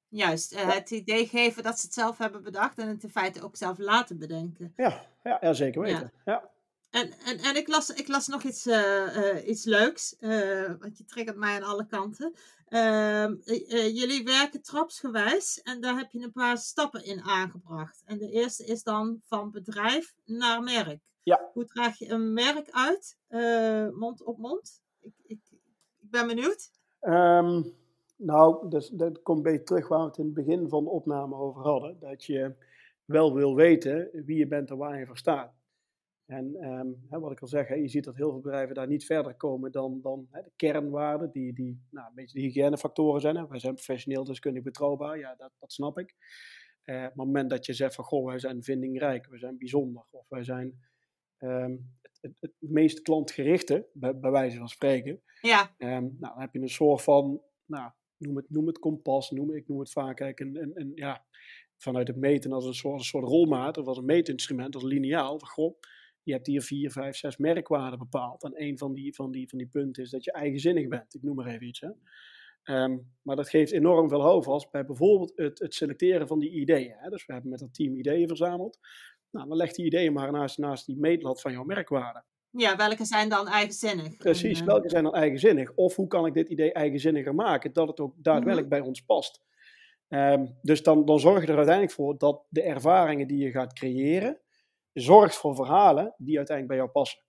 Juist, 0.08 0.52
eh, 0.52 0.74
het 0.74 0.90
idee 0.90 1.26
geven 1.26 1.62
dat 1.62 1.78
ze 1.78 1.86
het 1.86 1.94
zelf 1.94 2.18
hebben 2.18 2.42
bedacht 2.42 2.78
en 2.78 2.88
het 2.88 3.02
in 3.02 3.10
feite 3.10 3.42
ook 3.42 3.56
zelf 3.56 3.78
laten 3.78 4.18
bedenken. 4.18 4.72
Ja, 4.76 5.06
ja, 5.24 5.38
ja 5.40 5.52
zeker 5.52 5.80
weten. 5.80 6.12
Ja. 6.24 6.50
En, 6.90 7.12
en, 7.24 7.38
en 7.38 7.56
ik, 7.56 7.68
las, 7.68 7.90
ik 7.90 8.08
las 8.08 8.26
nog 8.26 8.42
iets, 8.42 8.66
iets 9.46 9.64
leuks, 9.64 10.16
want 10.80 10.98
je 10.98 11.04
triggert 11.06 11.36
mij 11.36 11.54
aan 11.54 11.68
alle 11.68 11.86
kanten. 11.86 12.34
Ehm, 12.70 13.34
eh, 13.44 13.72
eh, 13.72 13.94
jullie 13.94 14.24
werken 14.24 14.62
trapsgewijs 14.62 15.62
en 15.62 15.80
daar 15.80 15.96
heb 15.96 16.10
je 16.10 16.22
een 16.22 16.32
paar 16.32 16.58
stappen 16.58 17.04
in 17.04 17.20
aangebracht. 17.22 18.02
En 18.06 18.18
de 18.18 18.30
eerste 18.30 18.64
is 18.64 18.82
dan 18.82 19.20
van 19.24 19.50
bedrijf 19.50 20.14
naar 20.24 20.62
merk. 20.62 21.00
Ja. 21.22 21.50
Hoe 21.52 21.64
draag 21.64 21.98
je 21.98 22.08
een 22.08 22.32
merk 22.32 22.70
uit, 22.70 23.18
eh, 23.28 23.88
mond 23.88 24.22
op 24.24 24.38
mond? 24.38 24.82
Ik, 25.00 25.12
ik, 25.26 25.40
ik 26.00 26.10
ben 26.10 26.26
benieuwd. 26.26 26.70
Ehm, 27.00 27.62
nou, 28.16 28.68
dus, 28.68 28.88
dat 28.88 29.22
komt 29.22 29.38
een 29.38 29.52
beetje 29.52 29.62
terug 29.62 29.88
waar 29.88 30.00
we 30.00 30.06
het 30.06 30.18
in 30.18 30.24
het 30.24 30.34
begin 30.34 30.68
van 30.68 30.84
de 30.84 30.90
opname 30.90 31.34
over 31.34 31.62
hadden. 31.62 31.96
Dat 32.00 32.24
je 32.24 32.54
wel 33.04 33.34
wil 33.34 33.54
weten 33.54 34.08
wie 34.12 34.38
je 34.38 34.46
bent 34.46 34.70
en 34.70 34.76
waar 34.76 34.98
je 34.98 35.06
voor 35.06 35.18
staat. 35.18 35.59
En 36.30 36.56
ehm, 36.60 36.88
hè, 37.08 37.18
wat 37.18 37.32
ik 37.32 37.40
al 37.40 37.46
zeg, 37.46 37.68
hè, 37.68 37.74
je 37.74 37.88
ziet 37.88 38.04
dat 38.04 38.16
heel 38.16 38.30
veel 38.30 38.40
bedrijven 38.40 38.74
daar 38.74 38.86
niet 38.86 39.04
verder 39.04 39.34
komen 39.34 39.72
dan, 39.72 40.00
dan 40.00 40.26
hè, 40.30 40.42
de 40.42 40.52
kernwaarden, 40.56 41.30
die, 41.30 41.52
die 41.52 41.82
nou, 41.90 42.08
een 42.08 42.14
beetje 42.14 42.38
de 42.38 42.44
hygiënefactoren 42.46 43.20
zijn. 43.20 43.36
Hè. 43.36 43.46
Wij 43.46 43.58
zijn 43.58 43.74
professioneel, 43.74 44.24
deskundig, 44.24 44.62
betrouwbaar, 44.62 45.18
ja, 45.18 45.34
dat, 45.34 45.50
dat 45.58 45.72
snap 45.72 45.98
ik. 45.98 46.14
Maar 46.84 47.02
op 47.02 47.06
het 47.06 47.14
moment 47.14 47.50
dat 47.50 47.66
je 47.66 47.72
zegt 47.72 47.94
van, 47.94 48.04
goh, 48.04 48.26
wij 48.26 48.38
zijn 48.38 48.62
vindingrijk, 48.62 49.26
we 49.26 49.38
zijn 49.38 49.58
bijzonder, 49.58 50.04
of 50.10 50.28
wij 50.28 50.44
zijn 50.44 50.80
ehm, 51.36 51.76
het, 52.02 52.18
het, 52.20 52.36
het 52.40 52.70
meest 52.70 53.02
klantgerichte, 53.02 53.86
bij, 53.92 54.18
bij 54.18 54.30
wijze 54.30 54.56
van 54.56 54.68
spreken, 54.68 55.22
Ja, 55.40 55.74
Ehm, 55.78 56.02
nou, 56.02 56.18
dan 56.18 56.40
heb 56.40 56.52
je 56.52 56.60
een 56.60 56.68
soort 56.68 57.02
van, 57.02 57.40
nou, 57.64 57.90
noem 58.16 58.36
het, 58.36 58.50
noem 58.50 58.66
het 58.66 58.78
kompas, 58.78 59.30
noem, 59.30 59.54
ik 59.54 59.68
noem 59.68 59.78
het 59.78 59.92
vaak 59.92 60.20
eigenlijk 60.20 60.40
een, 60.40 60.62
een, 60.62 60.80
een, 60.80 60.92
ja, 60.94 61.24
vanuit 61.76 62.08
het 62.08 62.16
meten 62.16 62.52
als 62.52 62.64
een 62.64 62.74
soort, 62.74 62.98
een 62.98 63.04
soort 63.04 63.24
rolmaat 63.24 63.78
of 63.78 63.86
als 63.86 63.98
een 63.98 64.04
meetinstrument, 64.04 64.74
als 64.74 64.84
lineaal. 64.84 65.38
Van, 65.38 65.48
goh, 65.48 65.78
je 66.30 66.36
hebt 66.36 66.46
hier 66.46 66.62
vier, 66.62 66.90
vijf, 66.90 67.16
zes 67.16 67.36
merkwaarden 67.36 67.98
bepaald. 67.98 68.44
En 68.44 68.52
een 68.62 68.78
van 68.78 68.94
die, 68.94 69.14
van 69.14 69.30
die, 69.30 69.48
van 69.48 69.58
die 69.58 69.68
punten 69.68 70.02
is 70.02 70.10
dat 70.10 70.24
je 70.24 70.32
eigenzinnig 70.32 70.88
bent. 70.88 71.14
Ik 71.14 71.22
noem 71.22 71.36
maar 71.36 71.46
even 71.46 71.66
iets. 71.66 71.80
Hè. 71.80 71.88
Ehm, 72.62 72.98
maar 73.22 73.36
dat 73.36 73.48
geeft 73.48 73.72
enorm 73.72 74.08
veel 74.08 74.20
houvast 74.20 74.70
bij 74.70 74.84
bijvoorbeeld 74.84 75.32
het, 75.34 75.58
het 75.58 75.74
selecteren 75.74 76.26
van 76.26 76.38
die 76.38 76.50
ideeën. 76.50 76.94
Hè. 76.96 77.10
Dus 77.10 77.26
we 77.26 77.32
hebben 77.32 77.50
met 77.50 77.60
dat 77.60 77.74
team 77.74 77.96
ideeën 77.96 78.28
verzameld. 78.28 78.78
Nou, 79.30 79.48
dan 79.48 79.56
leg 79.56 79.72
die 79.72 79.84
ideeën 79.84 80.12
maar 80.12 80.32
naast, 80.32 80.58
naast 80.58 80.86
die 80.86 80.98
meetlat 80.98 81.40
van 81.40 81.52
jouw 81.52 81.64
merkwaarde. 81.64 82.22
ja, 82.50 82.76
welke 82.76 83.04
zijn 83.04 83.28
dan 83.28 83.48
eigenzinnig? 83.48 84.16
Precies, 84.16 84.60
En, 84.60 84.66
eh, 84.66 84.72
welke 84.72 84.88
zijn 84.88 85.04
dan 85.04 85.14
eigenzinnig? 85.14 85.72
Of 85.74 85.96
hoe 85.96 86.06
kan 86.06 86.26
ik 86.26 86.34
dit 86.34 86.48
idee 86.48 86.72
eigenzinniger 86.72 87.34
maken, 87.34 87.72
dat 87.72 87.88
het 87.88 88.00
ook 88.00 88.14
daadwerkelijk 88.16 88.68
bij 88.68 88.80
ons 88.80 89.00
past? 89.00 89.42
Ehm, 90.08 90.46
dus 90.62 90.82
dan, 90.82 91.04
dan 91.04 91.20
zorg 91.20 91.40
je 91.40 91.50
er 91.50 91.56
uiteindelijk 91.56 91.94
voor 91.94 92.18
dat 92.18 92.44
de 92.48 92.62
ervaringen 92.62 93.26
die 93.26 93.38
je 93.38 93.50
gaat 93.50 93.72
creëren, 93.72 94.40
zorgt 94.92 95.36
voor 95.36 95.54
verhalen 95.54 96.14
die 96.18 96.36
uiteindelijk 96.36 96.66
bij 96.68 96.76
jou 96.76 96.88
passen. 96.90 97.22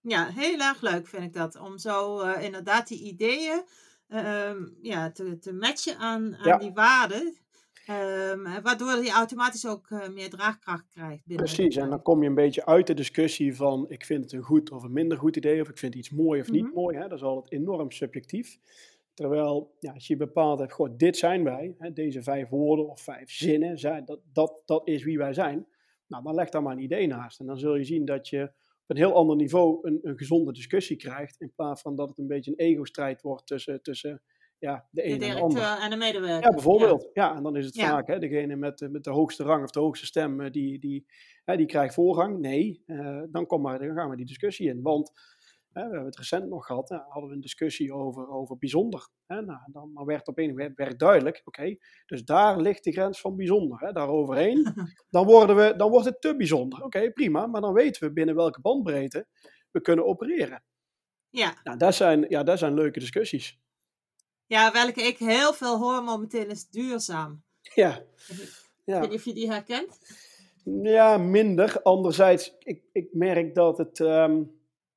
Ja, 0.00 0.26
heel 0.28 0.58
erg 0.58 0.80
leuk 0.80 1.06
vind 1.06 1.22
ik 1.22 1.32
dat. 1.32 1.56
Om 1.60 1.78
zo 1.78 2.20
eh, 2.20 2.44
inderdaad 2.44 2.88
die 2.88 3.02
ideeën 3.02 3.62
ehm, 4.08 4.64
ja, 4.82 5.10
te, 5.12 5.38
te 5.38 5.52
matchen 5.52 5.96
aan, 5.96 6.36
aan 6.36 6.48
Ja. 6.48 6.56
die 6.56 6.72
waarden. 6.72 7.36
Ehm, 7.86 8.62
waardoor 8.62 9.04
je 9.04 9.10
automatisch 9.10 9.66
ook 9.66 9.90
eh, 9.90 10.08
meer 10.08 10.30
draagkracht 10.30 10.88
krijgt. 10.88 11.26
Binnen 11.26 11.44
Precies, 11.46 11.76
en 11.76 11.90
dan 11.90 12.02
kom 12.02 12.22
je 12.22 12.28
een 12.28 12.34
beetje 12.34 12.66
uit 12.66 12.86
de 12.86 12.94
discussie 12.94 13.56
van 13.56 13.84
ik 13.88 14.04
vind 14.04 14.24
het 14.24 14.32
een 14.32 14.42
goed 14.42 14.70
of 14.70 14.82
een 14.82 14.92
minder 14.92 15.18
goed 15.18 15.36
idee, 15.36 15.60
of 15.60 15.68
ik 15.68 15.78
vind 15.78 15.94
iets 15.94 16.10
mooi 16.10 16.40
of 16.40 16.50
niet 16.50 16.64
Mhm. 16.64 16.74
mooi. 16.74 16.96
Hè? 16.96 17.02
Dat 17.08 17.18
is 17.18 17.24
altijd 17.24 17.60
enorm 17.60 17.90
subjectief. 17.90 18.58
Terwijl 19.14 19.76
ja, 19.78 19.92
als 19.92 20.06
je 20.06 20.16
bepaald 20.16 20.58
hebt, 20.58 20.72
goh, 20.72 20.88
dit 20.96 21.16
zijn 21.16 21.44
wij, 21.44 21.74
hè, 21.78 21.92
deze 21.92 22.22
vijf 22.22 22.48
woorden 22.48 22.88
of 22.88 23.00
vijf 23.00 23.30
zinnen, 23.30 23.78
zijn, 23.78 24.04
dat, 24.04 24.20
dat, 24.32 24.62
dat 24.64 24.88
is 24.88 25.04
wie 25.04 25.18
wij 25.18 25.32
zijn. 25.32 25.66
Nou, 26.10 26.22
dan 26.24 26.34
leg 26.34 26.48
daar 26.48 26.62
maar 26.62 26.72
een 26.76 26.82
idee 26.82 27.06
naast. 27.06 27.40
En 27.40 27.46
dan 27.46 27.58
zul 27.58 27.76
je 27.76 27.84
zien 27.84 28.04
dat 28.04 28.28
je 28.28 28.42
op 28.42 28.50
een 28.86 28.96
heel 28.96 29.14
ander 29.14 29.36
niveau 29.36 29.78
een, 29.88 29.98
een 30.02 30.18
gezonde 30.18 30.52
discussie 30.52 30.96
krijgt, 30.96 31.40
in 31.40 31.52
plaats 31.54 31.82
van 31.82 31.96
dat 31.96 32.08
het 32.08 32.18
een 32.18 32.26
beetje 32.26 32.50
een 32.50 32.66
ego-strijd 32.66 33.22
wordt 33.22 33.46
tussen, 33.46 33.82
tussen 33.82 34.22
ja, 34.58 34.88
de 34.90 35.02
De 35.02 35.06
een 35.06 35.12
en 35.12 35.18
de 35.18 35.40
ander. 35.40 35.48
directeur 35.58 35.84
en 35.84 35.90
de 35.90 35.96
medewerker. 35.96 36.42
Ja, 36.42 36.50
bijvoorbeeld. 36.50 37.10
Ja, 37.12 37.36
en 37.36 37.42
dan 37.42 37.56
is 37.56 37.64
het 37.66 37.74
Ja. 37.74 37.90
vaak 37.90 38.06
hè, 38.06 38.18
degene 38.18 38.56
met, 38.56 38.78
de- 38.78 38.88
met 38.88 39.04
de 39.04 39.10
hoogste 39.10 39.42
rang 39.42 39.62
of 39.64 39.70
de 39.70 39.80
hoogste 39.80 40.06
stem, 40.06 40.40
eh, 40.40 40.50
die, 40.50 40.78
die, 40.78 41.06
hè, 41.44 41.56
die 41.56 41.66
krijgt 41.66 41.94
voorrang. 41.94 42.38
Nee, 42.38 42.82
eh, 42.86 43.22
dan, 43.30 43.46
kom 43.46 43.62
maar, 43.62 43.78
dan 43.78 43.94
gaan 43.96 44.10
we 44.10 44.16
die 44.16 44.26
discussie 44.26 44.68
in. 44.68 44.82
Want 44.82 45.12
we 45.72 45.80
hebben 45.80 46.04
het 46.04 46.16
recent 46.16 46.48
nog 46.48 46.66
gehad, 46.66 46.88
hè, 46.88 46.96
hadden 46.96 47.28
we 47.28 47.34
een 47.34 47.40
discussie 47.40 47.94
over, 47.94 48.28
over 48.28 48.58
bijzonder. 48.58 49.08
Hè, 49.26 49.42
nou, 49.42 49.60
dan, 49.72 49.90
dan 49.94 50.04
werd 50.04 50.28
op 50.28 50.38
een 50.38 50.44
gegeven 50.44 50.74
moment 50.76 50.98
duidelijk, 50.98 51.42
oké, 51.44 51.76
dus 52.06 52.24
daar 52.24 52.60
ligt 52.60 52.84
de 52.84 52.92
grens 52.92 53.20
van 53.20 53.36
bijzonder. 53.36 53.80
Hè, 53.80 53.92
daar 53.92 54.08
overheen, 54.08 54.74
dan, 55.10 55.26
worden 55.26 55.56
we, 55.56 55.74
dan 55.76 55.90
wordt 55.90 56.06
het 56.06 56.20
te 56.20 56.36
bijzonder. 56.36 56.82
Oké, 56.82 57.10
prima, 57.10 57.46
maar 57.46 57.60
dan 57.60 57.72
weten 57.72 58.02
we 58.02 58.12
binnen 58.12 58.34
welke 58.34 58.60
bandbreedte 58.60 59.26
we 59.70 59.80
kunnen 59.80 60.06
opereren. 60.06 60.62
Ja. 61.30 61.54
Nou, 61.64 61.78
dat 61.78 61.94
zijn, 61.94 62.26
ja, 62.28 62.42
dat 62.42 62.58
zijn 62.58 62.74
leuke 62.74 62.98
discussies. 62.98 63.58
ja, 64.46 64.72
welke 64.72 65.02
ik 65.02 65.18
heel 65.18 65.52
veel 65.52 65.78
hoor 65.78 66.02
momenteel 66.02 66.46
is 66.46 66.68
duurzaam. 66.68 67.42
Ja. 67.74 67.96
Ik 68.28 68.82
ja. 68.84 69.00
weet 69.00 69.10
niet 69.10 69.18
of 69.18 69.24
je 69.24 69.34
die 69.34 69.50
herkent. 69.50 69.98
Ja, 70.82 71.18
minder. 71.18 71.82
Anderzijds, 71.82 72.56
ik, 72.58 72.82
ik 72.92 73.08
merk 73.12 73.54
dat 73.54 73.78
het 73.78 74.00
ehm, 74.00 74.42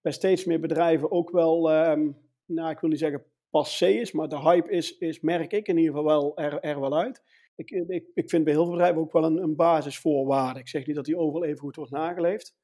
bij 0.04 0.12
steeds 0.12 0.46
meer 0.46 0.60
bedrijven 0.60 1.12
ook 1.12 1.30
wel, 1.30 1.72
ehm, 1.72 2.12
nou 2.46 2.70
ik 2.70 2.80
wil 2.80 2.90
niet 2.90 3.00
zeggen 3.00 3.26
passé 3.50 3.88
is, 3.88 4.12
maar 4.12 4.28
de 4.30 4.40
hype 4.40 4.70
is, 4.72 4.98
is 4.98 5.20
merk 5.20 5.52
ik 5.52 5.68
in 5.68 5.78
ieder 5.78 5.94
geval 5.96 6.08
wel 6.08 6.38
er, 6.38 6.60
er 6.60 6.80
wel 6.80 6.98
uit. 6.98 7.24
Ik, 7.56 7.72
ik, 7.72 8.06
ik 8.14 8.30
vind 8.30 8.44
bij 8.44 8.54
heel 8.54 8.64
veel 8.64 8.72
bedrijven 8.72 9.02
ook 9.02 9.12
wel 9.12 9.24
een, 9.24 9.38
een 9.38 9.56
basisvoorwaarde. 9.56 10.60
Ik 10.60 10.68
zeg 10.68 10.86
niet 10.86 10.96
dat 10.96 11.06
die 11.06 11.18
overal 11.18 11.44
even 11.44 11.60
goed 11.60 11.76
wordt 11.76 11.92
nageleefd. 11.92 12.56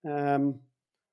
Ehm, 0.00 0.52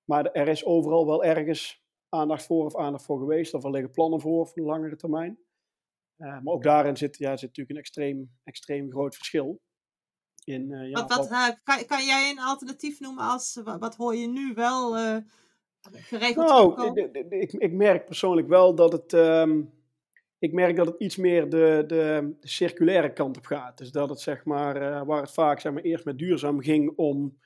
maar 0.03 0.25
er 0.31 0.47
is 0.47 0.65
overal 0.65 1.05
wel 1.05 1.23
ergens 1.23 1.83
aandacht 2.09 2.45
voor 2.45 2.65
of 2.65 2.75
aandacht 2.77 3.05
voor 3.05 3.19
geweest. 3.19 3.53
Of 3.53 3.63
er 3.63 3.71
liggen 3.71 3.91
plannen 3.91 4.21
voor 4.21 4.47
voor 4.47 4.55
de 4.61 4.67
langere 4.69 4.95
termijn. 4.95 5.39
Eh, 6.17 6.27
maar 6.41 6.53
ook 6.53 6.63
daarin 6.63 6.97
zit, 6.97 7.17
ja, 7.17 7.31
zit 7.37 7.47
natuurlijk 7.47 7.69
een 7.69 7.83
extreem, 7.83 8.31
extreem 8.43 8.91
groot 8.91 9.15
verschil. 9.15 9.61
In, 10.43 10.71
eh, 10.71 10.89
ja, 10.89 10.91
wat, 10.91 11.09
wat, 11.09 11.29
wat- 11.29 11.29
eh, 11.29 11.55
kan, 11.63 11.85
kan 11.85 12.05
jij 12.05 12.29
een 12.29 12.39
alternatief 12.39 12.99
noemen 12.99 13.23
als, 13.23 13.61
wat, 13.63 13.79
wat 13.79 13.95
hoor 13.95 14.15
je 14.15 14.27
nu 14.27 14.53
wel 14.53 14.97
eh, 14.97 15.17
geregeld 15.89 16.47
Nou, 16.47 16.99
ik, 17.29 17.51
ik, 17.51 17.71
merk 17.71 18.05
persoonlijk 18.05 18.47
wel 18.47 18.75
dat 18.75 18.91
het, 18.91 19.13
ehm, 19.13 19.61
ik 20.39 20.53
merk 20.53 20.75
dat 20.75 20.87
het 20.87 20.99
iets 20.99 21.17
meer 21.17 21.49
de, 21.49 21.83
de, 21.87 22.35
de 22.39 22.47
circulaire 22.47 23.13
kant 23.13 23.37
op 23.37 23.45
gaat. 23.45 23.77
Dus 23.77 23.91
dat 23.91 24.09
het 24.09 24.19
zeg 24.19 24.45
maar, 24.45 24.75
eh, 24.75 25.05
waar 25.05 25.21
het 25.21 25.31
vaak 25.31 25.59
zeg 25.59 25.73
maar, 25.73 25.83
eerst 25.83 26.05
met 26.05 26.17
duurzaam 26.17 26.61
ging 26.61 26.93
om, 26.95 27.39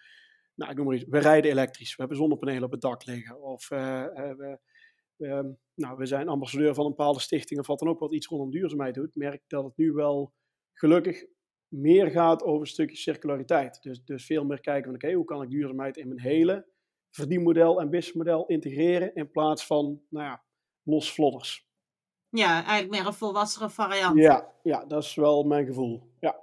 nou 0.56 0.72
ik 0.72 0.78
noem 0.78 0.86
maar 0.86 0.96
iets, 0.96 1.06
we 1.10 1.20
rijden 1.20 1.52
elektrisch, 1.52 1.90
we 1.90 1.96
hebben 1.98 2.18
zonnepanelen 2.18 2.64
op 2.64 2.72
het 2.72 2.82
dak 2.82 3.06
liggen. 3.06 3.42
Of 3.42 3.72
eh, 3.72 4.04
eh, 4.04 4.38
we, 4.38 4.60
we, 5.16 5.56
nou, 5.76 5.98
we 5.98 6.06
zijn 6.06 6.28
ambassadeur 6.28 6.74
van 6.74 6.86
een 6.86 6.96
bepaalde 6.96 7.20
stichting 7.20 7.60
of 7.60 7.68
wat 7.68 7.80
dan 7.80 7.88
ook 7.88 8.00
wat 8.00 8.14
iets 8.14 8.28
rondom 8.28 8.52
duurzaamheid 8.52 8.94
doet. 8.96 9.16
Merk 9.16 9.44
dat 9.48 9.64
het 9.64 9.78
nu 9.78 9.92
wel 9.92 10.34
gelukkig 10.74 11.26
meer 11.68 12.12
gaat 12.12 12.44
over 12.44 12.62
een 12.62 12.68
stukje 12.68 12.98
circulariteit. 12.98 13.82
Dus, 13.82 14.04
dus 14.04 14.26
veel 14.26 14.46
meer 14.46 14.60
kijken 14.60 14.86
van 14.86 14.94
oké, 14.94 15.14
hoe 15.14 15.26
kan 15.26 15.42
ik 15.42 15.50
duurzaamheid 15.50 15.98
in 15.98 16.08
mijn 16.08 16.20
hele 16.20 16.74
verdienmodel 17.16 17.80
en 17.80 17.90
businessmodel 17.90 18.46
integreren 18.46 19.16
in 19.16 19.32
plaats 19.32 19.66
van, 19.66 20.02
nou 20.10 20.26
ja, 20.26 20.44
los 20.84 21.14
vlodders. 21.14 21.68
Ja, 22.30 22.54
eigenlijk 22.54 22.90
meer 22.90 23.06
een 23.06 23.14
volwassene 23.14 23.70
variant. 23.70 24.18
Ja, 24.18 24.52
ja, 24.64 24.86
dat 24.86 25.04
is 25.04 25.16
wel 25.16 25.44
mijn 25.44 25.66
gevoel. 25.66 26.10
Ja. 26.20 26.36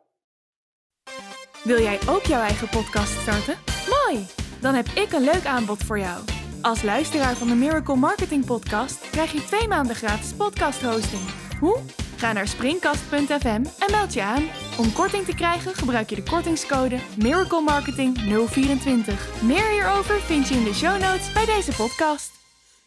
Wil 1.64 1.80
jij 1.80 1.98
ook 2.08 2.22
jouw 2.22 2.40
eigen 2.40 2.68
podcast 2.68 3.20
starten? 3.20 3.56
Mooi! 3.88 4.26
Dan 4.60 4.74
heb 4.74 4.86
ik 4.86 5.12
een 5.12 5.24
leuk 5.24 5.44
aanbod 5.46 5.84
voor 5.84 5.98
jou. 5.98 6.24
Als 6.62 6.82
luisteraar 6.82 7.34
van 7.34 7.48
de 7.48 7.54
Miracle 7.54 7.96
Marketing 7.96 8.44
Podcast 8.44 9.10
krijg 9.10 9.32
je 9.32 9.44
twee 9.44 9.68
maanden 9.68 9.96
gratis 9.96 10.34
podcast 10.34 10.82
hosting. 10.82 11.22
Hoe? 11.60 11.78
Ga 12.16 12.32
naar 12.32 12.48
springkast.fm 12.48 13.64
en 13.78 13.90
meld 13.90 14.12
je 14.12 14.22
aan. 14.22 14.61
Om 14.78 14.92
korting 14.92 15.24
te 15.24 15.34
krijgen 15.34 15.74
gebruik 15.74 16.10
je 16.10 16.14
de 16.16 16.22
kortingscode 16.22 16.98
Miracle 17.18 17.60
Marketing 17.60 18.18
024. 18.18 19.42
Meer 19.42 19.70
hierover 19.70 20.20
vind 20.20 20.48
je 20.48 20.54
in 20.54 20.64
de 20.64 20.74
show 20.74 21.00
notes 21.00 21.32
bij 21.32 21.44
deze 21.46 21.72
podcast. 21.76 22.30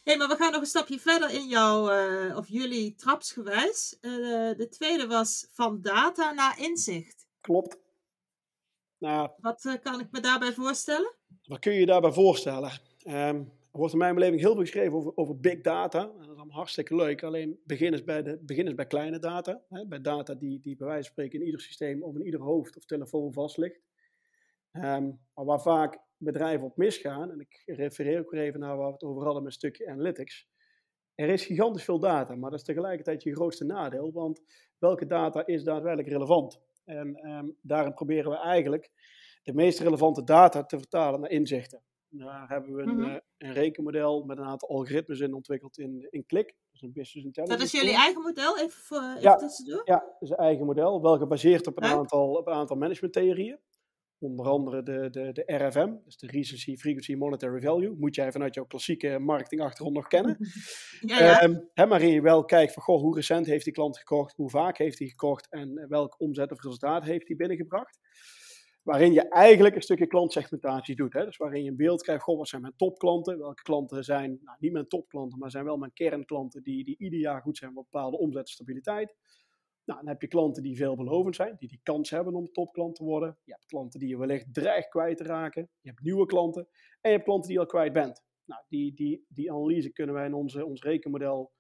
Hé, 0.04 0.16
maar 0.16 0.28
we 0.28 0.36
gaan 0.36 0.52
nog 0.52 0.62
een 0.62 0.68
stapje 0.68 1.00
verder 1.00 1.30
in 1.34 1.48
jouw, 1.48 1.90
eh, 1.90 2.38
of 2.38 2.48
jullie 2.48 2.96
trapsgewijs. 2.96 3.98
Eh, 4.02 4.12
de 4.58 4.68
tweede 4.70 5.08
was 5.08 5.48
van 5.54 5.80
data 5.82 6.32
naar 6.32 6.60
inzicht. 6.60 7.26
Klopt. 7.42 7.78
Nou, 8.98 9.30
Wat 9.38 9.66
eh, 9.66 9.74
kan 9.84 10.00
ik 10.00 10.08
me 10.12 10.20
daarbij 10.20 10.54
voorstellen? 10.54 11.14
wat 11.46 11.60
kun 11.60 11.74
je 11.74 11.80
je 11.80 11.86
daarbij 11.86 12.12
voorstellen? 12.12 12.72
Ehm, 13.04 13.36
er 13.36 13.46
wordt 13.82 13.94
in 13.94 14.00
mijn 14.00 14.14
beleving 14.14 14.42
heel 14.42 14.54
veel 14.54 14.62
geschreven 14.62 14.94
over, 14.94 15.12
over 15.16 15.40
big 15.40 15.62
data. 15.62 16.10
Hartstikke 16.56 16.96
leuk. 16.96 17.24
Alleen 17.24 17.60
begin 17.64 17.92
eens 17.92 18.04
bij, 18.04 18.24
de, 18.24 18.38
begin 18.42 18.66
eens 18.66 18.76
bij 18.76 18.88
kleine 18.88 19.20
data. 19.20 19.62
Hè, 19.70 19.86
bij 19.86 20.02
data 20.02 20.34
die, 20.34 20.60
die 20.60 20.76
bij 20.76 20.88
wijze 20.88 21.04
van 21.04 21.12
spreken 21.12 21.40
in 21.40 21.46
ieder 21.46 21.62
systeem 21.62 22.04
of 22.04 22.16
in 22.16 22.26
ieder 22.26 22.40
hoofd 22.40 22.78
of 22.78 22.86
telefoon 22.86 23.34
vast 23.34 23.58
ligt. 23.58 23.82
Ehm, 24.72 25.12
maar 25.34 25.46
waar 25.46 25.62
vaak 25.62 26.00
bedrijven 26.18 26.66
op 26.68 26.78
misgaan, 26.78 27.32
en 27.32 27.40
ik 27.40 27.64
refereer 27.66 28.20
ook 28.20 28.32
weer 28.32 28.42
even 28.42 28.60
naar 28.60 28.78
waar 28.78 28.88
we 28.88 28.94
het 28.94 29.04
over 29.04 29.24
hadden 29.24 29.44
met 29.44 29.52
een 29.52 29.58
stukje 29.58 29.88
analytics. 29.88 30.48
Er 31.16 31.30
is 31.30 31.46
gigantisch 31.46 31.84
veel 31.84 32.00
data, 32.00 32.36
maar 32.36 32.50
dat 32.50 32.60
is 32.60 32.66
tegelijkertijd 32.66 33.24
je 33.24 33.36
grootste 33.36 33.66
nadeel, 33.66 34.12
want 34.12 34.42
welke 34.78 35.06
data 35.06 35.46
is 35.46 35.64
daadwerkelijk 35.64 36.10
relevant? 36.10 36.62
En 36.86 37.16
ehm, 37.16 37.50
daarin 37.62 37.94
proberen 37.94 38.32
we 38.32 38.38
eigenlijk 38.38 38.92
de 39.44 39.54
meest 39.54 39.80
relevante 39.80 40.24
data 40.24 40.64
te 40.64 40.78
vertalen 40.78 41.20
naar 41.20 41.32
inzichten. 41.32 41.82
Daar 42.18 42.48
hebben 42.50 42.76
we 42.76 42.82
een, 42.82 42.96
Mhm. 42.98 43.04
eh, 43.10 43.16
een 43.38 43.54
rekenmodel 43.54 44.24
met 44.24 44.38
een 44.38 44.44
aantal 44.44 44.70
algoritmes 44.70 45.20
in 45.20 45.34
ontwikkeld 45.34 45.78
in, 45.78 46.08
in 46.10 46.26
Click. 46.26 46.56
Dus 46.72 46.82
een 46.82 46.92
business 46.94 47.26
intelligence 47.26 47.58
Dat 47.58 47.74
is 47.74 47.82
jullie 47.82 47.96
eigen 47.96 48.22
model, 48.22 48.58
even, 48.58 48.82
voor, 48.82 49.02
even 49.02 49.22
Ja. 49.22 49.36
tussendoor. 49.36 49.82
Ja, 49.86 50.00
dat 50.00 50.16
is 50.22 50.30
een 50.30 50.36
eigen 50.36 50.66
model, 50.66 51.02
wel 51.02 51.18
gebaseerd 51.18 51.68
op 51.68 51.78
een 51.78 51.84
aantal, 51.84 52.32
op 52.34 52.48
een 52.48 52.54
aantal 52.54 52.76
managementtheorieën. 52.78 53.60
Onder 54.20 54.46
andere 54.46 54.84
de, 54.84 55.10
de, 55.10 55.32
de 55.32 55.44
RFM, 55.56 55.94
dus 56.06 56.18
de 56.18 56.28
Recency 56.28 56.76
Frequency 56.78 57.14
Monetary 57.16 57.62
Value. 57.62 57.96
Moet 57.98 58.16
jij 58.16 58.32
vanuit 58.32 58.56
jouw 58.56 58.66
klassieke 58.66 59.20
marketingachtergrond 59.20 59.96
nog 59.96 60.08
kennen. 60.08 60.38
Ja, 61.00 61.20
ja. 61.20 61.40
Ehm, 61.42 61.60
hè, 61.74 61.88
waarin 61.88 62.10
je 62.12 62.22
wel 62.22 62.46
kijkt 62.46 62.74
van, 62.74 62.84
goh, 62.84 63.00
hoe 63.02 63.16
recent 63.16 63.46
heeft 63.46 63.64
die 63.64 63.74
klant 63.74 63.98
gekocht, 63.98 64.36
hoe 64.36 64.50
vaak 64.50 64.78
heeft 64.78 65.00
hij 65.00 65.08
gekocht 65.08 65.48
en 65.50 65.78
eh, 65.78 65.88
welk 65.88 66.20
omzet 66.20 66.52
of 66.52 66.64
resultaat 66.64 67.04
heeft 67.04 67.28
hij 67.28 67.36
binnengebracht. 67.38 68.00
Waarin 68.86 69.14
je 69.14 69.30
eigenlijk 69.30 69.76
een 69.76 69.82
stukje 69.82 70.08
klantsegmentatie 70.08 70.96
doet. 70.96 71.14
Hè? 71.14 71.26
Dus 71.26 71.38
waarin 71.38 71.64
je 71.64 71.70
een 71.70 71.76
beeld 71.76 72.02
krijgt, 72.02 72.24
goh, 72.24 72.38
wat 72.38 72.48
zijn 72.48 72.62
mijn 72.62 72.76
topklanten? 72.76 73.38
Welke 73.38 73.62
klanten 73.62 74.04
zijn, 74.04 74.40
nou, 74.44 74.58
niet 74.60 74.72
mijn 74.72 74.88
topklanten, 74.88 75.40
maar 75.40 75.52
zijn 75.52 75.66
wel 75.66 75.78
mijn 75.78 75.94
kernklanten 75.94 76.64
die, 76.64 76.84
die 76.84 76.98
ieder 76.98 77.20
jaar 77.20 77.42
goed 77.42 77.58
zijn 77.58 77.78
op 77.78 77.88
bepaalde 77.92 78.18
omzetstabiliteit. 78.18 79.16
Nou, 79.86 80.00
dan 80.00 80.08
heb 80.08 80.22
je 80.22 80.28
klanten 80.28 80.64
die 80.64 80.76
veelbelovend 80.76 81.36
zijn, 81.36 81.56
die 81.58 81.70
die 81.70 81.80
kans 81.84 82.10
hebben 82.10 82.34
om 82.34 82.52
topklant 82.52 82.96
te 82.96 83.04
worden. 83.04 83.38
Je 83.44 83.52
hebt 83.52 83.66
klanten 83.66 84.00
die 84.00 84.10
je 84.10 84.18
wellicht 84.18 84.54
dreigt 84.54 84.90
kwijt 84.90 85.18
te 85.18 85.24
raken. 85.24 85.70
Je 85.82 85.90
hebt 85.90 86.02
nieuwe 86.02 86.26
klanten. 86.26 86.68
En 87.02 87.10
je 87.10 87.16
hebt 87.16 87.24
klanten 87.24 87.48
die 87.48 87.58
je 87.58 87.64
al 87.64 87.70
kwijt 87.70 87.94
bent. 87.94 88.24
Nou, 88.46 88.62
die, 88.68 88.94
die, 88.94 89.26
die 89.28 89.52
analyse 89.52 89.92
kunnen 89.92 90.16
wij 90.16 90.26
in 90.26 90.34
onze, 90.34 90.66
ons 90.66 90.82
rekenmodel 90.82 91.52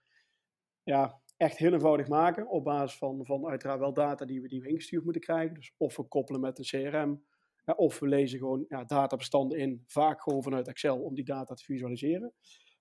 ja, 0.83 1.21
echt 1.37 1.57
heel 1.57 1.73
eenvoudig 1.73 2.07
maken. 2.07 2.47
Op 2.49 2.63
basis 2.63 2.97
van, 2.97 3.25
van 3.25 3.47
uiteraard 3.47 3.79
wel 3.79 3.93
data 3.93 4.25
die 4.25 4.41
we, 4.41 4.47
die 4.47 4.61
we 4.61 4.67
ingestuurd 4.69 5.03
moeten 5.03 5.21
krijgen. 5.21 5.53
Dus 5.53 5.73
of 5.77 5.95
we 5.95 6.03
koppelen 6.03 6.41
met 6.41 6.57
een 6.57 6.65
CRM. 6.91 7.23
Ja, 7.65 7.73
of 7.73 7.99
we 7.99 8.07
lezen 8.07 8.39
gewoon 8.39 8.65
ja, 8.69 8.83
databestanden 8.83 9.57
in, 9.57 9.83
vaak 9.87 10.21
gewoon 10.21 10.43
vanuit 10.43 10.67
Excel, 10.67 10.97
om 11.01 11.15
die 11.15 11.25
data 11.25 11.53
te 11.53 11.63
visualiseren. 11.63 12.33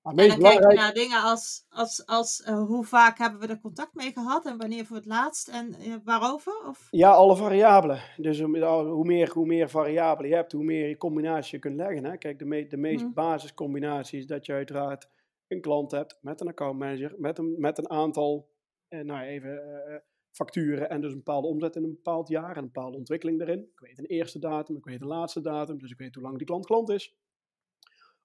Maar 0.03 0.15
En 0.15 0.29
dan 0.29 0.39
kijk 0.39 0.71
je 0.71 0.77
naar 0.77 0.93
dingen 0.93 1.23
als, 1.23 1.65
als, 1.69 2.07
als 2.07 2.43
eh, 2.43 2.65
hoe 2.67 2.85
vaak 2.85 3.19
hebben 3.19 3.41
we 3.41 3.47
er 3.47 3.61
contact 3.61 3.95
mee 3.95 4.13
gehad 4.13 4.47
en 4.47 4.57
wanneer 4.59 4.85
voor 4.87 4.97
het 4.97 5.07
laatst 5.07 5.49
en 5.49 5.75
eh, 5.75 5.95
waarover? 6.05 6.65
Of? 6.69 6.89
Ja, 6.91 7.11
alle 7.11 7.37
variabelen. 7.37 8.01
Dus 8.17 8.41
hoe 8.41 8.49
meer- 8.49 8.85
hoe 8.85 9.05
meer, 9.05 9.31
hoe 9.33 9.47
meer 9.47 9.69
variabelen 9.69 10.31
je 10.31 10.37
hebt, 10.37 10.53
hoe 10.53 10.65
meer 10.65 10.89
je 10.89 10.97
combinatie 10.97 11.55
je 11.55 11.59
kunt 11.61 11.77
leggen. 11.77 12.05
Hè. 12.05 12.17
Kijk, 12.17 12.39
de, 12.39 12.45
me- 12.45 12.67
de 12.67 12.77
meest 12.77 13.05
Mhm. 13.05 13.13
basiscombinatie 13.13 14.19
is 14.19 14.27
dat 14.27 14.47
je 14.47 14.53
uiteraard 14.53 15.09
een 15.49 15.61
klant 15.61 15.91
hebt 15.91 16.19
met 16.21 16.41
een 16.41 16.49
accountmanager, 16.49 17.15
met 17.19 17.39
een, 17.39 17.55
met 17.59 17.79
een 17.79 17.91
aantal, 17.91 18.49
eh, 18.89 19.01
nou 19.01 19.25
even, 19.25 19.87
eh, 19.87 19.97
facturen 20.31 20.91
en 20.91 21.01
dus 21.01 21.11
een 21.11 21.17
bepaalde 21.17 21.47
omzet 21.49 21.77
in 21.77 21.85
een 21.85 21.95
bepaald 21.95 22.29
jaar 22.29 22.57
en 22.57 22.63
een 22.63 22.73
bepaalde 22.73 22.97
ontwikkeling 22.97 23.39
daarin. 23.39 23.61
Ik 23.61 23.81
weet 23.81 23.99
een 23.99 24.07
eerste 24.07 24.39
datum, 24.39 24.77
ik 24.77 24.85
weet 24.85 25.01
een 25.01 25.07
laatste 25.07 25.41
datum, 25.41 25.79
dus 25.79 25.91
ik 25.91 25.99
weet 25.99 26.15
hoe 26.15 26.25
lang 26.25 26.37
die 26.37 26.47
klant 26.47 26.67
klant 26.67 26.89
is. 26.89 27.17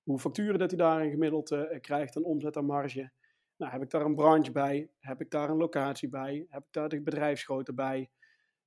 Hoe 0.03 0.19
facturen 0.19 0.59
dat 0.59 0.69
hij 0.69 0.79
daarin 0.79 1.09
gemiddeld 1.09 1.51
eh, 1.51 1.79
krijgt, 1.79 2.15
een 2.15 2.23
omzet 2.23 2.55
en 2.55 2.65
marge. 2.65 3.11
Nou, 3.57 3.71
heb 3.71 3.81
ik 3.81 3.89
daar 3.89 4.05
een 4.05 4.15
branche 4.15 4.51
bij? 4.51 4.89
Heb 4.99 5.21
ik 5.21 5.31
daar 5.31 5.49
een 5.49 5.57
locatie 5.57 6.09
bij? 6.09 6.45
Heb 6.49 6.61
ik 6.61 6.71
daar 6.71 6.89
de 6.89 7.01
bedrijfsgrootte 7.01 7.73
bij? 7.73 8.09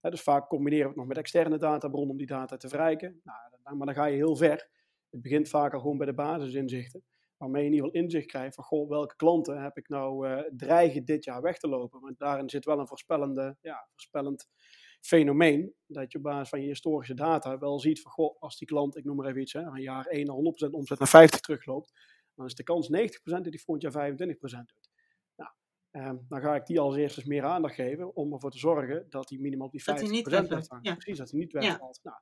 Dus 0.01 0.23
vaak 0.23 0.49
combineren 0.49 0.85
we 0.85 0.89
het 0.89 0.99
nog 0.99 1.07
met 1.07 1.17
externe 1.17 1.59
databronnen 1.59 2.11
om 2.11 2.17
die 2.17 2.27
data 2.27 2.57
te 2.57 2.69
verrijken. 2.69 3.21
Nou, 3.25 3.77
maar 3.77 3.87
dan 3.87 3.95
ga 3.95 4.05
je 4.05 4.17
heel 4.17 4.37
ver. 4.37 4.69
Het 5.11 5.23
begint 5.23 5.49
vaak 5.49 5.75
al 5.75 5.81
gewoon 5.81 5.97
bij 5.97 6.07
de 6.07 6.15
basisinzichten. 6.15 7.03
Waarmee 7.43 7.63
je 7.63 7.69
in 7.69 7.75
ieder 7.75 7.89
geval 7.89 8.03
inzicht 8.03 8.27
krijgt 8.27 8.55
van, 8.55 8.65
goh, 8.65 8.89
welke 8.89 9.17
klanten 9.17 9.63
heb 9.63 9.77
ik 9.77 9.89
nou 9.89 10.29
eh, 10.29 10.43
dreigen 10.57 11.05
dit 11.05 11.25
jaar 11.25 11.43
weg 11.43 11.59
te 11.59 11.69
lopen? 11.69 12.01
Want 12.01 12.19
daarin 12.19 12.51
zit 12.51 12.65
wel 12.65 12.79
een 12.79 12.87
voorspellende, 12.87 13.57
ja, 13.61 13.89
voorspellend 13.93 14.49
fenomeen. 15.01 15.75
Dat 15.87 16.13
je 16.13 16.19
op 16.19 16.25
basis 16.25 16.49
van 16.49 16.61
je 16.61 16.67
historische 16.67 17.15
data 17.15 17.59
wel 17.59 17.81
ziet 17.81 18.01
van, 18.01 18.11
goh, 18.11 18.37
als 18.41 18.59
die 18.59 18.69
klant, 18.69 18.97
ik 18.97 19.05
noem 19.05 19.17
maar 19.17 19.27
even 19.27 19.41
iets, 19.41 19.53
hè, 19.53 19.63
van 19.63 19.81
jaar 19.81 20.07
1 20.07 20.27
naar 20.27 20.37
100% 20.37 20.71
omzet 20.75 20.99
naar 20.99 21.09
50 21.09 21.41
terugloopt, 21.41 21.93
dan 22.35 22.47
is 22.47 22.55
de 22.55 22.63
kans 22.63 22.89
90% 22.89 23.45
dat 23.45 23.53
die 23.53 23.63
volgend 23.63 23.93
jaar 23.93 23.93
25% 23.93 24.69
doet. 24.69 24.91
Nou, 25.37 25.51
ehm, 25.91 26.17
dan 26.29 26.41
ga 26.41 26.55
ik 26.55 26.67
die 26.67 26.81
als 26.81 26.97
eerste 26.97 27.23
meer 27.27 27.45
aandacht 27.45 27.75
geven 27.75 28.17
om 28.17 28.33
ervoor 28.33 28.51
te 28.51 28.59
zorgen 28.59 29.07
dat 29.09 29.29
hij 29.29 29.39
minimaal 29.39 29.71
die 29.71 29.83
Dat 29.85 30.01
hij 30.01 30.09
50% 30.09 30.11
niet 30.11 30.49
blijft 30.49 30.69
ja. 30.83 30.95
Precies, 30.95 31.19
dat 31.19 31.31
hij 31.31 31.39
niet 31.41 31.53
Ja. 31.53 31.61
wegvalt. 31.61 32.01
Nou, 32.03 32.17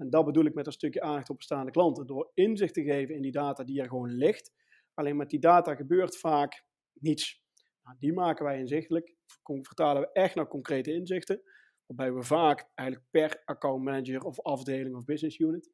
en 0.00 0.10
dat 0.10 0.24
bedoel 0.24 0.44
ik 0.44 0.54
met 0.54 0.66
een 0.66 0.72
stukje 0.72 1.00
aandacht 1.00 1.30
op 1.30 1.36
bestaande 1.36 1.70
klanten. 1.70 2.06
Door 2.06 2.30
inzicht 2.34 2.74
te 2.74 2.82
geven 2.82 3.14
in 3.14 3.22
die 3.22 3.32
data 3.32 3.64
die 3.64 3.80
er 3.80 3.88
gewoon 3.88 4.10
ligt. 4.10 4.52
Alleen 4.94 5.16
met 5.16 5.30
die 5.30 5.38
data 5.38 5.74
gebeurt 5.74 6.18
vaak 6.18 6.64
niets. 6.92 7.42
Nou, 7.82 7.96
die 7.98 8.12
maken 8.12 8.44
wij 8.44 8.58
inzichtelijk. 8.58 9.14
Vertalen 9.42 10.02
we 10.02 10.12
echt 10.12 10.34
naar 10.34 10.48
concrete 10.48 10.92
inzichten. 10.92 11.42
Waarbij 11.86 12.12
we 12.12 12.22
vaak 12.22 12.70
eigenlijk 12.74 13.08
per 13.10 13.42
accountmanager 13.44 14.22
of 14.22 14.40
afdeling 14.40 14.96
of 14.96 15.04
business 15.04 15.38
unit. 15.38 15.70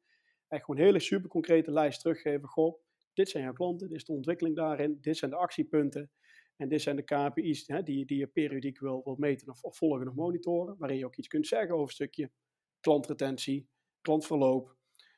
Echt 0.47 0.63
gewoon 0.63 0.79
een 0.79 0.85
hele 0.85 0.99
super 0.99 1.29
concrete 1.29 1.71
lijst 1.71 2.01
teruggeven. 2.01 2.47
Goh, 2.47 2.81
dit 3.13 3.29
zijn 3.29 3.43
jouw 3.43 3.53
klanten, 3.53 3.87
dit 3.87 3.97
is 3.97 4.05
de 4.05 4.13
ontwikkeling 4.13 4.55
daarin, 4.55 4.97
dit 5.01 5.17
zijn 5.17 5.31
de 5.31 5.37
actiepunten. 5.37 6.11
En 6.55 6.69
dit 6.69 6.81
zijn 6.81 6.95
de 6.95 7.03
KPI's 7.03 7.67
hè, 7.67 7.83
die, 7.83 8.05
die 8.05 8.17
je 8.17 8.27
periodiek 8.27 8.79
wil, 8.79 9.01
wil 9.03 9.15
meten 9.17 9.49
of, 9.49 9.63
of 9.63 9.77
volgen 9.77 10.07
of 10.07 10.13
monitoren. 10.13 10.75
Waarin 10.77 10.97
je 10.97 11.05
ook 11.05 11.15
iets 11.15 11.27
kunt 11.27 11.47
zeggen 11.47 11.73
over 11.73 11.87
een 11.87 11.93
stukje 11.93 12.31
klantretentie, 12.79 13.69
klantverloop, 14.01 14.75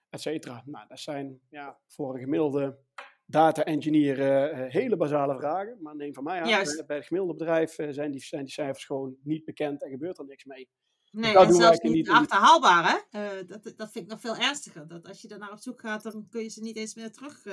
et 0.10 0.22
cetera. 0.22 0.64
Nou, 0.66 0.88
dat 0.88 1.00
zijn 1.00 1.40
ja, 1.50 1.78
voor 1.88 2.14
een 2.14 2.20
gemiddelde 2.20 2.78
data 3.30 3.64
engineer 3.64 4.20
eh, 4.20 4.66
eh, 4.66 4.72
hele 4.72 4.96
basale 4.96 5.38
vragen. 5.38 5.78
Maar 5.82 5.96
neem 5.96 6.14
van 6.14 6.24
mij 6.24 6.42
aan, 6.42 6.50
Juist. 6.50 6.86
bij, 6.88 6.96
het 6.96 7.06
gemiddelde 7.06 7.38
bedrijf 7.38 7.78
eh, 7.78 7.90
zijn, 7.90 8.12
die, 8.12 8.22
zijn 8.22 8.44
die 8.44 8.54
cijfers 8.54 8.86
gewoon 8.86 9.16
niet 9.24 9.46
bekend 9.46 9.84
en 9.84 9.90
gebeurt 9.90 10.18
er 10.18 10.26
niks 10.26 10.46
mee. 10.46 10.70
Nee, 11.12 11.34
dat 11.34 11.44
en 11.44 11.50
wij 11.50 11.60
zelfs 11.62 11.80
niet 11.80 11.94
niet 11.94 12.10
achterhaalbaar, 12.10 13.06
hè? 13.12 13.46
Dat, 13.46 13.74
dat 13.76 13.92
vind 13.92 14.06
ik 14.06 14.12
nog 14.12 14.22
veel 14.22 14.36
ernstiger. 14.36 14.88
Dat 14.88 15.08
als 15.08 15.22
je 15.22 15.28
daar 15.28 15.40
naar 15.40 15.52
op 15.52 15.60
zoek 15.60 15.80
gaat, 15.80 16.04
dan 16.04 16.28
kun 16.30 16.42
je 16.42 16.50
ze 16.50 16.62
niet 16.62 16.78
eens 16.78 16.96
meer 16.96 17.12
terug... 17.12 17.44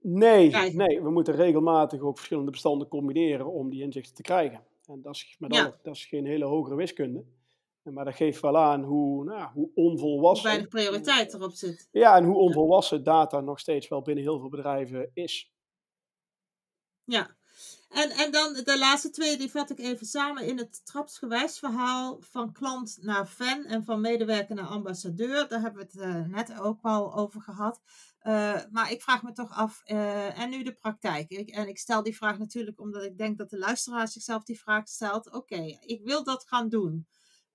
Nee, 0.00 0.48
krijgen. 0.48 0.76
nee, 0.76 1.02
we 1.02 1.10
moeten 1.10 1.34
regelmatig 1.34 2.00
ook 2.00 2.16
verschillende 2.16 2.50
bestanden 2.50 2.88
combineren 2.88 3.52
om 3.52 3.70
die 3.70 3.82
inzichten 3.82 4.14
te 4.14 4.22
krijgen. 4.22 4.62
En 4.86 5.02
dat 5.02 5.14
is, 5.14 5.36
met 5.38 5.54
Ja. 5.54 5.78
dat 5.82 5.94
is 5.94 6.04
geen 6.04 6.26
hele 6.26 6.44
hogere 6.44 6.76
wiskunde. 6.76 7.24
Maar 7.92 8.04
dat 8.04 8.14
geeft 8.14 8.40
wel 8.40 8.58
aan 8.58 8.82
hoe, 8.82 9.24
nou, 9.24 9.50
hoe 9.52 9.70
hoe 9.74 9.90
onvolwassen. 9.90 10.46
weinig 10.46 10.68
prioriteit 10.68 11.34
erop 11.34 11.52
zit. 11.52 11.88
Ja, 11.90 12.16
en 12.16 12.24
hoe 12.24 12.36
onvolwassen 12.36 13.02
data 13.04 13.40
nog 13.40 13.58
steeds 13.58 13.88
wel 13.88 14.02
binnen 14.02 14.24
heel 14.24 14.38
veel 14.38 14.48
bedrijven 14.48 15.10
is. 15.14 15.52
Ja. 17.04 17.36
En, 17.88 18.10
en 18.10 18.32
dan 18.32 18.52
de 18.64 18.78
laatste 18.78 19.10
twee, 19.10 19.36
die 19.36 19.50
vat 19.50 19.70
ik 19.70 19.78
even 19.78 20.06
samen 20.06 20.46
in 20.46 20.58
het 20.58 20.86
trapsgewijs 20.86 21.58
verhaal 21.58 22.20
van 22.20 22.52
klant 22.52 22.98
naar 23.00 23.26
fan 23.26 23.64
en 23.64 23.84
van 23.84 24.00
medewerker 24.00 24.54
naar 24.54 24.66
ambassadeur. 24.66 25.48
Daar 25.48 25.60
hebben 25.60 25.88
we 25.92 26.00
het 26.00 26.14
uh, 26.16 26.26
net 26.26 26.60
ook 26.60 26.78
al 26.82 27.14
over 27.14 27.40
gehad. 27.40 27.80
Uh, 28.22 28.60
maar 28.70 28.92
ik 28.92 29.02
vraag 29.02 29.22
me 29.22 29.32
toch 29.32 29.52
af, 29.52 29.82
uh, 29.86 30.38
en 30.38 30.50
nu 30.50 30.62
de 30.62 30.72
praktijk. 30.72 31.30
Ik, 31.30 31.50
en 31.50 31.68
ik 31.68 31.78
stel 31.78 32.02
die 32.02 32.16
vraag 32.16 32.38
natuurlijk 32.38 32.80
omdat 32.80 33.02
ik 33.02 33.18
denk 33.18 33.38
dat 33.38 33.50
de 33.50 33.58
luisteraar 33.58 34.08
zichzelf 34.08 34.44
die 34.44 34.60
vraag 34.60 34.88
stelt. 34.88 35.26
Oké, 35.26 35.36
okay, 35.36 35.78
ik 35.80 36.00
wil 36.04 36.24
dat 36.24 36.44
gaan 36.46 36.68
doen. 36.68 37.06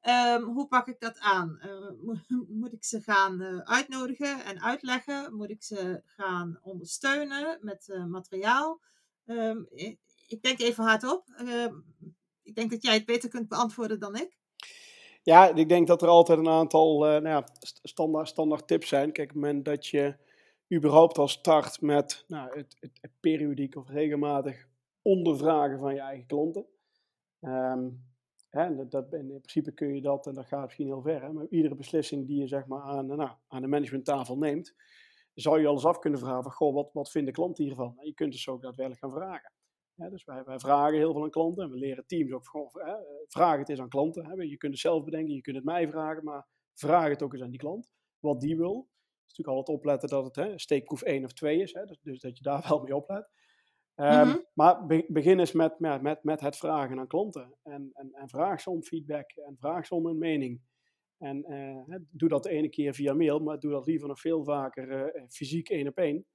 Um, 0.07 0.43
hoe 0.43 0.67
pak 0.67 0.87
ik 0.87 0.99
dat 0.99 1.19
aan? 1.19 1.59
Uh, 1.63 2.39
moet 2.47 2.73
ik 2.73 2.83
ze 2.83 3.01
gaan 3.01 3.41
uh, 3.41 3.57
uitnodigen 3.57 4.45
en 4.45 4.61
uitleggen? 4.61 5.35
Moet 5.35 5.49
ik 5.49 5.63
ze 5.63 6.01
gaan 6.05 6.59
ondersteunen 6.61 7.57
met 7.61 7.87
uh, 7.87 8.05
materiaal? 8.05 8.81
Um, 9.25 9.67
ik, 10.27 10.41
denk 10.41 10.59
even 10.59 10.83
hardop. 10.83 11.27
ik 12.43 12.55
denk 12.55 12.71
dat 12.71 12.83
jij 12.83 12.93
het 12.93 13.05
beter 13.05 13.29
kunt 13.29 13.47
beantwoorden 13.47 13.99
dan 13.99 14.15
ik. 14.15 14.37
Ja, 15.21 15.53
ik 15.55 15.69
denk 15.69 15.87
dat 15.87 16.01
er 16.01 16.07
altijd 16.07 16.39
een 16.39 16.49
aantal 16.49 16.99
nou 16.99 17.27
ja, 17.27 17.47
standaard, 17.83 18.27
standaard 18.27 18.67
tips 18.67 18.87
zijn. 18.87 19.11
Kijk, 19.11 19.29
op 19.29 19.35
het 19.35 19.43
moment 19.43 19.65
dat 19.65 19.87
je 19.87 20.15
überhaupt 20.73 21.17
al 21.17 21.27
start 21.27 21.81
met 21.81 22.23
nou, 22.27 22.57
het, 22.57 22.75
het, 22.79 22.97
het 23.01 23.11
periodiek 23.19 23.75
of 23.75 23.89
regelmatig 23.89 24.67
ondervragen 25.01 25.79
van 25.79 25.93
je 25.93 25.99
eigen 25.99 26.25
klanten. 26.25 26.65
Um, 27.41 28.12
Hè, 28.53 28.87
dat, 28.87 29.13
in 29.13 29.27
principe 29.27 29.71
kun 29.71 29.95
je 29.95 30.01
dat, 30.01 30.27
en 30.27 30.33
dat 30.33 30.45
gaat 30.45 30.63
misschien 30.63 30.85
heel 30.85 31.01
ver, 31.01 31.21
hè, 31.21 31.31
maar 31.31 31.45
iedere 31.49 31.75
beslissing 31.75 32.27
die 32.27 32.39
je 32.39 32.47
zeg 32.47 32.65
maar, 32.65 32.81
aan, 32.81 33.05
nou, 33.05 33.31
aan 33.47 33.61
de 33.61 33.67
managementtafel 33.67 34.37
neemt, 34.37 34.75
zou 35.33 35.59
je 35.59 35.67
alles 35.67 35.85
af 35.85 35.99
kunnen 35.99 36.19
vragen 36.19 36.51
goh, 36.51 36.73
wat, 36.73 36.89
wat 36.93 37.11
vindt 37.11 37.27
de 37.27 37.33
klant 37.33 37.57
hiervan? 37.57 37.99
En 37.99 38.05
je 38.05 38.13
kunt 38.13 38.31
dus 38.31 38.47
ook 38.47 38.61
daadwerkelijk 38.61 39.03
gaan 39.03 39.13
vragen. 39.13 39.51
dus 39.95 40.23
wij, 40.23 40.43
wij 40.43 40.59
vragen 40.59 40.97
heel 40.97 41.13
veel 41.13 41.23
aan 41.23 41.29
klanten 41.29 41.63
en 41.63 41.69
we 41.69 41.77
leren 41.77 42.05
teams 42.05 42.31
ook, 42.31 42.47
goh, 42.47 42.73
hè, 42.73 42.93
vraag 43.27 43.57
het 43.57 43.69
eens 43.69 43.79
aan 43.79 43.89
klanten. 43.89 44.25
Hè. 44.25 44.33
Je 44.33 44.57
kunt 44.57 44.71
het 44.71 44.81
zelf 44.81 45.03
bedenken, 45.03 45.33
je 45.33 45.41
kunt 45.41 45.55
het 45.55 45.65
mij 45.65 45.87
vragen, 45.87 46.23
maar 46.23 46.47
vraag 46.73 47.09
het 47.09 47.23
ook 47.23 47.33
eens 47.33 47.41
aan 47.41 47.49
die 47.49 47.59
klant, 47.59 47.89
wat 48.19 48.41
die 48.41 48.57
wil. 48.57 48.75
Het 48.75 49.31
is 49.31 49.37
natuurlijk 49.37 49.57
altijd 49.57 49.77
opletten 49.77 50.09
dat 50.09 50.25
het 50.25 50.35
hè, 50.35 50.59
steekproef 50.59 51.01
1 51.01 51.23
of 51.23 51.33
2 51.33 51.61
is, 51.61 51.73
hè, 51.73 51.85
dus, 51.85 51.99
dus 52.01 52.19
dat 52.19 52.37
je 52.37 52.43
daar 52.43 52.65
wel 52.69 52.81
mee 52.81 52.95
oplet. 52.95 53.29
Um, 53.95 54.05
mm-hmm. 54.05 54.45
Maar 54.53 54.85
be 54.85 55.05
begin 55.07 55.39
eens 55.39 55.51
met, 55.51 55.79
met, 55.79 56.01
met, 56.01 56.23
met 56.23 56.39
het 56.39 56.57
vragen 56.57 56.99
aan 56.99 57.07
klanten. 57.07 57.53
En, 57.63 57.89
en, 57.93 58.13
en 58.13 58.29
vraag 58.29 58.61
ze 58.61 58.69
om 58.69 58.83
feedback 58.83 59.31
en 59.31 59.55
vraag 59.57 59.85
ze 59.85 59.95
om 59.95 60.05
een 60.05 60.17
mening. 60.17 60.61
En 61.17 61.51
uh, 61.51 61.97
doe 62.09 62.29
dat 62.29 62.43
de 62.43 62.49
ene 62.49 62.69
keer 62.69 62.93
via 62.93 63.13
mail, 63.13 63.39
maar 63.39 63.59
doe 63.59 63.71
dat 63.71 63.85
liever 63.85 64.07
nog 64.07 64.19
veel 64.19 64.43
vaker 64.43 65.15
uh, 65.15 65.23
fysiek 65.29 65.69
één 65.69 65.87
op 65.87 65.97
één. 65.97 66.25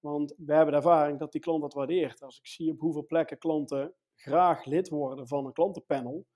Want 0.00 0.34
we 0.36 0.54
hebben 0.54 0.72
de 0.72 0.76
ervaring 0.80 1.18
dat 1.18 1.32
die 1.32 1.40
klant 1.40 1.62
dat 1.62 1.74
waardeert. 1.74 2.22
Als 2.22 2.38
ik 2.38 2.46
zie 2.46 2.70
op 2.70 2.80
hoeveel 2.80 3.06
plekken 3.06 3.38
klanten 3.38 3.94
graag 4.14 4.64
lid 4.64 4.88
worden 4.88 5.28
van 5.28 5.46
een 5.46 5.52
klantenpanel, 5.52 6.26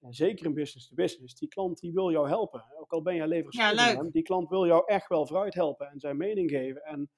en 0.00 0.12
zeker 0.12 0.46
in 0.46 0.54
business 0.54 0.88
to 0.88 0.94
business, 0.94 1.34
die 1.34 1.48
klant 1.48 1.80
die 1.80 1.92
wil 1.92 2.10
jou 2.10 2.28
helpen. 2.28 2.64
Ook 2.78 2.92
al 2.92 3.02
ben 3.02 3.14
jij 3.14 3.26
leverancier, 3.26 3.74
ja, 3.74 4.10
die 4.10 4.22
klant 4.22 4.48
wil 4.48 4.66
jou 4.66 4.82
echt 4.86 5.08
wel 5.08 5.26
vooruit 5.26 5.54
helpen 5.54 5.90
en 5.90 6.00
zijn 6.00 6.16
mening 6.16 6.50
geven. 6.50 6.82
En 6.82 7.10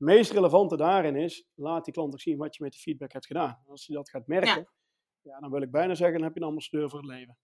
meest 0.00 0.30
relevante 0.30 0.76
daarin 0.76 1.16
is, 1.16 1.48
laat 1.54 1.84
die 1.84 1.94
klant 1.94 2.12
ook 2.12 2.20
zien 2.20 2.38
wat 2.38 2.56
je 2.56 2.62
met 2.62 2.72
de 2.72 2.78
feedback 2.78 3.12
hebt 3.12 3.26
gedaan. 3.26 3.62
Als 3.66 3.86
je 3.86 3.92
dat 3.92 4.10
gaat 4.10 4.26
merken, 4.26 4.68
ja. 5.22 5.40
dan 5.40 5.50
wil 5.50 5.62
ik 5.62 5.70
bijna 5.70 5.94
zeggen, 5.94 6.16
dan 6.16 6.26
heb 6.26 6.34
je 6.34 6.40
een 6.40 6.46
ambassadeur 6.46 6.90
voor 6.90 6.98
het 6.98 7.08
leven. 7.08 7.38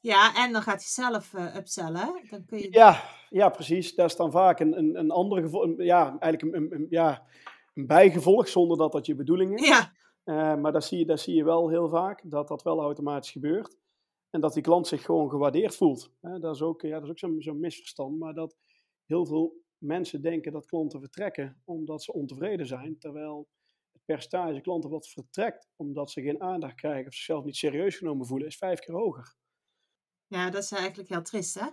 Ja, 0.00 0.44
en 0.44 0.52
dan 0.52 0.62
gaat 0.62 0.80
hij 0.80 1.04
zelf 1.04 1.32
uh, 1.32 1.56
upsellen. 1.56 2.22
Dan 2.30 2.44
kun 2.44 2.58
je... 2.58 2.72
ja, 2.72 3.02
ja, 3.30 3.48
precies. 3.48 3.94
Dat 3.94 4.10
is 4.10 4.16
dan 4.16 4.30
vaak 4.30 4.60
een, 4.60 4.78
een, 4.78 4.98
een 4.98 5.10
ander 5.10 5.42
gevolg, 5.42 5.74
ja, 5.76 6.18
eigenlijk 6.18 6.56
een, 6.56 6.72
een, 6.74 6.86
ja, 6.90 7.26
een 7.74 7.86
bijgevolg 7.86 8.48
zonder 8.48 8.76
dat 8.76 8.92
dat 8.92 9.06
je 9.06 9.14
bedoeling 9.14 9.58
is. 9.60 9.68
Ja. 9.68 9.92
Uh, 10.24 10.60
maar 10.60 10.72
dat 10.72 10.84
zie, 10.84 10.98
je, 10.98 11.06
dat 11.06 11.20
zie 11.20 11.34
je 11.34 11.44
wel 11.44 11.68
heel 11.68 11.88
vaak, 11.88 12.20
dat 12.24 12.48
dat 12.48 12.62
wel 12.62 12.80
automatisch 12.80 13.30
gebeurt. 13.30 13.76
En 14.30 14.40
dat 14.40 14.52
die 14.52 14.62
klant 14.62 14.86
zich 14.86 15.04
gewoon 15.04 15.30
gewaardeerd 15.30 15.76
voelt. 15.76 16.12
Uh, 16.22 16.40
dat 16.40 16.54
is 16.54 16.62
ook, 16.62 16.82
ja, 16.82 16.94
dat 16.94 17.02
is 17.02 17.10
ook 17.10 17.18
zo'n 17.18 17.42
zo 17.42 17.54
misverstand, 17.54 18.18
maar 18.18 18.34
dat 18.34 18.56
heel 19.06 19.26
veel 19.26 19.64
mensen 19.86 20.22
denken 20.22 20.52
dat 20.52 20.66
klanten 20.66 21.00
vertrekken 21.00 21.62
omdat 21.64 22.02
ze 22.02 22.12
ontevreden 22.12 22.66
zijn, 22.66 22.98
terwijl 22.98 23.48
het 23.92 24.04
percentage 24.04 24.60
klanten 24.60 24.90
wat 24.90 25.08
vertrekt 25.08 25.68
omdat 25.76 26.10
ze 26.10 26.22
geen 26.22 26.42
aandacht 26.42 26.74
krijgen 26.74 27.06
of 27.06 27.14
zichzelf 27.14 27.44
niet 27.44 27.56
serieus 27.56 27.96
genomen 27.96 28.26
voelen, 28.26 28.48
is 28.48 28.56
vijf 28.56 28.80
keer 28.80 28.94
hoger. 28.94 29.34
Ja, 30.26 30.50
dat 30.50 30.62
is 30.62 30.72
eigenlijk 30.72 31.08
heel 31.08 31.22
trist, 31.22 31.54
hè? 31.60 31.66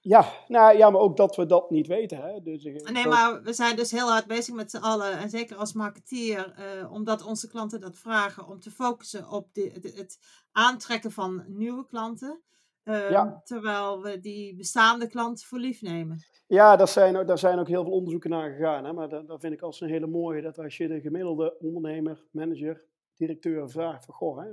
Ja, 0.00 0.32
nou, 0.48 0.76
ja, 0.76 0.90
maar 0.90 1.00
ook 1.00 1.16
dat 1.16 1.36
we 1.36 1.46
dat 1.46 1.70
niet 1.70 1.86
weten. 1.86 2.22
Hè? 2.22 2.42
Dus, 2.42 2.64
nee, 2.64 3.06
maar 3.06 3.42
we 3.42 3.52
zijn 3.52 3.76
dus 3.76 3.90
heel 3.90 4.08
hard 4.08 4.26
bezig 4.26 4.54
met 4.54 4.70
z'n 4.70 4.76
allen, 4.76 5.18
en 5.18 5.30
zeker 5.30 5.56
als 5.56 5.72
marketeer, 5.72 6.54
uh, 6.58 6.92
omdat 6.92 7.22
onze 7.22 7.48
klanten 7.48 7.80
dat 7.80 7.96
vragen, 7.96 8.46
om 8.46 8.60
te 8.60 8.70
focussen 8.70 9.28
op 9.28 9.54
de, 9.54 9.92
het 9.94 10.18
aantrekken 10.52 11.12
van 11.12 11.44
nieuwe 11.46 11.86
klanten. 11.86 12.42
Uh, 12.88 13.32
Terwijl 13.44 14.02
we 14.02 14.20
die 14.20 14.56
bestaande 14.56 15.08
klanten 15.08 15.46
voor 15.46 15.58
lief 15.58 15.82
nemen. 15.82 16.18
Ja, 16.46 16.76
daar 16.76 16.88
zijn, 16.88 17.26
daar 17.26 17.38
zijn 17.38 17.58
ook 17.58 17.68
heel 17.68 17.82
veel 17.82 17.92
onderzoeken 17.92 18.30
naar 18.30 18.50
gegaan. 18.50 18.84
Hè? 18.84 18.92
Maar 18.92 19.08
dat, 19.08 19.26
dat 19.26 19.40
vind 19.40 19.52
ik 19.52 19.62
als 19.62 19.80
een 19.80 19.88
hele 19.88 20.06
mooie. 20.06 20.42
Dat 20.42 20.58
als 20.58 20.76
je 20.76 20.88
de 20.88 21.00
gemiddelde 21.00 21.56
ondernemer, 21.58 22.24
manager, 22.30 22.84
directeur 23.14 23.70
vraagt 23.70 24.04
van... 24.04 24.14
Goh, 24.14 24.38
hè, 24.38 24.48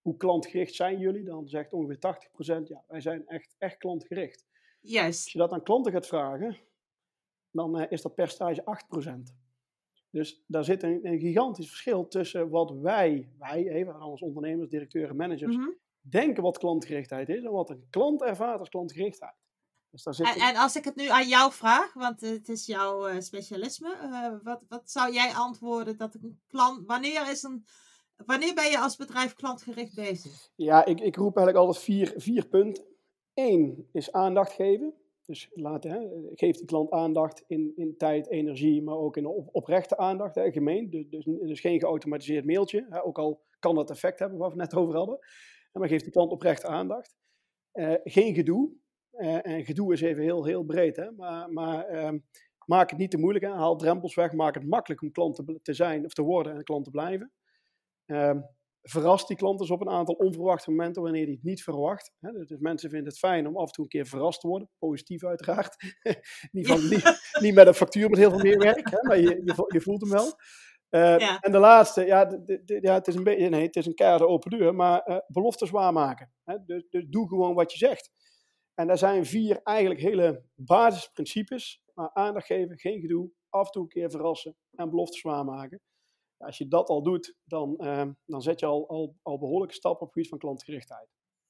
hoe 0.00 0.16
klantgericht 0.16 0.74
zijn 0.74 0.98
jullie? 0.98 1.24
Dan 1.24 1.48
zegt 1.48 1.72
ongeveer 1.72 2.16
80% 2.62 2.62
ja, 2.66 2.84
wij 2.86 3.00
zijn 3.00 3.26
echt, 3.26 3.54
echt 3.58 3.76
klantgericht. 3.76 4.44
Juist. 4.80 5.24
Als 5.24 5.32
je 5.32 5.38
dat 5.38 5.52
aan 5.52 5.62
klanten 5.62 5.92
gaat 5.92 6.06
vragen, 6.06 6.56
dan 7.50 7.80
uh, 7.80 7.86
is 7.88 8.02
dat 8.02 8.14
percentage 8.14 8.64
8%. 9.04 9.10
Dus 10.10 10.44
daar 10.46 10.64
zit 10.64 10.82
een, 10.82 11.06
een, 11.06 11.18
gigantisch 11.18 11.68
verschil 11.68 12.08
tussen 12.08 12.48
wat 12.48 12.70
wij, 12.70 13.28
wij 13.38 13.68
even 13.68 13.94
als 13.94 14.20
ondernemers, 14.20 14.68
directeuren, 14.68 15.16
managers, 15.16 15.56
mm 15.56 15.62
-hmm. 15.62 15.76
Denken 16.08 16.42
wat 16.42 16.58
klantgerichtheid 16.58 17.28
is 17.28 17.44
en 17.44 17.50
wat 17.50 17.70
een 17.70 17.86
klant 17.90 18.22
ervaart 18.22 18.58
als 18.58 18.68
klantgerichtheid. 18.68 19.34
Dus 19.90 20.02
zit 20.02 20.26
en, 20.26 20.40
en, 20.40 20.56
als 20.56 20.76
ik 20.76 20.84
het 20.84 20.96
nu 20.96 21.08
aan 21.08 21.28
jou 21.28 21.52
vraag, 21.52 21.94
want 21.94 22.20
het 22.20 22.48
is 22.48 22.66
jouw 22.66 23.08
uh, 23.08 23.20
specialisme, 23.20 23.96
uh, 24.02 24.34
wat, 24.42 24.62
wat 24.68 24.90
zou 24.90 25.12
jij 25.12 25.32
antwoorden 25.32 25.96
dat 25.96 26.14
een 26.14 26.40
klant, 26.46 26.86
wanneer 26.86 27.30
is 27.30 27.42
een, 27.42 27.64
wanneer 28.16 28.54
ben 28.54 28.70
je 28.70 28.78
als 28.78 28.96
bedrijf 28.96 29.34
klantgericht 29.34 29.94
bezig? 29.94 30.50
Ja, 30.56 30.84
ik, 30.84 31.00
ik 31.00 31.16
roep 31.16 31.36
eigenlijk 31.36 31.66
altijd 31.66 31.84
vier, 31.84 32.12
vier 32.16 32.46
punten. 32.46 32.84
Eén 33.34 33.88
is 33.92 34.12
aandacht 34.12 34.52
geven. 34.52 34.94
Dus 35.26 35.50
laat, 35.54 35.84
hè, 35.84 36.08
geef 36.34 36.56
die 36.56 36.66
klant 36.66 36.90
aandacht 36.90 37.44
in, 37.46 37.72
in 37.76 37.96
tijd, 37.96 38.28
energie, 38.28 38.82
maar 38.82 38.96
ook 38.96 39.16
in 39.16 39.26
op, 39.26 39.48
oprechte 39.52 39.96
aandacht, 39.96 40.34
hè, 40.34 40.50
gemeen. 40.50 40.90
Dus, 40.90 41.08
dus, 41.08 41.24
dus, 41.24 41.60
geen 41.60 41.80
geautomatiseerd 41.80 42.44
mailtje, 42.44 42.86
hè, 42.88 43.04
ook 43.04 43.18
al 43.18 43.44
kan 43.58 43.74
dat 43.74 43.90
effect 43.90 44.18
hebben 44.18 44.38
waar 44.38 44.50
we 44.50 44.60
het 44.60 44.70
net 44.70 44.80
over 44.80 44.96
hadden. 44.96 45.18
Maar 45.78 45.88
geef 45.88 46.02
die 46.02 46.12
klant 46.12 46.32
oprechte 46.32 46.66
aandacht. 46.66 47.16
Uh, 47.72 47.94
geen 48.04 48.34
gedoe, 48.34 48.72
uh, 49.12 49.46
en 49.46 49.64
gedoe 49.64 49.92
is 49.92 50.00
even 50.00 50.22
heel, 50.22 50.44
heel 50.44 50.64
breed, 50.64 50.96
hè? 50.96 51.10
maar, 51.10 51.52
maar 51.52 51.94
uh, 51.94 52.20
maak 52.66 52.90
het 52.90 52.98
niet 52.98 53.10
te 53.10 53.18
moeilijk. 53.18 53.44
Hè? 53.44 53.50
Haal 53.50 53.76
drempels 53.76 54.14
weg, 54.14 54.32
maak 54.32 54.54
het 54.54 54.66
makkelijk 54.66 55.02
om 55.02 55.12
klant 55.12 55.34
te, 55.34 55.60
te 55.62 55.74
zijn 55.74 56.04
of 56.04 56.12
te 56.12 56.22
worden 56.22 56.56
en 56.56 56.64
klant 56.64 56.84
te 56.84 56.90
blijven. 56.90 57.32
Verrast 58.82 59.28
die 59.28 59.36
klant 59.36 59.58
dus 59.58 59.70
op 59.70 59.80
een 59.80 59.88
aantal 59.88 60.14
onverwachte 60.14 60.70
momenten 60.70 61.02
wanneer 61.02 61.22
hij 61.22 61.32
het 61.32 61.42
niet 61.42 61.62
verwacht. 61.62 62.12
Hè? 62.20 62.32
Dus, 62.32 62.48
dus 62.48 62.58
mensen 62.58 62.90
vinden 62.90 63.08
het 63.08 63.18
fijn 63.18 63.46
om 63.46 63.56
af 63.56 63.66
en 63.66 63.72
toe 63.72 63.84
een 63.84 63.90
keer 63.90 64.06
verrast 64.06 64.40
te 64.40 64.48
worden, 64.48 64.70
positief 64.78 65.24
uiteraard. 65.24 65.76
niet, 66.52 66.66
van, 66.66 66.88
niet, 66.88 67.34
niet, 67.40 67.54
met 67.54 67.66
een 67.66 67.74
factuur 67.74 68.10
met 68.10 68.18
heel 68.18 68.30
veel 68.30 68.38
meer 68.38 68.58
werk, 68.58 68.90
hè? 68.90 69.02
maar 69.02 69.18
je, 69.18 69.40
je, 69.44 69.64
je, 69.68 69.80
voelt 69.80 70.00
hem 70.00 70.10
wel. 70.10 70.32
Uh, 70.90 71.18
ja. 71.18 71.40
En 71.40 71.52
de 71.52 71.58
laatste, 71.58 72.04
ja, 72.04 72.24
de, 72.24 72.62
de, 72.64 72.78
ja, 72.80 72.94
het 72.94 73.06
is 73.06 73.14
een 73.14 73.24
beetje, 73.24 73.48
nee, 73.48 73.66
het 73.66 73.76
is 73.76 73.86
een 73.86 73.94
keiharde 73.94 74.26
open 74.26 74.50
deur, 74.50 74.74
maar 74.74 75.08
uh, 75.08 75.18
beloftes 75.26 75.70
waarmaken. 75.70 76.32
Hè? 76.44 76.64
Dus, 76.64 76.86
dus 76.90 77.06
doe 77.08 77.28
gewoon 77.28 77.54
wat 77.54 77.72
je 77.72 77.78
zegt. 77.78 78.10
En 78.74 78.86
daar 78.86 78.98
zijn 78.98 79.26
vier 79.26 79.60
eigenlijk 79.62 80.00
hele 80.00 80.44
basisprincipes. 80.54 81.84
Maar 81.94 82.10
aandacht 82.12 82.46
geven, 82.46 82.78
geen 82.78 83.00
gedoe, 83.00 83.30
af 83.48 83.66
en 83.66 83.72
toe 83.72 83.82
een 83.82 83.88
keer 83.88 84.10
verrassen 84.10 84.56
en 84.74 84.90
beloftes 84.90 85.22
waarmaken. 85.22 85.80
Als 86.36 86.58
je 86.58 86.68
dat 86.68 86.88
al 86.88 87.02
doet, 87.02 87.36
dan, 87.44 87.74
uh, 87.78 88.06
dan 88.24 88.42
zet 88.42 88.60
je 88.60 88.66
al, 88.66 88.88
al, 88.88 89.16
al 89.22 89.38
behoorlijke 89.38 89.74
stappen 89.74 90.00
op 90.00 90.06
het 90.06 90.12
gebied 90.12 90.28
van 90.28 90.38
klantgerichtheid. 90.38 91.08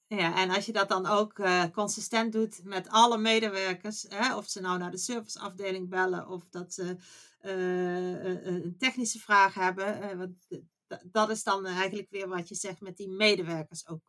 Ja, 0.09 0.37
en 0.37 0.51
als 0.51 0.67
je 0.67 0.73
dat 0.73 0.89
dan 0.89 1.07
ook 1.07 1.39
uh, 1.39 1.65
consistent 1.73 2.33
doet 2.33 2.61
met 2.65 2.89
alle 2.89 3.19
medewerkers, 3.19 4.07
hè, 4.09 4.37
of 4.37 4.49
ze 4.49 4.61
nou 4.61 4.79
naar 4.79 4.91
de 4.91 4.99
serviceafdeling 4.99 5.89
bellen 5.89 6.29
of 6.29 6.49
dat 6.51 6.73
ze 6.73 6.97
uh, 7.43 8.45
een 8.45 8.75
technische 8.79 9.19
vraag 9.19 9.55
hebben, 9.55 10.19
want 10.19 10.65
dat 11.05 11.31
is 11.31 11.43
dan 11.43 11.67
eigenlijk 11.67 12.11
weer 12.11 12.29
wat 12.29 12.49
je 12.49 12.55
zegt 12.55 12.81
met 12.81 12.97
die 12.97 13.11
medewerkers 13.11 13.89
ook 13.89 14.03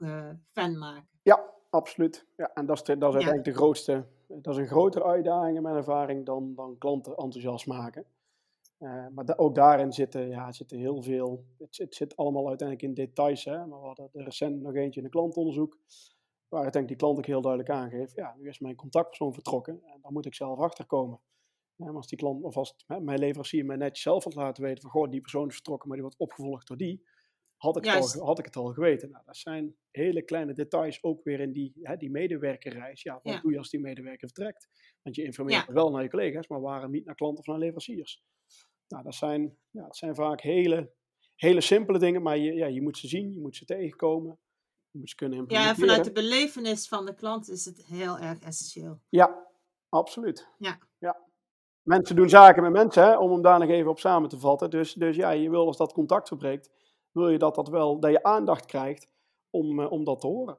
fan 0.45 0.77
maken. 0.77 1.19
Ja, 1.23 1.53
absoluut. 1.69 2.25
Ja, 2.35 2.51
en 2.53 2.65
dat 2.65 2.77
is, 2.77 2.83
dat 2.83 2.97
is 2.97 3.03
uiteindelijk 3.03 3.43
de 3.43 3.53
grootste, 3.53 4.07
dat 4.27 4.53
is 4.53 4.59
een 4.59 4.67
grotere 4.67 5.05
uitdaging 5.05 5.55
in 5.55 5.61
mijn 5.61 5.75
ervaring 5.75 6.25
dan, 6.25 6.55
dan 6.55 6.77
klanten 6.77 7.15
enthousiast 7.15 7.67
maken. 7.67 8.05
Uh, 8.79 9.07
maar 9.07 9.37
ook 9.37 9.55
daarin 9.55 9.91
zitten, 9.91 10.27
ja, 10.27 10.51
zitten 10.51 10.77
heel 10.77 11.01
veel, 11.01 11.45
het, 11.57 11.77
het, 11.77 11.95
zit 11.95 12.15
allemaal 12.15 12.47
uiteindelijk 12.47 12.87
in 12.87 12.93
details. 13.05 13.45
Hè? 13.45 13.65
Maar 13.65 13.79
we 13.79 13.85
hadden 13.85 14.09
er 14.13 14.23
recent 14.23 14.61
nog 14.61 14.75
eentje 14.75 14.99
in 14.99 15.05
een 15.05 15.11
klantonderzoek, 15.11 15.77
waar 16.47 16.65
ik 16.65 16.73
denk 16.73 16.87
die 16.87 16.97
klant 16.97 17.17
ook 17.17 17.25
heel 17.25 17.41
duidelijk 17.41 17.71
aangeeft, 17.71 18.15
ja, 18.15 18.35
nu 18.37 18.47
is 18.47 18.59
mijn 18.59 18.75
contactpersoon 18.75 19.33
vertrokken 19.33 19.81
en 19.83 19.99
dan 20.01 20.13
moet 20.13 20.25
ik 20.25 20.35
zelf 20.35 20.59
achterkomen. 20.59 21.19
Ja, 21.75 21.85
maar 21.85 21.95
als 21.95 22.07
die 22.07 22.17
klant, 22.17 22.43
of 22.43 22.57
als 22.57 22.75
mijn 22.87 23.19
leverancier 23.19 23.65
mij 23.65 23.75
netjes 23.75 24.01
zelf 24.01 24.23
had 24.23 24.35
laten 24.35 24.63
weten 24.63 24.81
van, 24.81 24.91
goh, 24.91 25.09
die 25.09 25.21
persoon 25.21 25.47
is 25.47 25.53
vertrokken, 25.53 25.87
maar 25.87 25.97
die 25.97 26.05
wordt 26.05 26.21
opgevolgd 26.21 26.67
door 26.67 26.77
die, 26.77 27.07
had 27.57 27.77
ik, 27.77 27.85
het 27.85 28.15
al, 28.15 28.25
had 28.25 28.39
ik 28.39 28.45
het 28.45 28.55
al 28.55 28.73
geweten. 28.73 29.09
Nou, 29.09 29.23
dat 29.25 29.37
zijn 29.37 29.75
hele 29.91 30.21
kleine 30.21 30.53
details 30.53 31.03
ook 31.03 31.23
weer 31.23 31.39
in 31.39 31.51
die, 31.51 31.73
hè, 31.81 31.97
die 31.97 32.11
medewerkerreis. 32.11 33.01
Ja, 33.01 33.19
wat 33.23 33.33
Ja. 33.33 33.41
doe 33.41 33.51
je 33.51 33.57
als 33.57 33.69
die 33.69 33.79
medewerker 33.79 34.27
vertrekt? 34.27 34.67
Want 35.01 35.15
je 35.15 35.23
informeert 35.23 35.65
Ja. 35.67 35.73
wel 35.73 35.91
naar 35.91 36.03
je 36.03 36.09
collega's, 36.09 36.47
maar 36.47 36.61
waarom 36.61 36.91
niet 36.91 37.05
naar 37.05 37.15
klanten 37.15 37.39
of 37.39 37.45
naar 37.45 37.57
leveranciers? 37.57 38.23
Nou, 38.87 39.03
dat 39.03 39.15
zijn, 39.15 39.57
ja, 39.71 39.83
het 39.83 39.95
zijn 39.95 40.15
vaak 40.15 40.41
hele, 40.41 40.91
hele 41.35 41.61
simpele 41.61 41.99
dingen, 41.99 42.21
maar 42.21 42.37
je, 42.37 42.53
ja, 42.53 42.65
je 42.65 42.81
moet 42.81 42.97
ze 42.97 43.07
zien, 43.07 43.33
je 43.33 43.39
moet 43.41 43.55
ze 43.55 43.65
tegenkomen. 43.65 44.39
Je 44.91 44.99
moet 44.99 45.09
ze 45.09 45.15
kunnen 45.15 45.37
Ja, 45.37 45.43
en 45.43 45.49
implementeren. 45.49 45.87
vanuit 45.89 46.15
de 46.15 46.21
belevenis 46.21 46.87
van 46.87 47.05
de 47.05 47.13
klant 47.13 47.49
is 47.49 47.65
het 47.65 47.85
heel 47.85 48.17
erg 48.17 48.39
essentieel. 48.39 48.99
Ja, 49.09 49.47
absoluut. 49.89 50.47
Ja. 50.57 50.77
ja. 50.97 51.25
Mensen 51.81 52.15
doen 52.15 52.29
zaken 52.29 52.63
met 52.63 52.71
mensen, 52.71 53.03
hè, 53.03 53.17
om 53.17 53.31
hem 53.31 53.41
daar 53.41 53.59
nog 53.59 53.69
even 53.69 53.89
op 53.89 53.99
samen 53.99 54.29
te 54.29 54.39
vatten. 54.39 54.69
Dus, 54.69 54.93
dus 54.93 55.15
ja, 55.15 55.29
je 55.29 55.49
wil 55.49 55.65
als 55.65 55.77
dat 55.77 55.93
contact 55.93 56.27
verbreekt, 56.27 56.69
wil 57.11 57.29
je 57.29 57.37
dat, 57.37 57.55
dat 57.55 57.69
wel, 57.69 57.99
dat 57.99 58.11
je 58.11 58.23
aandacht 58.23 58.65
krijgt 58.65 59.09
om, 59.49 59.79
eh, 59.79 59.91
om 59.91 60.03
dat 60.03 60.19
te 60.19 60.27
horen. 60.27 60.57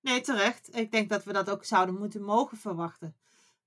Nee, 0.00 0.20
terecht. 0.20 0.76
Ik 0.76 0.92
denk 0.92 1.08
dat 1.08 1.24
we 1.24 1.32
dat 1.32 1.50
ook 1.50 1.64
zouden 1.64 1.98
moeten 1.98 2.22
mogen 2.22 2.56
verwachten. 2.56 3.16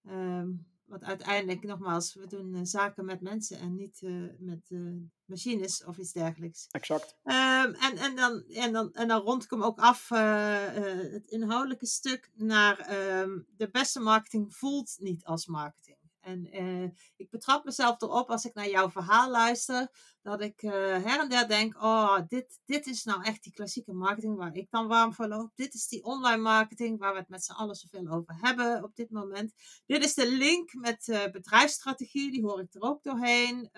Ehm, 0.06 0.50
want 0.92 1.04
uiteindelijk, 1.04 1.64
nogmaals, 1.64 2.14
we 2.14 2.28
doen 2.28 2.56
eh, 2.56 2.62
zaken 2.64 3.06
met 3.06 3.22
mensen 3.22 3.60
en 3.60 3.76
niet 3.76 4.02
eh, 4.02 4.12
met 4.40 4.70
eh, 4.70 4.80
machines 5.26 5.84
of 5.86 5.98
iets 5.98 6.12
dergelijks. 6.12 6.68
Exact. 6.72 7.16
Ehm, 7.24 7.74
en, 7.74 7.98
en, 7.98 8.16
dan, 8.16 8.44
en, 8.48 8.74
dan, 8.74 8.94
en 8.94 9.08
dan 9.08 9.22
rond 9.22 9.44
ik 9.44 9.50
hem 9.50 9.64
ook 9.64 9.80
af, 9.80 10.10
het 10.10 11.28
inhoudelijke 11.28 11.86
stuk, 11.86 12.32
naar 12.36 12.80
ehm, 12.80 13.40
de 13.58 13.70
beste 13.70 14.00
marketing 14.00 14.56
voelt 14.56 14.96
niet 15.00 15.26
als 15.26 15.46
marketing. 15.46 15.98
En 16.22 16.52
eh, 16.52 16.84
ik 17.16 17.30
betrap 17.30 17.64
mezelf 17.64 18.02
erop 18.02 18.30
als 18.30 18.46
ik 18.46 18.54
naar 18.54 18.70
jouw 18.70 18.90
verhaal 18.90 19.30
luister, 19.30 19.90
dat 20.22 20.42
ik 20.42 20.62
eh, 20.62 20.72
her 20.72 21.20
en 21.20 21.30
der 21.30 21.48
denk, 21.48 21.76
oh, 21.76 22.20
dit, 22.28 22.60
dit 22.66 22.88
is 22.88 23.04
nou 23.04 23.24
echt 23.24 23.44
die 23.44 23.54
klassieke 23.54 23.94
marketing 23.94 24.36
waar 24.36 24.56
ik 24.56 24.68
dan 24.70 24.88
warm 24.88 25.14
voor 25.14 25.28
loop. 25.28 25.52
Dit 25.56 25.74
is 25.74 25.88
die 25.88 26.04
online 26.04 26.42
marketing 26.42 27.00
waar 27.00 27.14
we 27.14 27.20
het 27.20 27.30
met 27.30 27.44
z'n 27.44 27.52
allen 27.52 27.76
zoveel 27.76 28.08
over 28.08 28.36
hebben 28.42 28.84
op 28.84 28.96
dit 28.96 29.10
moment. 29.10 29.54
Dit 29.86 30.04
is 30.04 30.14
de 30.14 30.32
link 30.32 30.74
met 30.74 31.08
eh, 31.08 31.32
bedrijfsstrategie, 31.32 32.32
die 32.32 32.44
hoor 32.44 32.62
ik 32.62 32.74
er 32.74 32.82
ook 32.82 33.04
doorheen. 33.04 33.70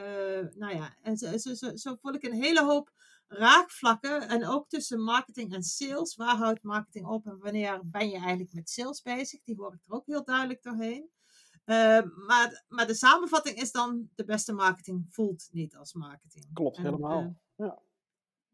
Nou 0.56 0.76
ja, 0.76 0.98
en 1.02 1.18
zo, 1.18 1.38
zo, 1.38 1.54
zo, 1.54 1.76
zo 1.76 1.96
voel 2.02 2.14
ik 2.14 2.24
een 2.24 2.42
hele 2.42 2.64
hoop 2.64 2.92
raakvlakken. 3.34 4.28
En 4.28 4.48
ook 4.48 4.70
tussen 4.70 5.04
marketing 5.04 5.54
en 5.54 5.64
sales. 5.64 6.16
Waar 6.16 6.36
houdt 6.36 6.64
marketing 6.64 7.06
op 7.06 7.26
en 7.26 7.38
wanneer 7.40 7.82
ben 7.84 8.10
je 8.10 8.18
eigenlijk 8.18 8.54
met 8.54 8.70
sales 8.70 9.02
bezig? 9.02 9.42
Die 9.44 9.56
hoor 9.56 9.74
ik 9.74 9.80
er 9.88 9.94
ook 9.94 10.06
heel 10.06 10.24
duidelijk 10.24 10.64
doorheen. 10.64 11.10
Eh, 11.64 12.00
maar, 12.28 12.64
maar 12.68 12.88
de 12.88 12.96
samenvatting 12.96 13.62
is 13.62 13.72
dan: 13.72 14.10
de 14.16 14.26
beste 14.26 14.54
marketing 14.54 15.06
voelt 15.10 15.48
niet 15.52 15.76
als 15.76 15.94
marketing. 15.94 16.54
Klopt, 16.54 16.78
En, 16.78 16.84
helemaal. 16.84 17.20
eh, 17.56 17.66
Ja. 17.66 17.80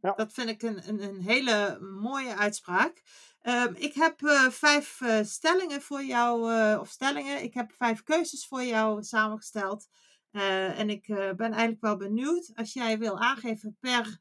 Ja. 0.01 0.13
Dat 0.13 0.33
vind 0.33 0.49
ik 0.49 0.61
een, 0.61 0.87
een, 0.87 1.01
een 1.03 1.21
hele 1.21 1.79
mooie 1.79 2.35
uitspraak. 2.35 3.01
Ehm, 3.41 3.73
ik 3.75 3.93
heb 3.93 4.21
eh, 4.23 4.49
vijf 4.49 5.01
stellingen 5.21 5.81
voor 5.81 6.03
jou, 6.03 6.41
of 6.79 6.89
stellingen. 6.89 7.43
Ik 7.43 7.53
heb 7.53 7.71
vijf 7.71 8.03
keuzes 8.03 8.47
voor 8.47 8.63
jou 8.63 9.03
samengesteld. 9.03 9.87
En 10.31 10.89
ik 10.89 11.07
ben 11.07 11.39
eigenlijk 11.51 11.81
wel 11.81 11.97
benieuwd 11.97 12.51
als 12.55 12.73
jij 12.73 12.97
wil 12.99 13.19
aangeven 13.19 13.77
per 13.79 14.19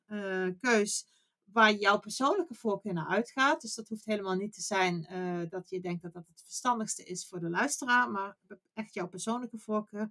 keus 0.60 1.06
waar 1.52 1.74
jouw 1.74 1.98
persoonlijke 1.98 2.54
voorkeur 2.54 2.92
naar 2.92 3.08
uitgaat. 3.08 3.60
Dus 3.60 3.74
dat 3.74 3.88
hoeft 3.88 4.04
helemaal 4.04 4.34
niet 4.34 4.52
te 4.52 4.60
zijn 4.60 5.06
eh, 5.06 5.40
dat 5.48 5.68
je 5.68 5.80
denkt 5.80 6.02
dat 6.02 6.12
dat 6.12 6.26
het 6.26 6.42
verstandigste 6.42 7.04
is 7.04 7.26
voor 7.28 7.40
de 7.40 7.50
luisteraar, 7.50 8.10
maar 8.10 8.36
echt 8.74 8.94
jouw 8.94 9.08
persoonlijke 9.08 9.58
voorkeur. 9.58 10.10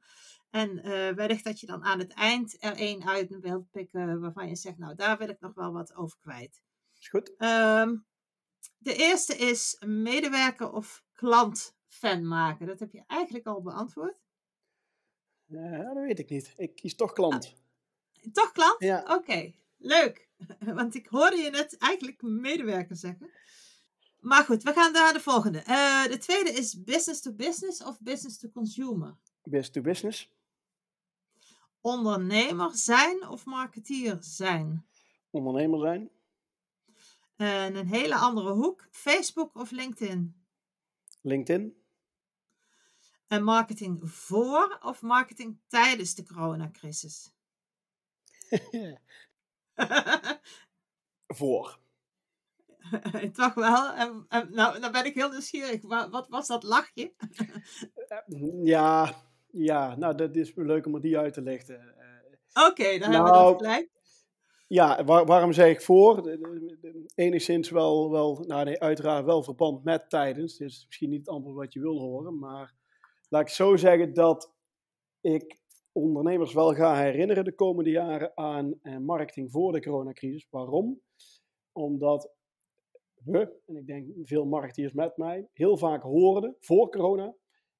En 0.49 0.83
eh 0.83 1.15
wellicht 1.15 1.43
dat 1.43 1.59
je 1.59 1.67
dan 1.67 1.83
aan 1.83 1.99
het 1.99 2.13
eind 2.13 2.63
er 2.63 2.75
één 2.75 3.07
uit 3.07 3.39
wilt 3.39 3.71
pikken 3.71 4.19
waarvan 4.19 4.47
je 4.47 4.55
zegt, 4.55 4.77
nou 4.77 4.95
daar 4.95 5.17
wil 5.17 5.29
ik 5.29 5.39
nog 5.39 5.53
wel 5.53 5.71
wat 5.71 5.95
over 5.95 6.17
kwijt. 6.19 6.61
Is 6.99 7.09
goed. 7.09 7.35
Ehm, 7.37 7.95
de 8.77 8.95
eerste 8.95 9.35
is 9.35 9.81
medewerker 9.85 10.71
of 10.71 11.03
klant 11.13 11.75
fan 11.87 12.27
maken. 12.27 12.67
Dat 12.67 12.79
heb 12.79 12.91
je 12.91 13.03
eigenlijk 13.07 13.45
al 13.45 13.61
beantwoord. 13.61 14.17
Dat 15.45 15.93
weet 15.93 16.19
ik 16.19 16.29
niet. 16.29 16.53
Ik 16.57 16.75
kies 16.75 16.95
toch 16.95 17.13
klant. 17.13 17.55
Toch 18.31 18.51
klant? 18.51 18.79
Ja. 18.79 19.15
Oké, 19.15 19.53
leuk. 19.77 20.26
Want 20.79 20.95
ik 20.95 21.07
hoorde 21.07 21.37
je 21.37 21.49
net 21.49 21.77
eigenlijk 21.77 22.21
medewerker 22.21 22.95
zeggen. 22.95 23.31
Maar 24.19 24.43
goed, 24.43 24.63
we 24.63 24.73
gaan 24.73 24.91
naar 24.91 25.13
de 25.13 25.19
volgende. 25.19 25.59
Eh, 25.59 26.03
de 26.03 26.17
tweede 26.17 26.49
is 26.49 26.83
business 26.83 27.21
to 27.21 27.33
business 27.33 27.83
of 27.83 28.01
business 28.01 28.37
to 28.37 28.49
consumer. 28.49 29.15
Business 29.43 29.69
to 29.69 29.81
business. 29.81 30.31
Ondernemer 31.81 32.75
zijn 32.75 33.27
of 33.27 33.45
marketeer 33.45 34.17
zijn. 34.19 34.85
Ondernemer 35.29 35.79
zijn. 35.79 36.09
En 37.35 37.75
een 37.75 37.87
hele 37.87 38.15
andere 38.15 38.51
hoek. 38.51 38.87
Facebook 38.91 39.55
of 39.55 39.71
LinkedIn. 39.71 40.35
LinkedIn. 41.21 41.75
En 43.27 43.43
marketing 43.43 44.11
voor 44.11 44.77
of 44.81 45.01
marketing 45.01 45.59
tijdens 45.67 46.15
de 46.15 46.23
coronacrisis? 46.23 47.31
Voor. 51.39 51.79
Toch 53.33 53.53
wel. 53.53 53.93
En, 53.93 54.25
en, 54.29 54.47
nou, 54.51 54.79
dan 54.79 54.91
ben 54.91 55.05
ik 55.05 55.13
heel 55.13 55.29
nieuwsgierig. 55.29 55.81
Wa- 55.81 56.09
Wat, 56.09 56.27
was 56.27 56.47
dat 56.47 56.63
lachje? 56.63 57.13
Ja, 58.63 59.15
ja, 59.51 59.95
nou 59.95 60.15
dat 60.15 60.35
is 60.35 60.51
leuk 60.55 60.85
om 60.85 60.99
die 61.01 61.17
uit 61.17 61.33
te 61.33 61.41
lichten. 61.41 61.79
Eh, 61.97 62.65
Oké, 62.67 62.83
dan 62.83 63.11
hebben 63.11 63.23
we 63.23 63.37
Nou, 63.37 63.51
dat 63.51 63.57
gelijk. 63.57 63.89
Ja, 64.67 65.03
waar- 65.03 65.25
waarom 65.25 65.53
zeg 65.53 65.69
ik 65.69 65.81
voor? 65.81 66.37
Enigszins 67.15 67.69
wel, 67.69 68.11
wel, 68.11 68.43
nou 68.47 68.65
nee, 68.65 68.79
uiteraard 68.79 69.25
wel 69.25 69.43
verband 69.43 69.83
met 69.83 70.09
tijdens. 70.09 70.57
Dus 70.57 70.85
misschien 70.85 71.09
niet 71.09 71.19
het 71.19 71.29
antwoord 71.29 71.55
wat 71.55 71.73
je 71.73 71.79
wil 71.79 71.99
horen. 71.99 72.39
Maar 72.39 72.73
laat 73.29 73.41
ik 73.41 73.49
zo 73.49 73.75
zeggen 73.75 74.13
dat 74.13 74.53
ik 75.21 75.59
ondernemers 75.97 76.53
wel 76.53 76.73
ga 76.73 76.95
herinneren 76.95 77.43
de 77.43 77.55
komende 77.55 77.89
jaren 77.89 78.31
aan 78.37 78.79
eh, 78.81 78.97
marketing 78.97 79.51
voor 79.51 79.71
de 79.71 79.81
coronacrisis. 79.81 80.47
Waarom? 80.49 81.01
Omdat 81.71 82.31
we, 83.23 83.59
en 83.65 83.75
ik 83.75 83.87
denk 83.87 84.07
veel 84.23 84.45
marketeers 84.45 84.93
met 84.93 85.17
mij, 85.17 85.47
heel 85.53 85.77
vaak 85.77 86.01
hoorden 86.01 86.55
voor 86.59 86.89
corona. 86.89 87.35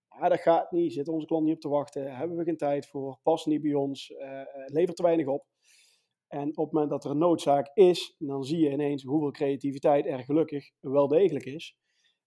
Ja, 0.10 0.30
dat 0.30 0.40
gaat 0.40 0.72
niet, 0.72 0.94
zit 0.94 1.08
onze 1.08 1.26
klant 1.26 1.44
niet 1.44 1.56
op 1.56 1.62
te 1.62 1.70
wachten, 1.70 2.16
hebben 2.16 2.38
we 2.38 2.44
geen 2.44 2.58
tijd 2.58 2.88
voor, 2.88 3.20
past 3.24 3.46
niet 3.46 3.62
bij 3.62 3.74
ons, 3.74 4.12
eh, 4.12 4.42
eh, 4.42 4.48
levert 4.66 4.96
te 4.96 5.04
weinig 5.04 5.28
op. 5.28 5.46
En 6.28 6.48
op 6.48 6.66
het 6.66 6.74
moment 6.74 6.90
dat 6.90 7.04
er 7.04 7.12
een 7.12 7.18
noodzaak 7.18 7.72
is, 7.74 8.16
dan 8.18 8.44
zie 8.44 8.60
je 8.60 8.72
ineens 8.72 9.04
hoeveel 9.04 9.32
creativiteit 9.32 10.06
er 10.06 10.24
gelukkig 10.24 10.72
wel 10.80 11.08
degelijk 11.08 11.46
is. 11.46 11.78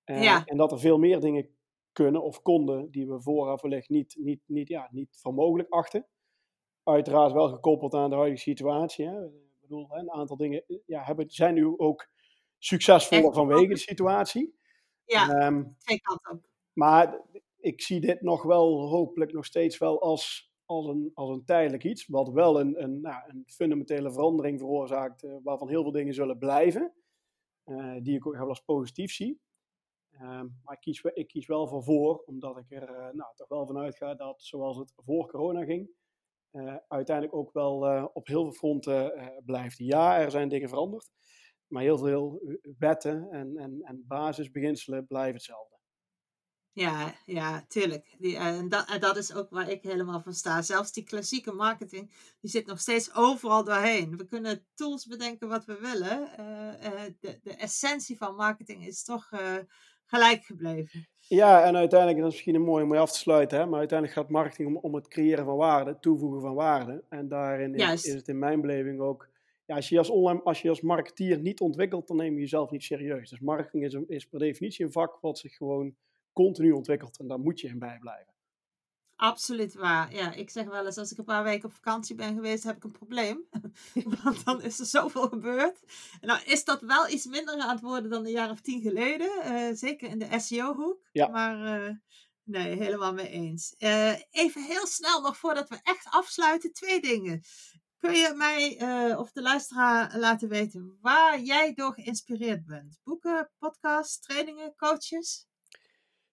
Ja. 0.05 0.45
En 0.45 0.57
dat 0.57 0.73
er 0.73 0.79
veel 0.81 0.99
meer 0.99 1.21
dingen 1.21 1.55
kunnen 1.93 2.23
of 2.23 2.43
konden 2.43 2.91
die 2.91 3.07
we 3.09 3.21
vooraf 3.23 3.63
wellicht 3.63 3.89
niet, 3.89 4.17
niet, 4.19 4.41
niet, 4.47 4.69
ja, 4.69 4.89
niet 4.93 5.19
voor 5.21 5.35
mogelijk 5.35 5.69
achten. 5.69 6.07
Uiteraard 6.83 7.33
wel 7.33 7.49
gekoppeld 7.49 7.95
aan 7.95 8.11
de 8.11 8.17
huidige 8.17 8.41
situatie. 8.43 9.07
Hè. 9.07 9.25
Ik 9.27 9.61
bedoel, 9.61 9.87
een 9.91 10.11
aantal 10.11 10.37
dingen 10.37 10.65
eh, 10.67 10.77
ja, 10.87 11.03
hebben, 11.03 11.31
zijn 11.31 11.55
nu 11.55 11.75
ook 11.79 12.09
succesvoller 12.59 13.25
Echt 13.25 13.35
vanwege 13.35 13.61
de 13.61 13.67
focus. 13.67 13.83
situatie. 13.85 14.55
Ja, 15.05 15.29
Ehm, 15.29 15.65
twee 15.79 16.01
kanten 16.01 16.45
maar 16.73 17.21
ik 17.59 17.83
zie 17.83 18.01
dit 18.01 18.21
nog 18.23 18.43
wel, 18.43 18.89
hopelijk 18.89 19.33
nog 19.33 19.45
steeds 19.45 19.79
wel 19.79 20.03
als, 20.03 20.53
als, 20.65 20.87
een, 20.87 21.11
als 21.15 21.31
een 21.31 21.45
tijdelijk 21.45 21.85
iets. 21.85 22.07
Wat 22.07 22.29
wel 22.29 22.61
een, 22.61 22.83
een, 22.83 23.01
nou, 23.01 23.23
een 23.29 23.45
fundamentele 23.47 24.13
verandering 24.13 24.59
veroorzaakt, 24.59 25.23
eh, 25.25 25.37
waarvan 25.43 25.69
heel 25.69 25.83
veel 25.83 25.93
dingen 25.93 26.15
zullen 26.15 26.39
blijven. 26.39 26.93
eh, 27.65 27.97
die 28.03 28.17
ik 28.17 28.27
ook 28.27 28.37
wel 28.37 28.49
als 28.49 28.61
positief 28.61 29.13
zie. 29.13 29.41
Ehm, 30.21 30.47
maar 30.65 30.75
ik 30.75 30.81
kies, 30.81 31.03
ik 31.03 31.47
wel 31.47 31.69
voor 31.69 31.83
voor, 31.83 32.23
omdat 32.25 32.57
ik 32.57 32.71
er 32.71 32.89
eh, 32.89 33.13
nou, 33.13 33.35
toch 33.35 33.49
wel 33.49 33.67
van 33.67 33.79
uitga 33.79 34.15
dat 34.15 34.43
zoals 34.43 34.77
het 34.77 34.93
voor 34.97 35.31
corona 35.31 35.65
ging, 35.65 35.91
eh, 36.51 36.77
uiteindelijk 36.89 37.37
ook 37.37 37.53
wel 37.53 37.87
eh, 37.87 38.07
op 38.13 38.27
heel 38.27 38.43
veel 38.43 38.53
fronten 38.53 39.13
blijft. 39.45 39.79
Ja, 39.79 40.19
er 40.19 40.31
zijn 40.31 40.49
dingen 40.49 40.69
veranderd, 40.69 41.11
maar 41.67 41.83
heel 41.83 41.99
veel 41.99 42.43
wetten 42.79 43.31
en, 43.31 43.57
en, 43.57 43.81
en 43.83 44.05
basisbeginselen 44.07 45.07
blijven 45.07 45.35
hetzelfde. 45.35 45.79
Ja, 46.73 47.15
ja, 47.27 47.65
tuurlijk. 47.69 48.15
Die, 48.19 48.37
en, 48.37 48.69
dat, 48.69 48.89
en 48.89 49.01
dat 49.01 49.17
is 49.17 49.35
ook 49.35 49.51
waar 49.51 49.71
ik 49.71 49.83
helemaal 49.83 50.21
van 50.21 50.33
sta. 50.35 50.63
Zelfs 50.63 50.93
die 50.93 51.05
klassieke 51.05 51.53
marketing, 51.53 52.35
die 52.41 52.51
zit 52.51 52.67
nog 52.67 52.81
steeds 52.81 53.15
overal 53.15 53.65
doorheen. 53.65 54.17
We 54.17 54.27
kunnen 54.27 54.67
tools 54.75 55.07
bedenken 55.07 55.49
wat 55.49 55.65
we 55.65 55.79
willen. 55.79 56.31
de, 57.21 57.39
de 57.43 57.55
essentie 57.55 58.17
van 58.17 58.35
marketing 58.35 58.87
is 58.87 59.05
toch 59.05 59.31
gelijk 60.11 60.45
gebleven. 60.45 61.09
Ja, 61.21 61.65
en 61.65 61.77
uiteindelijk, 61.77 62.19
en 62.19 62.25
dat 62.25 62.33
is 62.33 62.37
misschien 62.37 62.55
een 62.55 62.69
mooie 62.69 62.83
om 62.83 62.91
mee 62.91 62.99
af 62.99 63.13
te 63.13 63.19
sluiten, 63.19 63.59
hè, 63.59 63.67
maar 63.67 63.79
uiteindelijk 63.79 64.19
gaat 64.19 64.29
marketing 64.29 64.69
om, 64.69 64.77
om 64.77 64.95
het 64.95 65.09
creëren 65.09 65.45
van 65.45 65.57
waarde, 65.57 65.99
toevoegen 66.01 66.41
van 66.41 66.55
waarde. 66.55 67.05
En 67.09 67.29
daarin 67.29 67.75
is, 67.75 68.13
het 68.13 68.29
in 68.29 68.39
mijn 68.39 68.61
beleving 68.61 69.01
ook, 69.01 69.29
ja, 69.65 69.75
als 69.75 69.89
je 69.89 69.99
als, 69.99 70.11
online, 70.11 70.43
als 70.43 70.63
je 70.63 70.69
als 70.69 70.81
marketeer 70.81 71.39
niet 71.39 71.61
ontwikkelt, 71.61 72.09
dan 72.09 72.17
neem 72.17 72.35
je 72.35 72.41
jezelf 72.41 72.71
niet 72.71 72.83
serieus. 72.83 73.31
Dus 73.31 73.41
marketing 73.41 73.85
is, 73.85 73.93
een, 73.93 74.05
is 74.09 74.27
per 74.27 74.39
definitie 74.39 74.85
een 74.85 74.93
vak 74.93 75.19
wat 75.21 75.39
zich 75.39 75.57
gewoon 75.57 75.95
continu 76.33 76.73
ontwikkelt 76.73 77.19
en 77.19 77.27
daar 77.27 77.41
moet 77.41 77.61
je 77.61 77.69
in 77.69 77.79
bijblijven. 77.79 78.30
Absoluut 79.21 79.75
waar. 79.75 80.15
Ja, 80.15 80.33
ik 80.33 80.51
zeg 80.51 80.65
wel 80.65 80.87
eens, 80.87 80.99
als 80.99 81.13
ik 81.13 81.19
een 81.19 81.25
paar 81.25 81.45
weken 81.45 81.69
op 81.69 81.75
vakantie 81.75 82.15
ben 82.15 82.35
geweest, 82.35 82.65
heb 82.65 82.77
ik 82.77 82.85
een 82.85 82.91
probleem. 82.91 83.45
Want 84.23 84.45
dan 84.45 84.63
is 84.63 84.79
er 84.79 84.87
zoveel 84.87 85.29
gebeurd. 85.29 85.79
Nou 86.21 86.43
is 86.45 86.65
dat 86.65 86.81
wel 86.81 87.09
iets 87.09 87.27
minder 87.27 87.59
aan 87.59 87.71
het 87.71 87.81
worden 87.81 88.11
dan 88.11 88.25
een 88.25 88.31
jaar 88.31 88.51
of 88.51 88.61
tien 88.61 88.81
geleden. 88.81 89.43
eh, 89.43 89.69
zeker 89.73 90.09
in 90.09 90.19
de 90.19 90.41
SEO-hoek. 90.41 91.09
Ja. 91.13 91.29
Maar 91.29 91.65
eh, 91.65 91.95
nee, 92.45 92.77
helemaal 92.77 93.13
mee 93.13 93.29
eens. 93.29 93.75
Eh, 93.79 94.15
even 94.31 94.63
heel 94.65 94.87
snel 94.87 95.21
nog 95.21 95.37
voordat 95.37 95.69
we 95.69 95.81
echt 95.83 96.07
afsluiten, 96.11 96.73
twee 96.73 97.01
dingen. 97.01 97.43
Kun 97.99 98.15
je 98.15 98.33
mij 98.37 98.77
of 99.17 99.33
de 99.33 99.43
luisteraar 99.43 100.19
laten 100.19 100.49
weten 100.49 100.99
waar 101.01 101.41
jij 101.41 101.75
door 101.75 101.93
geïnspireerd 101.93 102.67
bent? 102.67 103.01
Boeken, 103.05 103.51
podcasts, 103.59 104.21
trainingen, 104.21 104.75
coaches? 104.77 105.50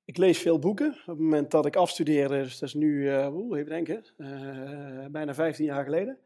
Ik 0.08 0.18
lees 0.18 0.40
veel 0.40 0.60
boeken. 0.60 0.90
Op 0.90 1.06
het 1.06 1.20
moment 1.20 1.52
dat 1.52 1.66
ik 1.66 1.76
afstudeerde, 1.76 2.42
dus 2.42 2.60
dat 2.60 2.70
is 2.70 2.76
nu, 2.76 3.10
oeh, 3.26 3.58
even 3.58 3.70
denken, 3.70 4.04
eh, 4.18 5.06
bijna 5.12 5.34
15 5.34 5.66
jaar 5.66 5.84
geleden, 5.84 6.18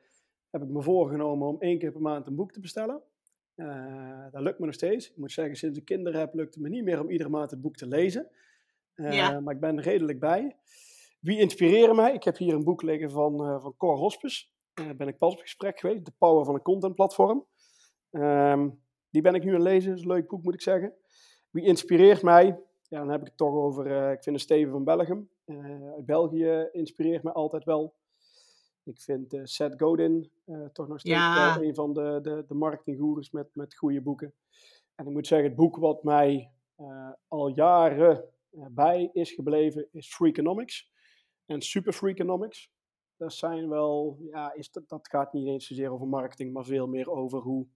heb 0.49 0.61
ik 0.61 0.67
me 0.67 0.81
voorgenomen 0.81 1.47
om 1.47 1.55
één 1.59 1.79
keer 1.79 1.91
per 1.91 2.01
maand 2.01 2.27
een 2.27 2.35
boek 2.35 2.51
te 2.51 2.59
bestellen. 2.59 3.01
Eh, 3.55 4.25
dat 4.31 4.41
lukt 4.41 4.59
me 4.59 4.65
nog 4.65 4.73
steeds. 4.73 5.09
Ik 5.09 5.17
moet 5.17 5.31
zeggen, 5.31 5.55
sinds 5.55 5.77
ik 5.77 5.85
kinderen 5.85 6.19
heb, 6.19 6.33
lukt 6.33 6.53
het 6.53 6.63
me 6.63 6.69
niet 6.69 6.83
meer 6.83 6.99
om 6.99 7.09
iedere 7.09 7.29
maand 7.29 7.51
het 7.51 7.61
boek 7.61 7.75
te 7.75 7.87
lezen. 7.87 8.29
Ja. 8.95 9.39
Maar 9.39 9.53
ik 9.53 9.59
ben 9.59 9.77
er 9.77 9.83
redelijk 9.83 10.19
bij. 10.19 10.55
Wie 11.19 11.39
inspireren 11.39 11.95
mij? 11.95 12.13
Ik 12.13 12.23
heb 12.23 12.37
hier 12.37 12.53
een 12.53 12.63
boek 12.63 12.81
liggen 12.81 13.11
van, 13.11 13.61
van 13.61 13.73
Cor 13.77 13.97
Hospes. 13.97 14.51
Daar 14.73 14.95
ben 14.95 15.07
ik 15.07 15.17
pas 15.17 15.33
op 15.33 15.39
gesprek 15.39 15.79
geweest. 15.79 16.05
De 16.05 16.13
Power 16.17 16.45
van 16.45 16.53
een 16.53 16.61
Content 16.61 16.95
Platform. 16.95 17.45
Ehm, 18.11 18.69
die 19.09 19.21
ben 19.21 19.35
ik 19.35 19.43
nu 19.43 19.49
aan 19.49 19.55
het 19.55 19.63
lezen. 19.63 19.89
Dat 19.89 19.97
is 19.97 20.05
een 20.05 20.11
leuk 20.11 20.27
boek, 20.27 20.43
moet 20.43 20.53
ik 20.53 20.61
zeggen. 20.61 20.93
Wie 21.49 21.65
inspireert 21.65 22.21
mij? 22.21 22.59
Ja, 22.91 22.99
dan 22.99 23.09
heb 23.09 23.21
ik 23.21 23.27
het 23.27 23.37
toch 23.37 23.53
over, 23.53 23.91
eh, 23.91 24.11
ik 24.11 24.23
vind 24.23 24.35
de 24.35 24.41
Steven 24.41 24.71
van 24.71 24.83
Belgium. 24.83 25.29
Eh, 25.45 25.93
uit 25.93 26.05
België 26.05 26.69
inspireert 26.71 27.23
mij 27.23 27.33
altijd 27.33 27.63
wel. 27.63 27.95
Ik 28.83 29.01
vind 29.01 29.33
eh, 29.33 29.41
Seth 29.43 29.73
Godin 29.81 30.31
toch 30.73 30.87
nog 30.87 30.99
steeds 30.99 31.15
Ja. 31.15 31.61
een 31.61 31.75
van 31.75 31.93
de, 31.93 32.19
de, 32.21 32.43
de 32.47 32.53
marketinggoeroes 32.53 33.31
met, 33.31 33.55
met 33.55 33.75
goede 33.75 34.01
boeken. 34.01 34.33
En 34.95 35.05
ik 35.07 35.11
moet 35.11 35.27
zeggen, 35.27 35.47
het 35.47 35.57
boek 35.57 35.77
wat 35.77 36.03
mij 36.03 36.51
al 37.27 37.47
jaren 37.47 38.23
bij 38.71 39.09
is 39.13 39.31
gebleven, 39.31 39.87
is 39.91 40.13
Freakonomics. 40.15 40.91
En 41.45 41.61
Super 41.61 41.93
Freakonomics. 41.93 42.71
Dat 43.17 43.33
zijn 43.33 43.69
wel, 43.69 44.17
ja, 44.19 44.53
is 44.53 44.71
dat, 44.71 44.89
dat 44.89 45.07
gaat 45.07 45.33
niet 45.33 45.47
eens 45.47 45.67
zozeer 45.67 45.91
over 45.91 46.07
marketing, 46.07 46.53
maar 46.53 46.65
veel 46.65 46.87
meer 46.87 47.11
over 47.11 47.39
hoe 47.39 47.67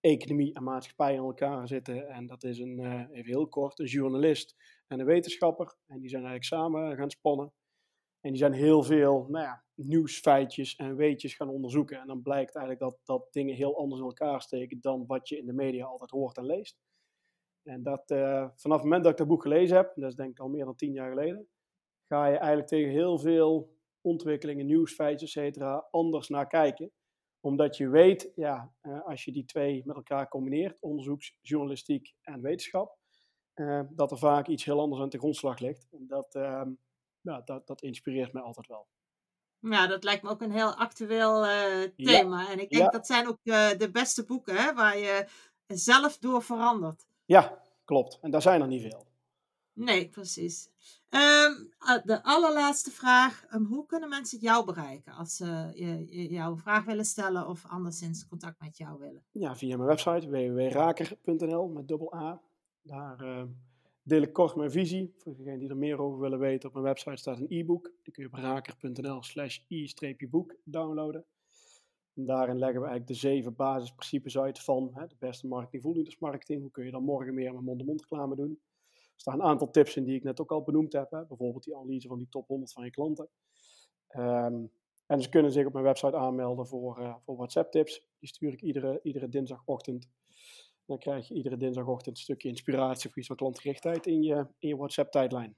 economie 0.00 0.54
en 0.54 0.62
maatschappij 0.62 1.12
in 1.12 1.18
elkaar 1.18 1.68
zitten. 1.68 2.08
En 2.08 2.26
dat 2.26 2.44
is 2.44 2.58
een, 2.58 2.78
eh, 2.78 3.18
even 3.18 3.30
heel 3.30 3.48
kort, 3.48 3.78
een 3.78 3.86
journalist 3.86 4.56
en 4.86 5.00
een 5.00 5.06
wetenschapper. 5.06 5.76
En 5.86 6.00
die 6.00 6.08
zijn 6.08 6.24
eigenlijk 6.24 6.44
samen 6.44 6.96
gaan 6.96 7.10
spannen. 7.10 7.52
En 8.20 8.30
die 8.30 8.38
zijn 8.38 8.52
heel 8.52 8.82
veel 8.82 9.26
nou 9.28 9.44
ja, 9.44 9.64
nieuwsfeitjes 9.74 10.76
en 10.76 10.96
weetjes 10.96 11.34
gaan 11.34 11.48
onderzoeken. 11.48 12.00
En 12.00 12.06
dan 12.06 12.22
blijkt 12.22 12.56
eigenlijk 12.56 12.90
dat, 12.90 13.00
dat 13.04 13.32
dingen 13.32 13.54
heel 13.54 13.78
anders 13.78 14.00
in 14.00 14.06
elkaar 14.06 14.42
steken 14.42 14.80
dan 14.80 15.06
wat 15.06 15.28
je 15.28 15.38
in 15.38 15.46
de 15.46 15.52
media 15.52 15.84
altijd 15.84 16.10
hoort 16.10 16.36
en 16.36 16.46
leest. 16.46 16.78
En 17.62 17.82
dat, 17.82 18.10
eh, 18.10 18.48
vanaf 18.54 18.76
het 18.76 18.84
moment 18.84 19.02
dat 19.02 19.12
ik 19.12 19.18
dat 19.18 19.28
boek 19.28 19.42
gelezen 19.42 19.76
heb, 19.76 19.92
dat 19.94 20.10
is 20.10 20.16
denk 20.16 20.30
ik 20.30 20.38
al 20.38 20.48
meer 20.48 20.64
dan 20.64 20.76
tien 20.76 20.92
jaar 20.92 21.08
geleden, 21.08 21.48
ga 22.06 22.26
je 22.26 22.36
eigenlijk 22.36 22.68
tegen 22.68 22.90
heel 22.90 23.18
veel 23.18 23.76
ontwikkelingen, 24.00 24.66
nieuwsfeitjes, 24.66 25.36
et 25.36 25.44
cetera, 25.44 25.86
anders 25.90 26.28
naar 26.28 26.46
kijken. 26.46 26.90
Omdat 27.40 27.76
je 27.76 27.88
weet, 27.88 28.32
ja, 28.34 28.72
eh, 28.80 29.04
als 29.04 29.24
je 29.24 29.32
die 29.32 29.44
twee 29.44 29.82
met 29.84 29.96
elkaar 29.96 30.28
combineert, 30.28 30.80
onderzoeksjournalistiek 30.80 32.14
en 32.22 32.40
wetenschap, 32.40 32.96
eh, 33.54 33.80
dat 33.90 34.10
er 34.10 34.18
vaak 34.18 34.46
iets 34.46 34.64
heel 34.64 34.80
anders 34.80 35.02
aan 35.02 35.08
de 35.08 35.18
grondslag 35.18 35.58
ligt. 35.58 35.88
En 35.90 36.06
dat, 36.06 36.34
ehm, 36.34 36.70
ja, 37.20 37.40
dat, 37.40 37.66
dat 37.66 37.82
inspireert 37.82 38.32
mij 38.32 38.42
altijd 38.42 38.66
wel. 38.66 38.86
Ja, 39.60 39.86
dat 39.86 40.04
lijkt 40.04 40.22
me 40.22 40.30
ook 40.30 40.42
een 40.42 40.52
heel 40.52 40.74
actueel 40.74 41.46
eh, 41.46 41.82
Ja, 41.82 41.90
thema. 41.96 42.50
En 42.50 42.60
ik 42.60 42.70
denk 42.70 42.82
ja. 42.82 42.88
dat 42.88 43.06
zijn 43.06 43.28
ook 43.28 43.38
de 43.78 43.88
beste 43.92 44.24
boeken 44.24 44.56
hè, 44.56 44.74
waar 44.74 44.98
je 44.98 45.26
zelf 45.66 46.18
door 46.18 46.42
verandert. 46.42 47.06
Ja, 47.24 47.62
klopt. 47.84 48.18
En 48.20 48.30
daar 48.30 48.42
zijn 48.42 48.60
er 48.60 48.66
niet 48.66 48.82
veel. 48.82 49.07
Nee, 49.78 50.08
precies. 50.08 50.70
Ehm, 51.08 51.52
ah, 51.78 52.04
de 52.04 52.22
allerlaatste 52.22 52.90
vraag. 52.90 53.44
Ehm, 53.50 53.62
hoe 53.64 53.86
kunnen 53.86 54.08
mensen 54.08 54.38
jou 54.38 54.64
bereiken 54.64 55.12
als 55.12 55.36
ze 55.36 55.70
je- 55.74 56.28
jou 56.30 56.52
een 56.52 56.58
vraag 56.58 56.84
willen 56.84 57.04
stellen 57.04 57.48
of 57.48 57.64
anderszins 57.66 58.26
contact 58.26 58.60
met 58.60 58.76
jou 58.76 58.98
willen? 58.98 59.24
Ja, 59.32 59.56
via 59.56 59.76
mijn 59.76 59.88
website 59.88 60.28
www.raker.nl 60.30 61.68
met 61.68 61.88
dubbel 61.88 62.14
A. 62.14 62.40
Daar 62.82 63.20
eh, 63.20 63.42
deel 64.02 64.22
ik 64.22 64.32
kort 64.32 64.56
mijn 64.56 64.70
visie. 64.70 65.14
Voor 65.16 65.36
degenen 65.36 65.58
die 65.58 65.68
er 65.68 65.76
meer 65.76 65.98
over 66.00 66.18
willen 66.20 66.38
weten, 66.38 66.68
op 66.68 66.74
mijn 66.74 66.86
website 66.86 67.16
staat 67.16 67.38
een 67.38 67.46
e-book. 67.48 67.92
Die 68.02 68.12
kun 68.12 68.22
je 68.22 68.28
op 68.28 68.34
raker.nl 68.38 69.22
slash 69.22 69.58
i-boek 69.68 70.54
downloaden. 70.64 71.24
En 72.14 72.24
daarin 72.26 72.58
leggen 72.58 72.80
we 72.80 72.86
eigenlijk 72.86 73.06
de 73.20 73.28
zeven 73.28 73.54
basisprincipes 73.54 74.38
uit 74.38 74.60
van 74.60 74.90
hè, 74.92 75.06
de 75.06 75.16
beste 75.18 75.46
marketing, 75.46 75.82
voldoendersmarketing. 75.82 76.60
Hoe 76.60 76.70
kun 76.70 76.84
je 76.84 76.90
dan 76.90 77.04
morgen 77.04 77.34
meer 77.34 77.54
met 77.54 77.62
mond-to-mond 77.62 78.00
reclame 78.00 78.36
doen? 78.36 78.60
Er 79.18 79.24
staan 79.24 79.40
een 79.40 79.46
aantal 79.46 79.70
tips 79.70 79.96
in 79.96 80.04
die 80.04 80.16
ik 80.16 80.22
net 80.22 80.40
ook 80.40 80.52
al 80.52 80.62
benoemd 80.62 80.92
heb. 80.92 81.10
Hè. 81.10 81.26
Bijvoorbeeld 81.26 81.64
die 81.64 81.76
analyse 81.76 82.08
van 82.08 82.18
die 82.18 82.28
top 82.28 82.46
100 82.46 82.72
van 82.72 82.84
je 82.84 82.90
klanten. 82.90 83.28
Ehm, 84.08 84.64
en 85.06 85.22
ze 85.22 85.28
kunnen 85.28 85.52
zich 85.52 85.66
op 85.66 85.72
mijn 85.72 85.84
website 85.84 86.16
aanmelden 86.16 86.66
voor, 86.66 86.98
eh, 86.98 87.14
voor 87.24 87.36
WhatsApp-tips. 87.36 88.06
Die 88.18 88.28
stuur 88.28 88.52
ik 88.52 88.62
iedere, 88.62 89.00
iedere 89.02 89.28
dinsdagochtend. 89.28 90.08
Dan 90.86 90.98
krijg 90.98 91.28
je 91.28 91.34
iedere 91.34 91.56
dinsdagochtend 91.56 92.16
een 92.16 92.22
stukje 92.22 92.48
inspiratie 92.48 93.08
voor 93.08 93.18
iets 93.18 93.26
van 93.26 93.36
klantgerichtheid 93.36 94.06
in 94.06 94.22
je, 94.22 94.46
in 94.58 94.68
je 94.68 94.76
WhatsApp-tijdlijn. 94.76 95.56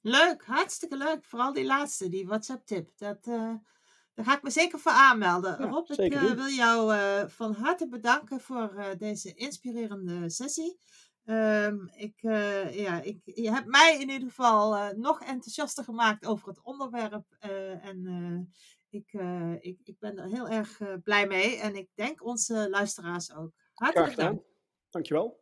Leuk, 0.00 0.44
hartstikke 0.44 0.96
leuk. 0.96 1.24
Vooral 1.24 1.52
die 1.52 1.64
laatste, 1.64 2.08
die 2.08 2.26
WhatsApp-tip. 2.26 2.90
Dat, 2.96 3.26
eh, 3.26 3.54
daar 4.14 4.24
ga 4.24 4.36
ik 4.36 4.42
me 4.42 4.50
zeker 4.50 4.78
voor 4.78 4.92
aanmelden. 4.92 5.60
Ja, 5.60 5.68
Rob, 5.68 5.90
ik 5.90 6.12
eh, 6.12 6.32
wil 6.32 6.48
jou 6.48 6.94
van 7.30 7.52
harte 7.52 7.88
bedanken 7.88 8.40
voor 8.40 8.94
deze 8.98 9.34
inspirerende 9.34 10.30
sessie. 10.30 10.78
Ehm, 11.24 11.76
ik, 11.96 12.22
eh, 12.22 12.78
ja, 12.78 13.00
ik, 13.00 13.20
je 13.24 13.50
hebt 13.52 13.66
mij 13.66 13.98
in 14.00 14.10
ieder 14.10 14.28
geval 14.28 14.76
eh, 14.76 14.88
nog 14.96 15.20
enthousiaster 15.20 15.84
gemaakt 15.84 16.26
over 16.26 16.48
het 16.48 16.62
onderwerp. 16.62 17.24
eh, 17.38 17.84
en 17.84 18.52
ik, 18.90 19.12
ik, 19.60 19.78
ik 19.84 19.98
ben 19.98 20.18
er 20.18 20.28
heel 20.28 20.48
erg 20.48 20.80
blij 21.04 21.26
mee. 21.26 21.56
En 21.56 21.74
ik 21.76 21.88
denk 21.94 22.24
onze 22.24 22.70
luisteraars 22.70 23.34
ook. 23.34 23.52
Hartelijk 23.74 24.16
dank. 24.16 24.42
Dankjewel. 24.90 25.40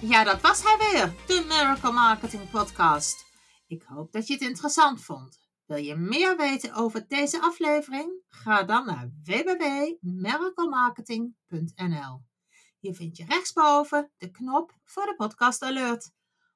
Ja, 0.00 0.24
dat 0.24 0.40
was 0.40 0.62
hij 0.62 0.76
weer, 0.78 1.14
de 1.26 1.44
Miracle 1.48 1.92
Marketing 1.92 2.50
Podcast. 2.50 3.31
Ik 3.72 3.82
hoop 3.82 4.12
dat 4.12 4.26
je 4.26 4.32
het 4.32 4.42
interessant 4.42 5.02
vond. 5.02 5.40
Wil 5.66 5.76
je 5.76 5.96
meer 5.96 6.36
weten 6.36 6.74
over 6.74 7.08
deze 7.08 7.40
aflevering? 7.40 8.22
Ga 8.28 8.62
dan 8.62 8.86
naar 8.86 9.10
www.miraclemarketing.nl. 9.24 12.24
Hier 12.78 12.94
vind 12.94 13.16
je 13.16 13.24
rechtsboven 13.24 14.12
de 14.16 14.30
knop 14.30 14.78
voor 14.84 15.06
de 15.06 15.14
podcast 15.14 15.62
alert. 15.62 16.10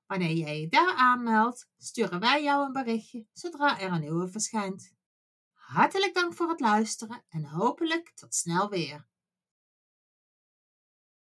Wanneer 0.07 0.37
jij 0.37 0.61
je 0.61 0.69
daar 0.69 0.95
aanmeldt, 0.95 1.69
sturen 1.77 2.21
wij 2.21 2.43
jou 2.43 2.67
een 2.67 2.73
berichtje 2.73 3.27
zodra 3.33 3.81
er 3.81 3.93
een 3.93 4.01
nieuwe 4.01 4.29
verschijnt. 4.29 4.95
Hartelijk 5.53 6.14
dank 6.14 6.35
voor 6.35 6.49
het 6.49 6.61
luisteren 6.61 7.25
en 7.29 7.45
hopelijk 7.45 8.12
tot 8.14 8.35
snel 8.35 8.69
weer. 8.69 9.07